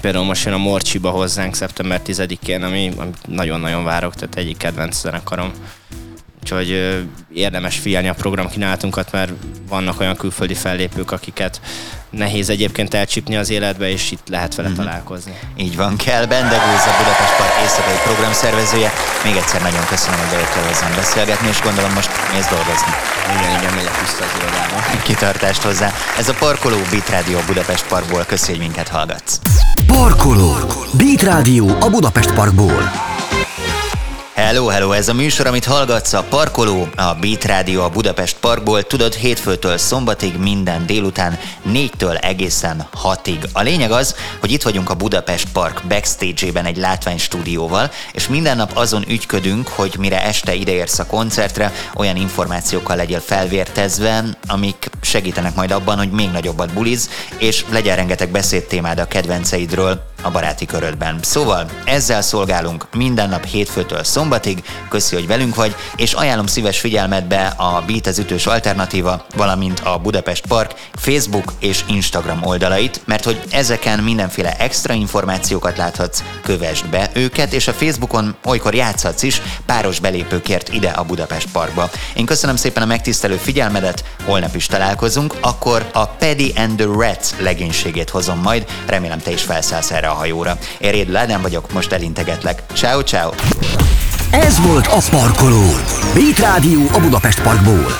Például 0.00 0.24
most 0.24 0.44
jön 0.44 0.54
a 0.54 0.58
Morcsiba 0.58 1.10
hozzánk 1.10 1.54
szeptember 1.54 2.00
10-én, 2.06 2.62
ami, 2.62 2.92
ami 2.96 3.10
nagyon-nagyon 3.26 3.84
várok, 3.84 4.14
tehát 4.14 4.36
egyik 4.36 4.56
kedvenc 4.56 5.00
zenekarom. 5.00 5.52
Úgyhogy 6.42 7.04
érdemes 7.34 7.78
figyelni 7.78 8.08
a 8.08 8.14
programkínálatunkat, 8.14 9.12
mert 9.12 9.32
vannak 9.68 10.00
olyan 10.00 10.16
külföldi 10.16 10.54
fellépők, 10.54 11.10
akiket 11.10 11.60
nehéz 12.10 12.48
egyébként 12.48 12.94
elcsípni 12.94 13.36
az 13.36 13.50
életbe, 13.50 13.90
és 13.90 14.10
itt 14.10 14.28
lehet 14.28 14.54
vele 14.54 14.68
mm-hmm. 14.68 14.76
találkozni. 14.76 15.32
Így 15.56 15.76
van, 15.76 15.96
kell 15.96 16.26
Bendegúz, 16.26 16.84
a 16.86 16.94
Budapest 16.98 17.36
Park 17.38 17.52
éjszakai 17.62 17.94
programszervezője. 18.04 18.92
Még 19.24 19.36
egyszer 19.36 19.62
nagyon 19.62 19.86
köszönöm, 19.86 20.18
hogy 20.18 20.28
bejöttél 20.28 20.62
hozzám 20.62 20.94
beszélgetni, 20.96 21.48
és 21.48 21.60
gondolom 21.62 21.92
most 21.92 22.10
mész 22.32 22.48
dolgozni. 22.48 22.92
Igen, 23.34 23.58
igen, 23.58 23.74
megyek 23.74 24.00
vissza 24.00 24.24
az 24.24 24.32
irodába. 24.38 25.02
Kitartást 25.02 25.62
hozzá. 25.62 25.92
Ez 26.18 26.28
a 26.28 26.34
Parkoló 26.34 26.76
Beat 26.90 27.08
Radio 27.10 27.38
Budapest 27.46 27.86
Parkból. 27.86 28.24
Köszi, 28.24 28.50
hogy 28.50 28.60
minket 28.60 28.88
hallgatsz. 28.88 29.40
Parkoló. 29.86 30.54
Beat 30.92 31.22
Radio 31.22 31.64
a 31.80 31.88
Budapest 31.90 32.32
Parkból. 32.32 33.09
Hello, 34.40 34.66
hello, 34.66 34.92
ez 34.92 35.08
a 35.08 35.14
műsor, 35.14 35.46
amit 35.46 35.64
hallgatsz 35.64 36.12
a 36.12 36.22
Parkoló, 36.22 36.88
a 36.96 37.14
Beat 37.14 37.44
Rádió 37.44 37.82
a 37.82 37.88
Budapest 37.88 38.36
Parkból, 38.40 38.82
tudod, 38.82 39.14
hétfőtől 39.14 39.78
szombatig 39.78 40.36
minden 40.38 40.86
délután, 40.86 41.38
négytől 41.62 42.16
egészen 42.16 42.86
hatig. 42.92 43.38
A 43.52 43.62
lényeg 43.62 43.90
az, 43.90 44.16
hogy 44.40 44.50
itt 44.50 44.62
vagyunk 44.62 44.90
a 44.90 44.94
Budapest 44.94 45.48
Park 45.52 45.82
backstage-ében 45.88 46.64
egy 46.64 46.76
látványstúdióval, 46.76 47.90
és 48.12 48.28
minden 48.28 48.56
nap 48.56 48.70
azon 48.74 49.04
ügyködünk, 49.08 49.68
hogy 49.68 49.96
mire 49.98 50.24
este 50.24 50.54
ideérsz 50.54 50.98
a 50.98 51.06
koncertre, 51.06 51.72
olyan 51.94 52.16
információkkal 52.16 52.96
legyél 52.96 53.20
felvértezve, 53.20 54.24
amik 54.46 54.90
segítenek 55.00 55.54
majd 55.54 55.70
abban, 55.70 55.98
hogy 55.98 56.10
még 56.10 56.30
nagyobbat 56.30 56.72
buliz, 56.72 57.10
és 57.38 57.64
legyen 57.70 57.96
rengeteg 57.96 58.30
beszédtémád 58.30 58.98
a 58.98 59.08
kedvenceidről, 59.08 60.09
a 60.22 60.30
baráti 60.30 60.66
körödben. 60.66 61.18
Szóval 61.22 61.70
ezzel 61.84 62.22
szolgálunk 62.22 62.86
minden 62.94 63.28
nap 63.28 63.44
hétfőtől 63.44 64.04
szombatig, 64.04 64.62
köszi, 64.88 65.14
hogy 65.14 65.26
velünk 65.26 65.54
vagy, 65.54 65.74
és 65.96 66.12
ajánlom 66.12 66.46
szíves 66.46 66.80
figyelmetbe 66.80 67.46
a 67.56 67.82
Beat 67.86 68.06
az 68.06 68.18
ütős 68.18 68.46
alternatíva, 68.46 69.26
valamint 69.36 69.80
a 69.80 69.98
Budapest 69.98 70.46
Park 70.46 70.74
Facebook 70.94 71.52
és 71.58 71.84
Instagram 71.88 72.42
oldalait, 72.42 73.00
mert 73.04 73.24
hogy 73.24 73.40
ezeken 73.50 73.98
mindenféle 73.98 74.56
extra 74.56 74.94
információkat 74.94 75.76
láthatsz, 75.76 76.22
kövesd 76.42 76.86
be 76.86 77.10
őket, 77.14 77.52
és 77.52 77.68
a 77.68 77.72
Facebookon 77.72 78.34
olykor 78.44 78.74
játszhatsz 78.74 79.22
is 79.22 79.42
páros 79.66 80.00
belépőkért 80.00 80.68
ide 80.72 80.88
a 80.88 81.04
Budapest 81.04 81.48
Parkba. 81.52 81.90
Én 82.14 82.26
köszönöm 82.26 82.56
szépen 82.56 82.82
a 82.82 82.86
megtisztelő 82.86 83.36
figyelmedet, 83.36 84.04
holnap 84.24 84.54
is 84.54 84.66
találkozunk, 84.66 85.34
akkor 85.40 85.90
a 85.92 86.06
Paddy 86.06 86.52
and 86.56 86.76
the 86.76 86.86
Rats 86.86 87.28
legénységét 87.38 88.10
hozom 88.10 88.38
majd, 88.38 88.64
remélem 88.86 89.18
te 89.18 89.30
is 89.30 89.42
felszállsz 89.42 89.90
erre 89.90 90.08
a 90.10 90.14
hajóra. 90.14 90.58
Én 90.78 90.90
Rédül 90.90 91.16
Ádám 91.16 91.42
vagyok, 91.42 91.72
most 91.72 91.92
elintegetlek. 91.92 92.62
Ciao, 92.72 93.00
ciao! 93.00 93.30
Ez 94.30 94.60
volt 94.60 94.86
a 94.86 94.98
Parkoló. 95.10 95.64
Beat 96.14 96.38
Rádió 96.38 96.80
a 96.92 96.98
Budapest 96.98 97.42
Parkból. 97.42 97.98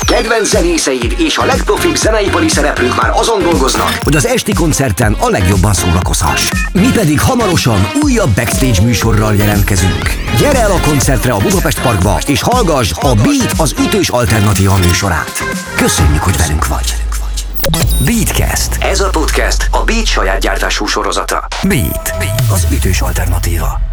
Kedvenc 0.00 0.48
zenészeid 0.48 1.14
és 1.18 1.38
a 1.38 1.44
legprofibb 1.44 1.96
zeneipari 1.96 2.48
szereplők 2.48 3.02
már 3.02 3.10
azon 3.14 3.42
dolgoznak, 3.42 3.98
hogy 4.02 4.16
az 4.16 4.26
esti 4.26 4.52
koncerten 4.52 5.16
a 5.18 5.28
legjobban 5.28 5.72
szórakozhass. 5.72 6.48
Mi 6.72 6.90
pedig 6.94 7.20
hamarosan 7.20 7.90
újabb 8.02 8.34
backstage 8.34 8.82
műsorral 8.82 9.34
jelentkezünk. 9.34 10.16
Gyere 10.38 10.58
el 10.58 10.70
a 10.70 10.80
koncertre 10.80 11.32
a 11.32 11.38
Budapest 11.38 11.80
Parkba, 11.80 12.18
és 12.26 12.42
hallgass 12.42 12.92
a 13.00 13.14
Beat 13.14 13.52
az 13.56 13.74
ütős 13.80 14.08
alternatíva 14.08 14.76
műsorát. 14.76 15.42
Köszönjük, 15.76 16.22
hogy 16.22 16.36
velünk 16.36 16.66
vagy! 16.66 17.07
Beatcast. 18.04 18.82
Ez 18.82 19.00
a 19.00 19.08
podcast 19.08 19.68
a 19.70 19.84
Beat 19.84 20.06
saját 20.06 20.40
gyártású 20.40 20.86
sorozata. 20.86 21.46
Beat, 21.62 22.14
az 22.52 22.66
ütős 22.72 23.00
alternatíva. 23.00 23.87